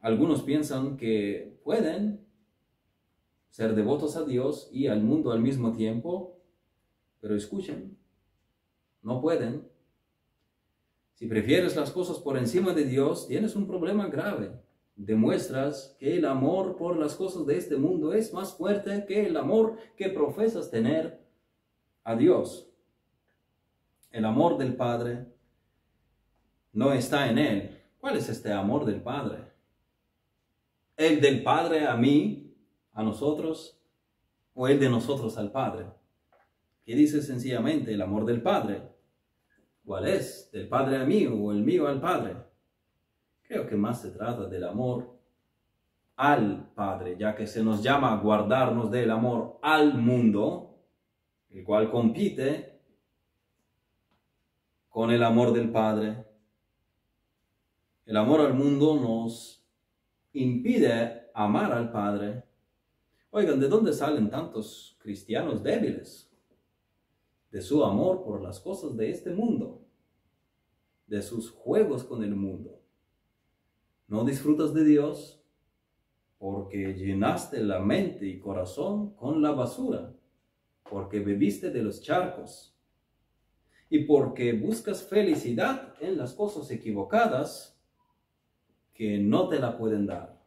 algunos 0.03 0.43
piensan 0.43 0.97
que 0.97 1.57
pueden 1.63 2.27
ser 3.49 3.73
devotos 3.73 4.17
a 4.17 4.25
Dios 4.25 4.67
y 4.69 4.87
al 4.87 5.01
mundo 5.01 5.31
al 5.31 5.39
mismo 5.39 5.71
tiempo, 5.71 6.41
pero 7.21 7.37
escuchen, 7.37 7.97
no 9.01 9.21
pueden. 9.21 9.65
Si 11.13 11.25
prefieres 11.25 11.77
las 11.77 11.89
cosas 11.89 12.19
por 12.19 12.37
encima 12.37 12.73
de 12.73 12.83
Dios, 12.83 13.29
tienes 13.29 13.55
un 13.55 13.65
problema 13.65 14.07
grave. 14.07 14.51
Demuestras 14.97 15.95
que 15.97 16.17
el 16.17 16.25
amor 16.25 16.75
por 16.75 16.97
las 16.97 17.15
cosas 17.15 17.45
de 17.45 17.57
este 17.57 17.77
mundo 17.77 18.11
es 18.11 18.33
más 18.33 18.57
fuerte 18.57 19.05
que 19.07 19.25
el 19.25 19.37
amor 19.37 19.77
que 19.95 20.09
profesas 20.09 20.69
tener 20.69 21.25
a 22.03 22.17
Dios. 22.17 22.69
El 24.11 24.25
amor 24.25 24.57
del 24.57 24.75
Padre 24.75 25.27
no 26.73 26.91
está 26.91 27.29
en 27.29 27.37
Él. 27.37 27.81
¿Cuál 28.01 28.17
es 28.17 28.27
este 28.27 28.51
amor 28.51 28.83
del 28.83 29.01
Padre? 29.01 29.52
El 30.97 31.21
del 31.21 31.43
Padre 31.43 31.87
a 31.87 31.95
mí, 31.95 32.55
a 32.93 33.03
nosotros, 33.03 33.79
o 34.53 34.67
el 34.67 34.79
de 34.79 34.89
nosotros 34.89 35.37
al 35.37 35.51
Padre. 35.51 35.87
¿Qué 36.85 36.95
dice 36.95 37.21
sencillamente 37.21 37.93
el 37.93 38.01
amor 38.01 38.25
del 38.25 38.41
Padre? 38.41 38.81
¿Cuál 39.85 40.07
es? 40.07 40.49
¿Del 40.51 40.67
Padre 40.67 40.97
a 40.97 41.05
mí 41.05 41.25
o 41.25 41.51
el 41.51 41.63
mío 41.63 41.87
al 41.87 41.99
Padre? 41.99 42.35
Creo 43.43 43.67
que 43.67 43.75
más 43.75 44.01
se 44.01 44.11
trata 44.11 44.47
del 44.47 44.63
amor 44.63 45.19
al 46.15 46.71
Padre, 46.75 47.17
ya 47.17 47.35
que 47.35 47.47
se 47.47 47.63
nos 47.63 47.81
llama 47.81 48.13
a 48.13 48.17
guardarnos 48.17 48.91
del 48.91 49.11
amor 49.11 49.59
al 49.61 49.95
mundo, 49.95 50.77
el 51.49 51.63
cual 51.63 51.89
compite 51.89 52.79
con 54.89 55.11
el 55.11 55.23
amor 55.23 55.53
del 55.53 55.71
Padre. 55.71 56.25
El 58.05 58.17
amor 58.17 58.41
al 58.41 58.53
mundo 58.53 58.95
nos 58.95 59.62
impide 60.33 61.29
amar 61.33 61.71
al 61.71 61.91
Padre. 61.91 62.43
Oigan, 63.31 63.59
¿de 63.59 63.67
dónde 63.67 63.93
salen 63.93 64.29
tantos 64.29 64.97
cristianos 64.99 65.63
débiles? 65.63 66.33
de 67.53 67.61
su 67.61 67.83
amor 67.85 68.23
por 68.23 68.41
las 68.41 68.59
cosas 68.59 68.97
de 68.97 69.11
este 69.11 69.29
mundo, 69.29 69.85
de 71.05 71.21
sus 71.21 71.51
juegos 71.51 72.03
con 72.03 72.23
el 72.23 72.35
mundo. 72.35 72.81
No 74.07 74.25
disfrutas 74.25 74.73
de 74.73 74.83
Dios 74.83 75.39
porque 76.39 76.95
llenaste 76.95 77.63
la 77.63 77.79
mente 77.79 78.25
y 78.25 78.39
corazón 78.39 79.13
con 79.13 79.43
la 79.43 79.51
basura, 79.51 80.15
porque 80.89 81.19
bebiste 81.19 81.69
de 81.69 81.83
los 81.83 82.01
charcos 82.01 82.75
y 83.87 83.99
porque 83.99 84.53
buscas 84.53 85.03
felicidad 85.03 85.93
en 86.01 86.17
las 86.17 86.33
cosas 86.33 86.71
equivocadas 86.71 87.72
que 88.93 89.17
no 89.17 89.47
te 89.47 89.59
la 89.59 89.77
pueden 89.77 90.05
dar. 90.05 90.41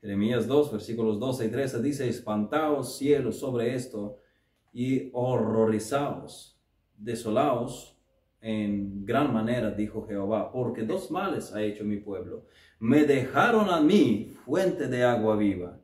Jeremías 0.00 0.46
2, 0.46 0.72
versículos 0.72 1.18
12 1.18 1.46
y 1.46 1.48
13 1.48 1.82
dice, 1.82 2.08
espantaos 2.08 2.98
cielos 2.98 3.38
sobre 3.38 3.74
esto 3.74 4.18
y 4.72 5.08
horrorizaos, 5.12 6.60
desolaos 6.96 7.94
en 8.40 9.06
gran 9.06 9.32
manera, 9.32 9.70
dijo 9.70 10.06
Jehová, 10.06 10.52
porque 10.52 10.82
dos 10.82 11.10
males 11.10 11.54
ha 11.54 11.62
hecho 11.62 11.82
mi 11.82 11.96
pueblo. 11.96 12.44
Me 12.78 13.06
dejaron 13.06 13.70
a 13.70 13.80
mí 13.80 14.36
fuente 14.44 14.88
de 14.88 15.02
agua 15.02 15.36
viva 15.36 15.80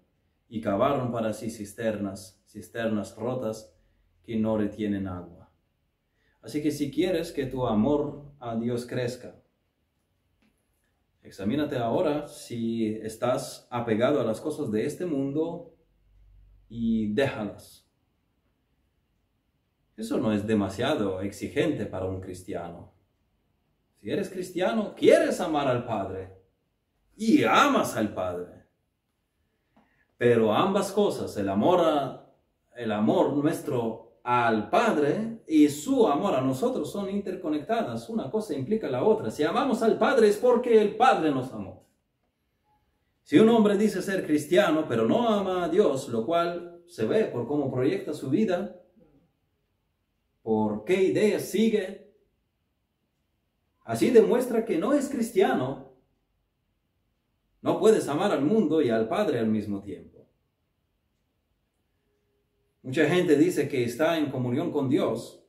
y 0.47 0.61
cavaron 0.61 1.11
para 1.11 1.33
sí 1.33 1.49
cisternas, 1.51 2.43
cisternas 2.47 3.16
rotas 3.16 3.75
que 4.23 4.37
no 4.37 4.59
retienen 4.59 5.07
agua. 5.07 5.51
Así 6.43 6.62
que 6.62 6.71
si 6.71 6.91
quieres 6.91 7.33
que 7.33 7.47
tu 7.47 7.66
amor 7.66 8.35
a 8.39 8.57
Dios 8.57 8.85
crezca, 8.85 9.39
Examínate 11.31 11.76
ahora 11.76 12.26
si 12.26 12.93
estás 13.05 13.68
apegado 13.70 14.20
a 14.20 14.24
las 14.24 14.41
cosas 14.41 14.72
de 14.72 14.85
este 14.85 15.07
mundo 15.07 15.76
y 16.68 17.14
déjalas. 17.14 17.89
Eso 19.97 20.18
no 20.18 20.33
es 20.33 20.45
demasiado 20.45 21.20
exigente 21.20 21.87
para 21.87 22.07
un 22.07 22.20
cristiano. 22.20 22.93
Si 24.01 24.11
eres 24.11 24.28
cristiano, 24.28 24.93
quieres 24.97 25.41
amar 25.41 25.68
al 25.68 25.85
Padre 25.85 26.37
y 27.16 27.45
amas 27.45 27.97
al 27.97 28.12
Padre. 28.12 28.64
Pero 30.18 30.53
ambas 30.53 30.91
cosas, 30.91 31.37
el 31.37 31.49
amor, 31.49 32.26
el 32.74 32.91
amor 32.91 33.37
nuestro 33.37 34.10
al 34.23 34.71
Padre 34.71 35.43
y 35.47 35.68
su 35.68 36.07
amor 36.07 36.35
a 36.35 36.41
nosotros 36.41 36.91
son 36.91 37.11
interconectadas. 37.11 38.09
Una 38.09 38.31
cosa 38.31 38.55
implica 38.55 38.89
la 38.89 39.05
otra. 39.05 39.31
Si 39.31 39.43
amamos 39.43 39.83
al 39.83 39.99
Padre 39.99 40.29
es 40.29 40.37
porque 40.37 40.81
el 40.81 40.97
Padre 40.97 41.31
nos 41.31 41.53
amó. 41.53 41.87
Si 43.23 43.39
un 43.39 43.49
hombre 43.49 43.77
dice 43.77 44.03
ser 44.03 44.27
cristiano, 44.27 44.87
pero 44.89 45.07
no 45.07 45.29
ama 45.29 45.64
a 45.64 45.68
Dios, 45.68 46.09
lo 46.09 46.27
cual 46.27 46.83
se 46.87 47.07
ve 47.07 47.27
por 47.27 47.47
cómo 47.47 47.71
proyecta 47.71 48.12
su 48.12 48.29
vida, 48.29 48.77
por 50.43 50.85
qué 50.85 51.03
ideas 51.05 51.43
sigue, 51.43 52.12
así 53.85 54.11
demuestra 54.11 54.64
que 54.64 54.79
no 54.79 54.93
es 54.95 55.09
cristiano. 55.09 55.93
No 57.62 57.79
puedes 57.79 58.09
amar 58.09 58.33
al 58.33 58.43
mundo 58.43 58.83
y 58.83 58.91
al 58.91 59.07
Padre 59.07 59.39
al 59.39 59.49
mismo 59.49 59.81
tiempo. 59.81 60.20
Mucha 62.83 63.07
gente 63.07 63.37
dice 63.37 63.68
que 63.68 63.85
está 63.85 64.16
en 64.16 64.31
comunión 64.31 64.72
con 64.72 64.89
Dios, 64.89 65.45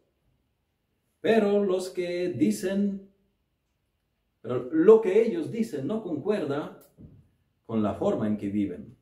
pero 1.22 1.64
los 1.64 1.90
que 1.90 2.30
dicen, 2.30 3.10
pero 4.42 4.70
lo 4.74 5.00
que 5.00 5.26
ellos 5.26 5.50
dicen 5.50 5.88
no 5.88 6.04
concuerda 6.04 6.78
con 7.66 7.82
la 7.82 7.94
forma 7.94 8.28
en 8.28 8.36
que 8.36 8.50
viven. 8.50 8.98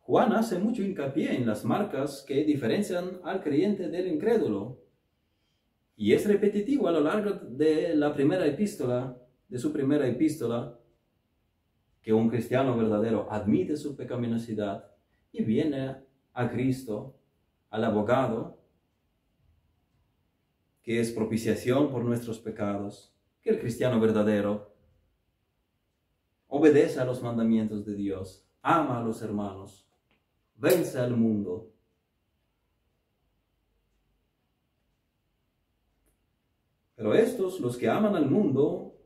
Juan 0.00 0.34
hace 0.34 0.58
mucho 0.58 0.82
hincapié 0.82 1.34
en 1.34 1.46
las 1.46 1.64
marcas 1.64 2.24
que 2.28 2.44
diferencian 2.44 3.20
al 3.24 3.42
creyente 3.42 3.88
del 3.88 4.06
incrédulo. 4.06 4.82
Y 5.96 6.12
es 6.12 6.26
repetitivo 6.26 6.88
a 6.88 6.92
lo 6.92 7.00
largo 7.00 7.30
de 7.30 7.96
la 7.96 8.12
primera 8.12 8.46
epístola, 8.46 9.16
de 9.48 9.58
su 9.58 9.72
primera 9.72 10.06
epístola, 10.06 10.78
que 12.02 12.12
un 12.12 12.28
cristiano 12.28 12.76
verdadero 12.76 13.26
admite 13.30 13.76
su 13.76 13.96
pecaminosidad 13.96 14.92
y 15.32 15.42
viene 15.42 15.96
a 16.34 16.50
Cristo 16.50 17.15
al 17.76 17.84
abogado, 17.84 18.58
que 20.82 20.98
es 20.98 21.12
propiciación 21.12 21.90
por 21.90 22.02
nuestros 22.02 22.38
pecados, 22.38 23.14
que 23.42 23.50
el 23.50 23.60
cristiano 23.60 24.00
verdadero 24.00 24.74
obedece 26.46 26.98
a 27.00 27.04
los 27.04 27.22
mandamientos 27.22 27.84
de 27.84 27.94
Dios, 27.94 28.48
ama 28.62 28.98
a 28.98 29.02
los 29.02 29.20
hermanos, 29.20 29.86
vence 30.54 30.98
al 30.98 31.14
mundo. 31.14 31.70
Pero 36.94 37.12
estos, 37.12 37.60
los 37.60 37.76
que 37.76 37.90
aman 37.90 38.16
al 38.16 38.30
mundo, 38.30 38.98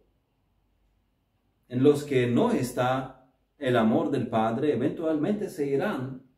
en 1.67 1.83
los 1.83 2.05
que 2.05 2.29
no 2.29 2.53
está 2.53 3.29
el 3.59 3.77
amor 3.77 4.13
del 4.13 4.29
Padre, 4.29 4.75
eventualmente 4.75 5.49
se 5.49 5.67
irán 5.67 6.30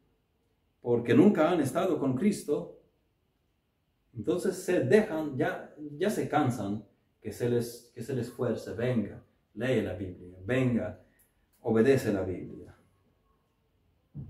porque 0.82 1.14
nunca 1.14 1.50
han 1.50 1.60
estado 1.60 1.98
con 1.98 2.14
Cristo, 2.14 2.80
entonces 4.14 4.56
se 4.56 4.80
dejan, 4.80 5.36
ya, 5.36 5.74
ya 5.96 6.10
se 6.10 6.28
cansan 6.28 6.84
que 7.22 7.32
se, 7.32 7.48
les, 7.48 7.90
que 7.94 8.02
se 8.02 8.14
les 8.14 8.30
fuerce, 8.30 8.74
venga, 8.74 9.24
lee 9.54 9.80
la 9.80 9.94
Biblia, 9.94 10.36
venga, 10.44 11.00
obedece 11.60 12.12
la 12.12 12.22
Biblia. 12.22 12.76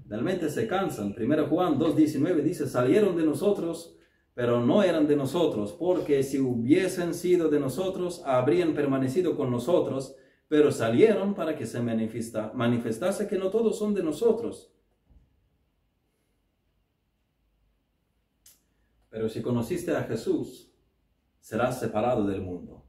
Realmente 0.07 0.49
se 0.51 0.69
cansan. 0.69 1.15
1 1.19 1.47
Juan 1.49 1.79
2.19 1.79 2.43
dice, 2.43 2.69
salieron 2.69 3.17
de 3.17 3.25
nosotros, 3.25 3.97
pero 4.35 4.61
no 4.61 4.83
eran 4.83 5.07
de 5.07 5.17
nosotros, 5.17 5.73
porque 5.73 6.23
si 6.23 6.39
hubiesen 6.39 7.15
sido 7.15 7.49
de 7.49 7.59
nosotros, 7.59 8.23
habrían 8.25 8.75
permanecido 8.75 9.37
con 9.37 9.51
nosotros, 9.51 10.15
pero 10.49 10.71
salieron 10.71 11.35
para 11.35 11.57
que 11.57 11.67
se 11.67 11.81
manifiesta, 11.81 12.53
manifestase 12.55 13.27
que 13.27 13.39
no 13.39 13.51
todos 13.51 13.79
son 13.79 13.95
de 13.95 14.03
nosotros. 14.03 14.72
Pero 19.13 19.29
si 19.29 19.43
conociste 19.43 19.95
a 19.95 20.05
Jesús, 20.05 20.73
serás 21.39 21.79
separado 21.79 22.27
del 22.27 22.41
mundo. 22.41 22.83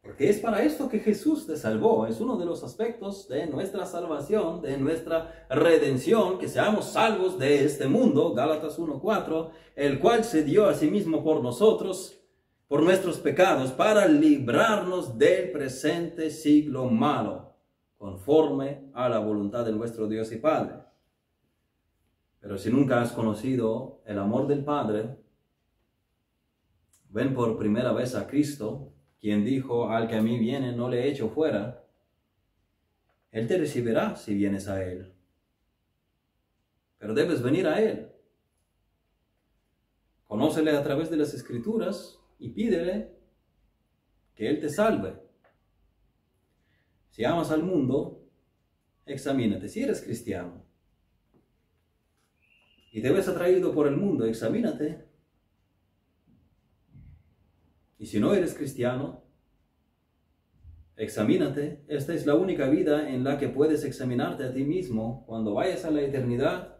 Porque 0.00 0.30
es 0.30 0.40
para 0.40 0.62
esto 0.62 0.88
que 0.88 0.98
Jesús 0.98 1.46
te 1.46 1.56
salvó. 1.56 2.06
Es 2.06 2.22
uno 2.22 2.38
de 2.38 2.46
los 2.46 2.64
aspectos 2.64 3.28
de 3.28 3.46
nuestra 3.46 3.84
salvación, 3.84 4.62
de 4.62 4.78
nuestra 4.78 5.46
redención, 5.50 6.38
que 6.38 6.48
seamos 6.48 6.86
salvos 6.86 7.38
de 7.38 7.66
este 7.66 7.86
mundo, 7.86 8.32
Gálatas 8.32 8.78
1.4, 8.78 9.50
el 9.76 10.00
cual 10.00 10.24
se 10.24 10.42
dio 10.42 10.66
a 10.66 10.74
sí 10.74 10.90
mismo 10.90 11.22
por 11.22 11.42
nosotros, 11.42 12.18
por 12.66 12.82
nuestros 12.82 13.18
pecados, 13.18 13.72
para 13.72 14.08
librarnos 14.08 15.18
del 15.18 15.52
presente 15.52 16.30
siglo 16.30 16.86
malo, 16.86 17.56
conforme 17.98 18.90
a 18.94 19.06
la 19.10 19.18
voluntad 19.18 19.66
de 19.66 19.72
nuestro 19.72 20.08
Dios 20.08 20.32
y 20.32 20.36
Padre. 20.36 20.76
Pero 22.40 22.56
si 22.56 22.70
nunca 22.70 23.02
has 23.02 23.12
conocido 23.12 24.00
el 24.06 24.18
amor 24.18 24.48
del 24.48 24.64
Padre, 24.64 25.21
ven 27.12 27.34
por 27.34 27.58
primera 27.58 27.92
vez 27.92 28.14
a 28.14 28.26
Cristo, 28.26 28.92
quien 29.20 29.44
dijo, 29.44 29.90
al 29.90 30.08
que 30.08 30.16
a 30.16 30.22
mí 30.22 30.38
viene 30.38 30.72
no 30.72 30.88
le 30.88 31.08
echo 31.08 31.28
fuera, 31.28 31.84
Él 33.30 33.46
te 33.46 33.58
recibirá 33.58 34.16
si 34.16 34.34
vienes 34.34 34.66
a 34.66 34.82
Él. 34.82 35.12
Pero 36.98 37.14
debes 37.14 37.42
venir 37.42 37.66
a 37.66 37.80
Él. 37.80 38.10
Conócele 40.26 40.70
a 40.70 40.82
través 40.82 41.10
de 41.10 41.18
las 41.18 41.34
escrituras 41.34 42.18
y 42.38 42.48
pídele 42.50 43.14
que 44.34 44.48
Él 44.48 44.58
te 44.60 44.70
salve. 44.70 45.20
Si 47.10 47.24
amas 47.24 47.50
al 47.50 47.62
mundo, 47.62 48.26
examínate. 49.04 49.68
Si 49.68 49.82
eres 49.82 50.00
cristiano 50.00 50.64
y 52.90 53.02
te 53.02 53.12
ves 53.12 53.28
atraído 53.28 53.74
por 53.74 53.86
el 53.86 53.96
mundo, 53.96 54.24
examínate 54.24 55.11
y 58.02 58.06
si 58.06 58.18
no 58.18 58.34
eres 58.34 58.54
cristiano, 58.54 59.22
examínate. 60.96 61.84
Esta 61.86 62.12
es 62.12 62.26
la 62.26 62.34
única 62.34 62.68
vida 62.68 63.08
en 63.08 63.22
la 63.22 63.38
que 63.38 63.48
puedes 63.48 63.84
examinarte 63.84 64.42
a 64.42 64.52
ti 64.52 64.64
mismo. 64.64 65.24
Cuando 65.24 65.54
vayas 65.54 65.84
a 65.84 65.92
la 65.92 66.00
eternidad, 66.00 66.78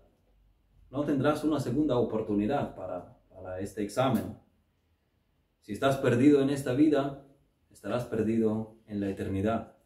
no 0.91 1.05
tendrás 1.05 1.45
una 1.45 1.61
segunda 1.61 1.97
oportunidad 1.97 2.75
para, 2.75 3.17
para 3.29 3.61
este 3.61 3.85
examen. 3.85 4.37
Si 5.61 5.71
estás 5.71 5.97
perdido 5.99 6.43
en 6.43 6.51
esta 6.51 6.73
vida, 6.73 7.25
estarás 7.71 8.05
perdido 8.07 8.79
en 8.89 8.99
la 8.99 9.09
eternidad. 9.09 9.77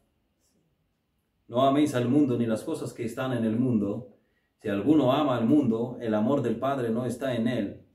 No 1.47 1.61
améis 1.61 1.93
al 1.93 2.09
mundo 2.09 2.35
ni 2.35 2.47
las 2.47 2.63
cosas 2.63 2.93
que 2.93 3.05
están 3.05 3.33
en 3.33 3.45
el 3.45 3.59
mundo. 3.59 4.17
Si 4.55 4.69
alguno 4.69 5.11
ama 5.11 5.37
al 5.37 5.45
mundo, 5.45 5.99
el 6.01 6.15
amor 6.15 6.41
del 6.41 6.55
Padre 6.55 6.89
no 6.89 7.05
está 7.05 7.35
en 7.35 7.47
él. 7.47 7.86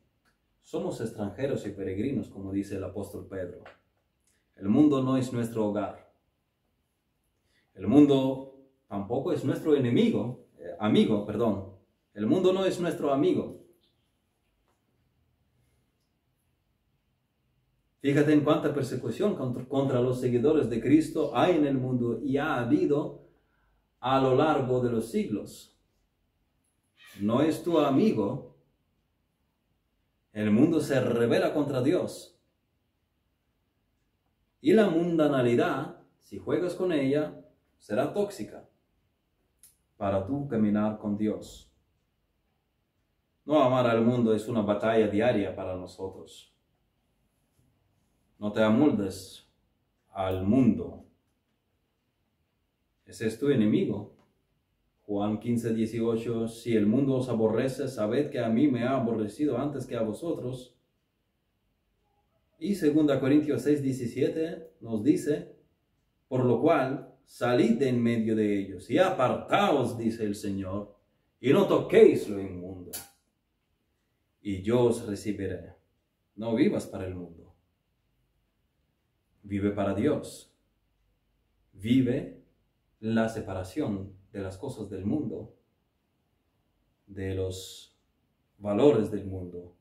Somos 0.62 1.00
extranjeros 1.00 1.66
y 1.66 1.70
peregrinos, 1.70 2.28
como 2.28 2.52
dice 2.52 2.76
el 2.76 2.84
apóstol 2.84 3.26
Pedro. 3.28 3.62
El 4.56 4.68
mundo 4.68 5.02
no 5.02 5.16
es 5.16 5.32
nuestro 5.32 5.66
hogar. 5.66 6.12
El 7.74 7.86
mundo 7.88 8.54
tampoco 8.88 9.32
es 9.32 9.44
nuestro 9.44 9.74
enemigo, 9.74 10.46
eh, 10.58 10.76
amigo, 10.78 11.26
perdón. 11.26 11.72
El 12.14 12.26
mundo 12.26 12.52
no 12.52 12.64
es 12.64 12.78
nuestro 12.80 13.12
amigo. 13.12 13.62
Fíjate 18.00 18.32
en 18.32 18.42
cuánta 18.42 18.74
persecución 18.74 19.36
contra, 19.36 19.64
contra, 19.64 20.00
los 20.00 20.20
seguidores 20.20 20.68
de 20.68 20.80
Cristo 20.80 21.36
hay 21.36 21.56
en 21.56 21.66
el 21.66 21.78
mundo 21.78 22.20
y 22.22 22.36
ha 22.36 22.58
habido 22.58 23.28
a 24.00 24.20
lo 24.20 24.34
largo 24.34 24.80
de 24.80 24.90
los 24.90 25.10
siglos. 25.10 25.78
No 27.20 27.42
es 27.42 27.62
tu 27.62 27.78
amigo. 27.78 28.51
El 30.32 30.50
mundo 30.50 30.80
se 30.80 30.98
revela 31.00 31.52
contra 31.52 31.82
Dios. 31.82 32.38
Y 34.60 34.72
la 34.72 34.88
mundanalidad, 34.88 36.00
si 36.20 36.38
juegas 36.38 36.74
con 36.74 36.92
ella, 36.92 37.44
será 37.78 38.14
tóxica 38.14 38.68
para 39.96 40.24
tú 40.26 40.48
caminar 40.48 40.98
con 40.98 41.16
Dios. 41.16 41.70
No 43.44 43.60
amar 43.62 43.86
al 43.86 44.02
mundo 44.02 44.34
es 44.34 44.48
una 44.48 44.62
batalla 44.62 45.08
diaria 45.08 45.54
para 45.54 45.76
nosotros. 45.76 46.54
No 48.38 48.52
te 48.52 48.62
amoldes 48.62 49.48
al 50.10 50.44
mundo. 50.44 51.04
Ese 53.04 53.26
es 53.26 53.38
tu 53.38 53.50
enemigo. 53.50 54.21
Juan 55.06 55.40
15, 55.40 55.74
18, 55.74 56.48
si 56.48 56.76
el 56.76 56.86
mundo 56.86 57.16
os 57.16 57.28
aborrece, 57.28 57.88
sabed 57.88 58.30
que 58.30 58.38
a 58.38 58.48
mí 58.48 58.68
me 58.68 58.84
ha 58.84 58.96
aborrecido 58.96 59.58
antes 59.58 59.86
que 59.86 59.96
a 59.96 60.02
vosotros. 60.02 60.76
Y 62.58 62.74
2 62.74 63.18
Corintios 63.18 63.62
6, 63.62 63.82
17 63.82 64.74
nos 64.80 65.02
dice, 65.02 65.56
por 66.28 66.44
lo 66.44 66.60
cual 66.60 67.14
salid 67.24 67.78
de 67.78 67.88
en 67.88 68.02
medio 68.02 68.36
de 68.36 68.60
ellos 68.60 68.88
y 68.90 68.98
apartaos, 68.98 69.98
dice 69.98 70.24
el 70.24 70.34
Señor, 70.34 70.96
y 71.40 71.52
no 71.52 71.66
toquéis 71.66 72.28
lo 72.28 72.40
inmundo. 72.40 72.92
Y 74.40 74.62
yo 74.62 74.84
os 74.84 75.06
recibiré. 75.06 75.74
No 76.36 76.54
vivas 76.54 76.86
para 76.86 77.06
el 77.06 77.14
mundo 77.14 77.42
vive 79.42 79.70
para 79.70 79.94
Dios, 79.94 80.54
vive 81.72 82.42
la 83.00 83.28
separación 83.28 84.16
de 84.32 84.40
las 84.40 84.56
cosas 84.56 84.88
del 84.88 85.04
mundo, 85.04 85.54
de 87.06 87.34
los 87.34 87.96
valores 88.58 89.10
del 89.10 89.26
mundo. 89.26 89.76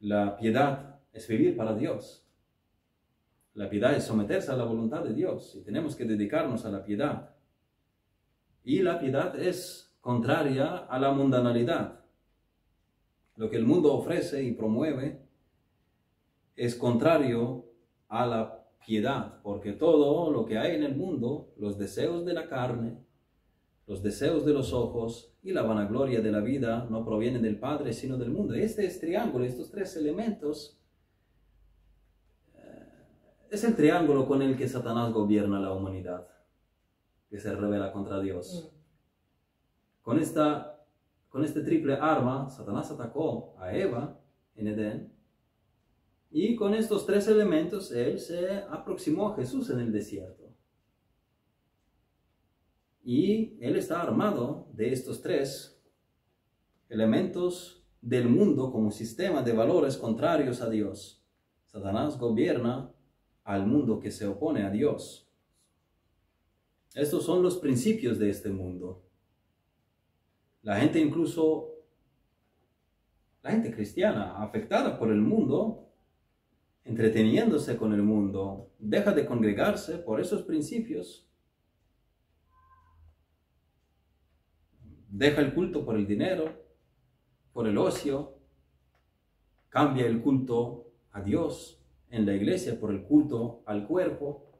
La 0.00 0.36
piedad 0.36 1.00
es 1.12 1.26
vivir 1.26 1.56
para 1.56 1.74
Dios. 1.74 2.26
La 3.54 3.70
piedad 3.70 3.94
es 3.94 4.04
someterse 4.04 4.50
a 4.50 4.56
la 4.56 4.64
voluntad 4.64 5.02
de 5.02 5.14
Dios 5.14 5.54
y 5.56 5.62
tenemos 5.62 5.96
que 5.96 6.04
dedicarnos 6.04 6.64
a 6.64 6.70
la 6.70 6.84
piedad. 6.84 7.34
Y 8.64 8.82
la 8.82 8.98
piedad 8.98 9.38
es 9.38 9.96
contraria 10.00 10.76
a 10.76 10.98
la 10.98 11.12
mundanalidad. 11.12 12.04
Lo 13.36 13.48
que 13.48 13.56
el 13.56 13.64
mundo 13.64 13.94
ofrece 13.94 14.42
y 14.42 14.52
promueve 14.52 15.20
es 16.56 16.76
contrario 16.76 17.64
a 18.08 18.26
la 18.26 18.53
piedad, 18.86 19.40
porque 19.42 19.72
todo 19.72 20.30
lo 20.30 20.44
que 20.44 20.58
hay 20.58 20.76
en 20.76 20.82
el 20.82 20.96
mundo, 20.96 21.52
los 21.56 21.78
deseos 21.78 22.24
de 22.24 22.34
la 22.34 22.48
carne, 22.48 22.98
los 23.86 24.02
deseos 24.02 24.44
de 24.44 24.52
los 24.52 24.72
ojos 24.72 25.34
y 25.42 25.52
la 25.52 25.62
vanagloria 25.62 26.20
de 26.20 26.32
la 26.32 26.40
vida 26.40 26.86
no 26.90 27.04
provienen 27.04 27.42
del 27.42 27.58
Padre, 27.58 27.92
sino 27.92 28.16
del 28.16 28.30
mundo. 28.30 28.54
Este 28.54 28.86
es 28.86 28.98
triángulo, 29.00 29.44
estos 29.44 29.70
tres 29.70 29.96
elementos, 29.96 30.80
eh, 32.54 32.88
es 33.50 33.64
el 33.64 33.76
triángulo 33.76 34.26
con 34.26 34.42
el 34.42 34.56
que 34.56 34.68
Satanás 34.68 35.12
gobierna 35.12 35.60
la 35.60 35.72
humanidad, 35.72 36.26
que 37.28 37.38
se 37.38 37.54
revela 37.54 37.92
contra 37.92 38.20
Dios. 38.20 38.70
Mm. 38.72 40.02
Con 40.02 40.18
esta 40.18 40.74
con 41.34 41.44
este 41.44 41.62
triple 41.62 41.94
arma, 41.94 42.48
Satanás 42.48 42.92
atacó 42.92 43.56
a 43.58 43.74
Eva 43.74 44.20
en 44.54 44.68
Edén. 44.68 45.12
Y 46.36 46.56
con 46.56 46.74
estos 46.74 47.06
tres 47.06 47.28
elementos, 47.28 47.92
él 47.92 48.18
se 48.18 48.56
aproximó 48.68 49.28
a 49.28 49.36
Jesús 49.36 49.70
en 49.70 49.78
el 49.78 49.92
desierto. 49.92 50.52
Y 53.04 53.56
él 53.60 53.76
está 53.76 54.02
armado 54.02 54.66
de 54.72 54.92
estos 54.92 55.22
tres 55.22 55.80
elementos 56.88 57.86
del 58.02 58.28
mundo 58.28 58.72
como 58.72 58.90
sistema 58.90 59.42
de 59.42 59.52
valores 59.52 59.96
contrarios 59.96 60.60
a 60.60 60.68
Dios. 60.68 61.24
Satanás 61.66 62.18
gobierna 62.18 62.92
al 63.44 63.68
mundo 63.68 64.00
que 64.00 64.10
se 64.10 64.26
opone 64.26 64.64
a 64.64 64.70
Dios. 64.70 65.30
Estos 66.96 67.22
son 67.22 67.44
los 67.44 67.58
principios 67.58 68.18
de 68.18 68.30
este 68.30 68.50
mundo. 68.50 69.04
La 70.62 70.80
gente 70.80 70.98
incluso, 70.98 71.76
la 73.40 73.52
gente 73.52 73.72
cristiana 73.72 74.42
afectada 74.42 74.98
por 74.98 75.12
el 75.12 75.20
mundo, 75.20 75.83
entreteniéndose 76.84 77.76
con 77.76 77.92
el 77.92 78.02
mundo, 78.02 78.70
deja 78.78 79.12
de 79.12 79.26
congregarse 79.26 79.98
por 79.98 80.20
esos 80.20 80.42
principios. 80.42 81.28
Deja 85.08 85.40
el 85.40 85.54
culto 85.54 85.84
por 85.84 85.96
el 85.96 86.06
dinero, 86.06 86.64
por 87.52 87.66
el 87.66 87.78
ocio, 87.78 88.38
cambia 89.68 90.06
el 90.06 90.20
culto 90.20 90.92
a 91.12 91.22
Dios 91.22 91.80
en 92.10 92.26
la 92.26 92.34
iglesia 92.34 92.78
por 92.78 92.90
el 92.90 93.04
culto 93.04 93.62
al 93.66 93.86
cuerpo. 93.86 94.50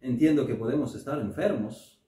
Entiendo 0.00 0.46
que 0.46 0.54
podemos 0.54 0.94
estar 0.94 1.20
enfermos, 1.20 2.00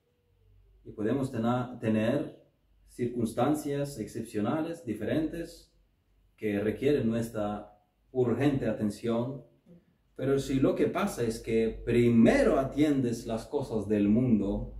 y 0.84 0.90
podemos 0.90 1.30
tener 1.30 2.42
circunstancias 2.88 3.98
excepcionales, 3.98 4.84
diferentes, 4.84 5.72
que 6.36 6.60
requieren 6.60 7.08
nuestra 7.08 7.71
urgente 8.12 8.68
atención. 8.68 9.44
Pero 10.14 10.38
si 10.38 10.60
lo 10.60 10.74
que 10.74 10.86
pasa 10.86 11.22
es 11.22 11.40
que 11.40 11.82
primero 11.84 12.58
atiendes 12.58 13.26
las 13.26 13.46
cosas 13.46 13.88
del 13.88 14.08
mundo, 14.08 14.74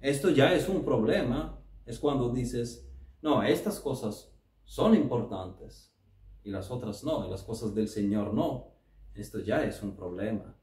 esto 0.00 0.30
ya 0.30 0.54
es 0.54 0.68
un 0.68 0.84
problema. 0.84 1.60
Es 1.84 1.98
cuando 1.98 2.32
dices, 2.32 2.88
no, 3.20 3.42
estas 3.42 3.80
cosas 3.80 4.32
son 4.64 4.94
importantes 4.94 5.94
y 6.42 6.50
las 6.50 6.70
otras 6.70 7.04
no, 7.04 7.26
y 7.26 7.30
las 7.30 7.42
cosas 7.42 7.74
del 7.74 7.88
Señor 7.88 8.32
no. 8.32 8.72
Esto 9.14 9.40
ya 9.40 9.64
es 9.64 9.82
un 9.82 9.94
problema. 9.94 10.56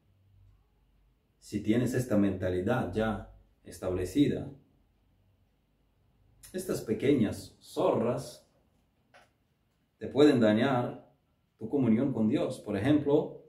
Si 1.40 1.62
tienes 1.62 1.94
esta 1.94 2.18
mentalidad 2.18 2.94
ya 2.94 3.32
establecida. 3.64 4.52
Estas 6.54 6.82
pequeñas 6.82 7.56
zorras 7.62 8.48
te 9.98 10.08
pueden 10.08 10.40
dañar 10.40 11.01
tu 11.62 11.70
comunión 11.70 12.12
con 12.12 12.28
Dios. 12.28 12.60
Por 12.60 12.76
ejemplo, 12.76 13.44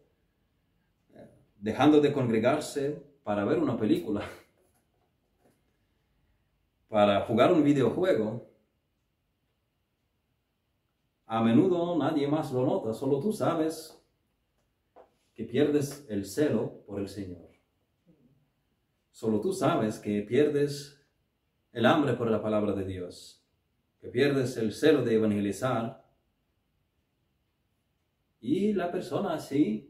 dejando 1.58 1.98
de 1.98 2.12
congregarse 2.12 3.02
para 3.24 3.42
ver 3.46 3.58
una 3.58 3.78
película, 3.78 4.20
para 6.88 7.22
jugar 7.22 7.54
un 7.54 7.64
videojuego. 7.64 8.50
A 11.24 11.42
menudo 11.42 11.96
nadie 11.96 12.28
más 12.28 12.52
lo 12.52 12.66
nota, 12.66 12.92
solo 12.92 13.18
tú 13.18 13.32
sabes 13.32 13.98
que 15.32 15.44
pierdes 15.44 16.04
el 16.10 16.26
celo 16.26 16.84
por 16.86 17.00
el 17.00 17.08
Señor. 17.08 17.48
Solo 19.10 19.40
tú 19.40 19.54
sabes 19.54 19.98
que 19.98 20.20
pierdes 20.20 21.02
el 21.72 21.86
hambre 21.86 22.12
por 22.12 22.30
la 22.30 22.42
palabra 22.42 22.74
de 22.74 22.84
Dios, 22.84 23.42
que 23.98 24.08
pierdes 24.08 24.58
el 24.58 24.74
celo 24.74 25.02
de 25.02 25.14
evangelizar. 25.14 26.01
Y 28.42 28.72
la 28.72 28.90
persona 28.90 29.34
así 29.34 29.88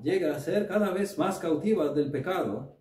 llega 0.00 0.34
a 0.34 0.38
ser 0.38 0.68
cada 0.68 0.92
vez 0.92 1.18
más 1.18 1.40
cautiva 1.40 1.92
del 1.92 2.12
pecado. 2.12 2.78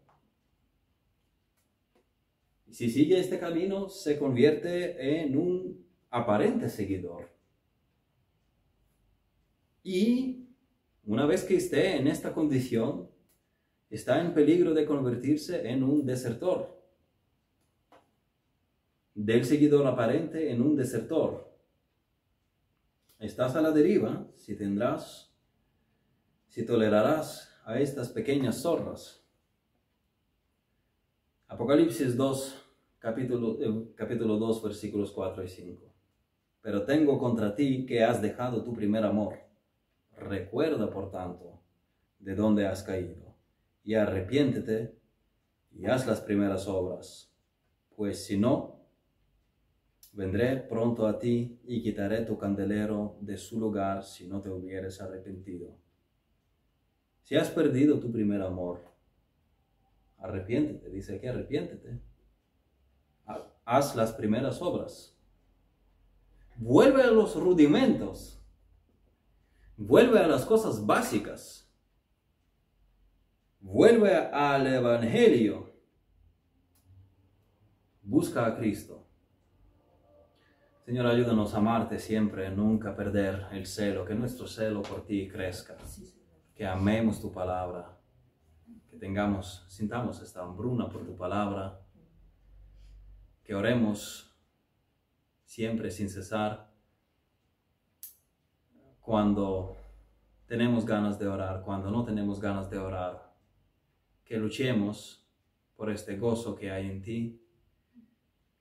Y 2.67 2.73
si 2.75 2.91
sigue 2.91 3.19
este 3.19 3.39
camino, 3.39 3.89
se 3.89 4.19
convierte 4.19 5.23
en 5.23 5.35
un 5.35 5.87
aparente 6.11 6.69
seguidor. 6.69 7.31
Y 9.83 10.49
una 11.03 11.25
vez 11.25 11.43
que 11.43 11.55
esté 11.55 11.97
en 11.97 12.07
esta 12.07 12.33
condición, 12.33 13.09
está 13.89 14.21
en 14.21 14.35
peligro 14.35 14.75
de 14.75 14.85
convertirse 14.85 15.67
en 15.67 15.81
un 15.81 16.05
desertor. 16.05 16.79
Del 19.15 19.45
seguidor 19.45 19.87
aparente 19.87 20.51
en 20.51 20.61
un 20.61 20.75
desertor. 20.75 21.54
Estás 23.25 23.55
a 23.55 23.61
la 23.61 23.71
deriva 23.71 24.27
si 24.35 24.55
tendrás, 24.55 25.33
si 26.47 26.63
tolerarás 26.63 27.51
a 27.65 27.79
estas 27.79 28.09
pequeñas 28.09 28.61
zorras. 28.61 29.25
Apocalipsis 31.47 32.15
2, 32.15 32.55
capítulo, 32.99 33.57
eh, 33.59 33.93
capítulo 33.95 34.37
2, 34.37 34.61
versículos 34.61 35.11
4 35.11 35.43
y 35.43 35.47
5. 35.47 35.91
Pero 36.61 36.85
tengo 36.85 37.17
contra 37.17 37.55
ti 37.55 37.87
que 37.87 38.03
has 38.03 38.21
dejado 38.21 38.63
tu 38.63 38.73
primer 38.73 39.03
amor. 39.03 39.39
Recuerda, 40.15 40.91
por 40.91 41.09
tanto, 41.09 41.63
de 42.19 42.35
dónde 42.35 42.67
has 42.67 42.83
caído 42.83 43.35
y 43.83 43.95
arrepiéntete 43.95 44.99
y 45.71 45.87
haz 45.87 46.05
las 46.05 46.21
primeras 46.21 46.67
obras, 46.67 47.33
pues 47.95 48.23
si 48.23 48.37
no, 48.37 48.84
Vendré 50.15 50.55
pronto 50.55 51.07
a 51.07 51.19
ti 51.19 51.59
y 51.65 51.83
quitaré 51.83 52.21
tu 52.21 52.37
candelero 52.37 53.17
de 53.19 53.37
su 53.37 53.59
lugar 53.59 54.01
si 54.05 54.25
no 54.27 54.41
te 54.41 54.49
hubieres 54.49 55.01
arrepentido. 55.01 55.75
Si 57.21 57.35
has 57.35 57.49
perdido 57.49 57.99
tu 57.99 58.09
primer 58.13 58.41
amor, 58.41 58.81
arrepiéntete, 60.19 60.89
dice 60.89 61.17
aquí, 61.17 61.27
arrepiéntete. 61.27 61.99
Haz 63.65 63.93
las 63.97 64.13
primeras 64.13 64.61
obras. 64.61 65.17
Vuelve 66.55 67.03
a 67.03 67.11
los 67.11 67.35
rudimentos. 67.35 68.41
Vuelve 69.75 70.19
a 70.19 70.27
las 70.27 70.45
cosas 70.45 70.85
básicas. 70.85 71.69
Vuelve 73.59 74.15
al 74.15 74.65
Evangelio. 74.67 75.73
Busca 78.01 78.45
a 78.45 78.55
Cristo. 78.55 79.04
Señor, 80.85 81.07
ayúdanos 81.07 81.55
a 81.55 81.57
amarte 81.57 81.97
siempre, 81.97 82.51
nunca 82.51 82.95
perder 82.95 83.47
el 83.51 83.65
celo, 83.65 84.05
que 84.05 84.13
nuestro 84.13 84.45
celo 84.45 84.83
por 84.83 85.03
ti 85.03 85.27
crezca, 85.27 85.75
que 86.53 86.63
amemos 86.63 87.19
tu 87.19 87.31
palabra, 87.31 87.97
que 88.87 88.95
tengamos, 88.95 89.65
sintamos 89.67 90.21
esta 90.21 90.43
hambruna 90.43 90.87
por 90.87 91.03
tu 91.03 91.17
palabra, 91.17 91.81
que 93.43 93.55
oremos 93.55 94.37
siempre 95.43 95.89
sin 95.89 96.07
cesar 96.07 96.71
cuando 99.01 99.75
tenemos 100.45 100.85
ganas 100.85 101.17
de 101.17 101.27
orar, 101.27 101.63
cuando 101.63 101.89
no 101.89 102.05
tenemos 102.05 102.39
ganas 102.39 102.69
de 102.69 102.77
orar, 102.77 103.33
que 104.23 104.37
luchemos 104.37 105.27
por 105.75 105.89
este 105.89 106.15
gozo 106.15 106.55
que 106.55 106.69
hay 106.69 106.91
en 106.91 107.01
ti, 107.01 107.41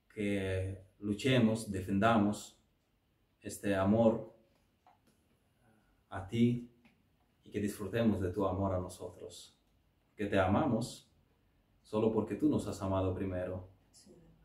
que 0.09 0.87
luchemos, 1.05 1.70
defendamos 1.70 2.59
este 3.42 3.74
amor 3.74 4.34
a 6.09 6.26
ti 6.26 6.70
y 7.44 7.50
que 7.50 7.61
disfrutemos 7.61 8.20
de 8.20 8.30
tu 8.30 8.46
amor 8.46 8.74
a 8.74 8.80
nosotros. 8.80 9.55
Que 10.16 10.26
te 10.26 10.38
amamos 10.38 11.12
solo 11.82 12.11
porque 12.11 12.36
tú 12.36 12.48
nos 12.48 12.66
has 12.66 12.80
amado 12.80 13.14
primero. 13.14 13.68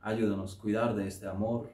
Ayúdanos 0.01 0.57
a 0.57 0.61
cuidar 0.61 0.95
de 0.95 1.07
este 1.07 1.27
amor, 1.27 1.71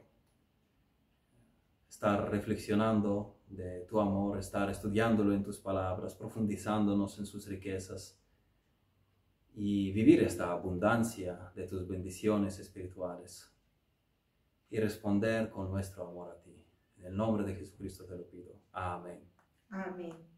estar 1.88 2.30
reflexionando 2.30 3.38
de 3.48 3.80
tu 3.88 3.98
amor, 4.00 4.38
estar 4.38 4.70
estudiándolo 4.70 5.32
en 5.34 5.42
tus 5.42 5.58
palabras, 5.58 6.14
profundizándonos 6.14 7.18
en 7.18 7.26
sus 7.26 7.46
riquezas 7.48 8.20
y 9.54 9.90
vivir 9.92 10.22
esta 10.22 10.52
abundancia 10.52 11.50
de 11.56 11.66
tus 11.66 11.88
bendiciones 11.88 12.58
espirituales 12.60 13.55
y 14.70 14.78
responder 14.78 15.50
con 15.50 15.70
nuestro 15.70 16.08
amor 16.08 16.30
a 16.30 16.42
ti. 16.42 16.64
En 16.98 17.06
el 17.06 17.16
nombre 17.16 17.44
de 17.44 17.54
Jesucristo 17.54 18.04
te 18.04 18.16
lo 18.16 18.28
pido. 18.28 18.60
Amén. 18.72 19.20
Amén. 19.70 20.35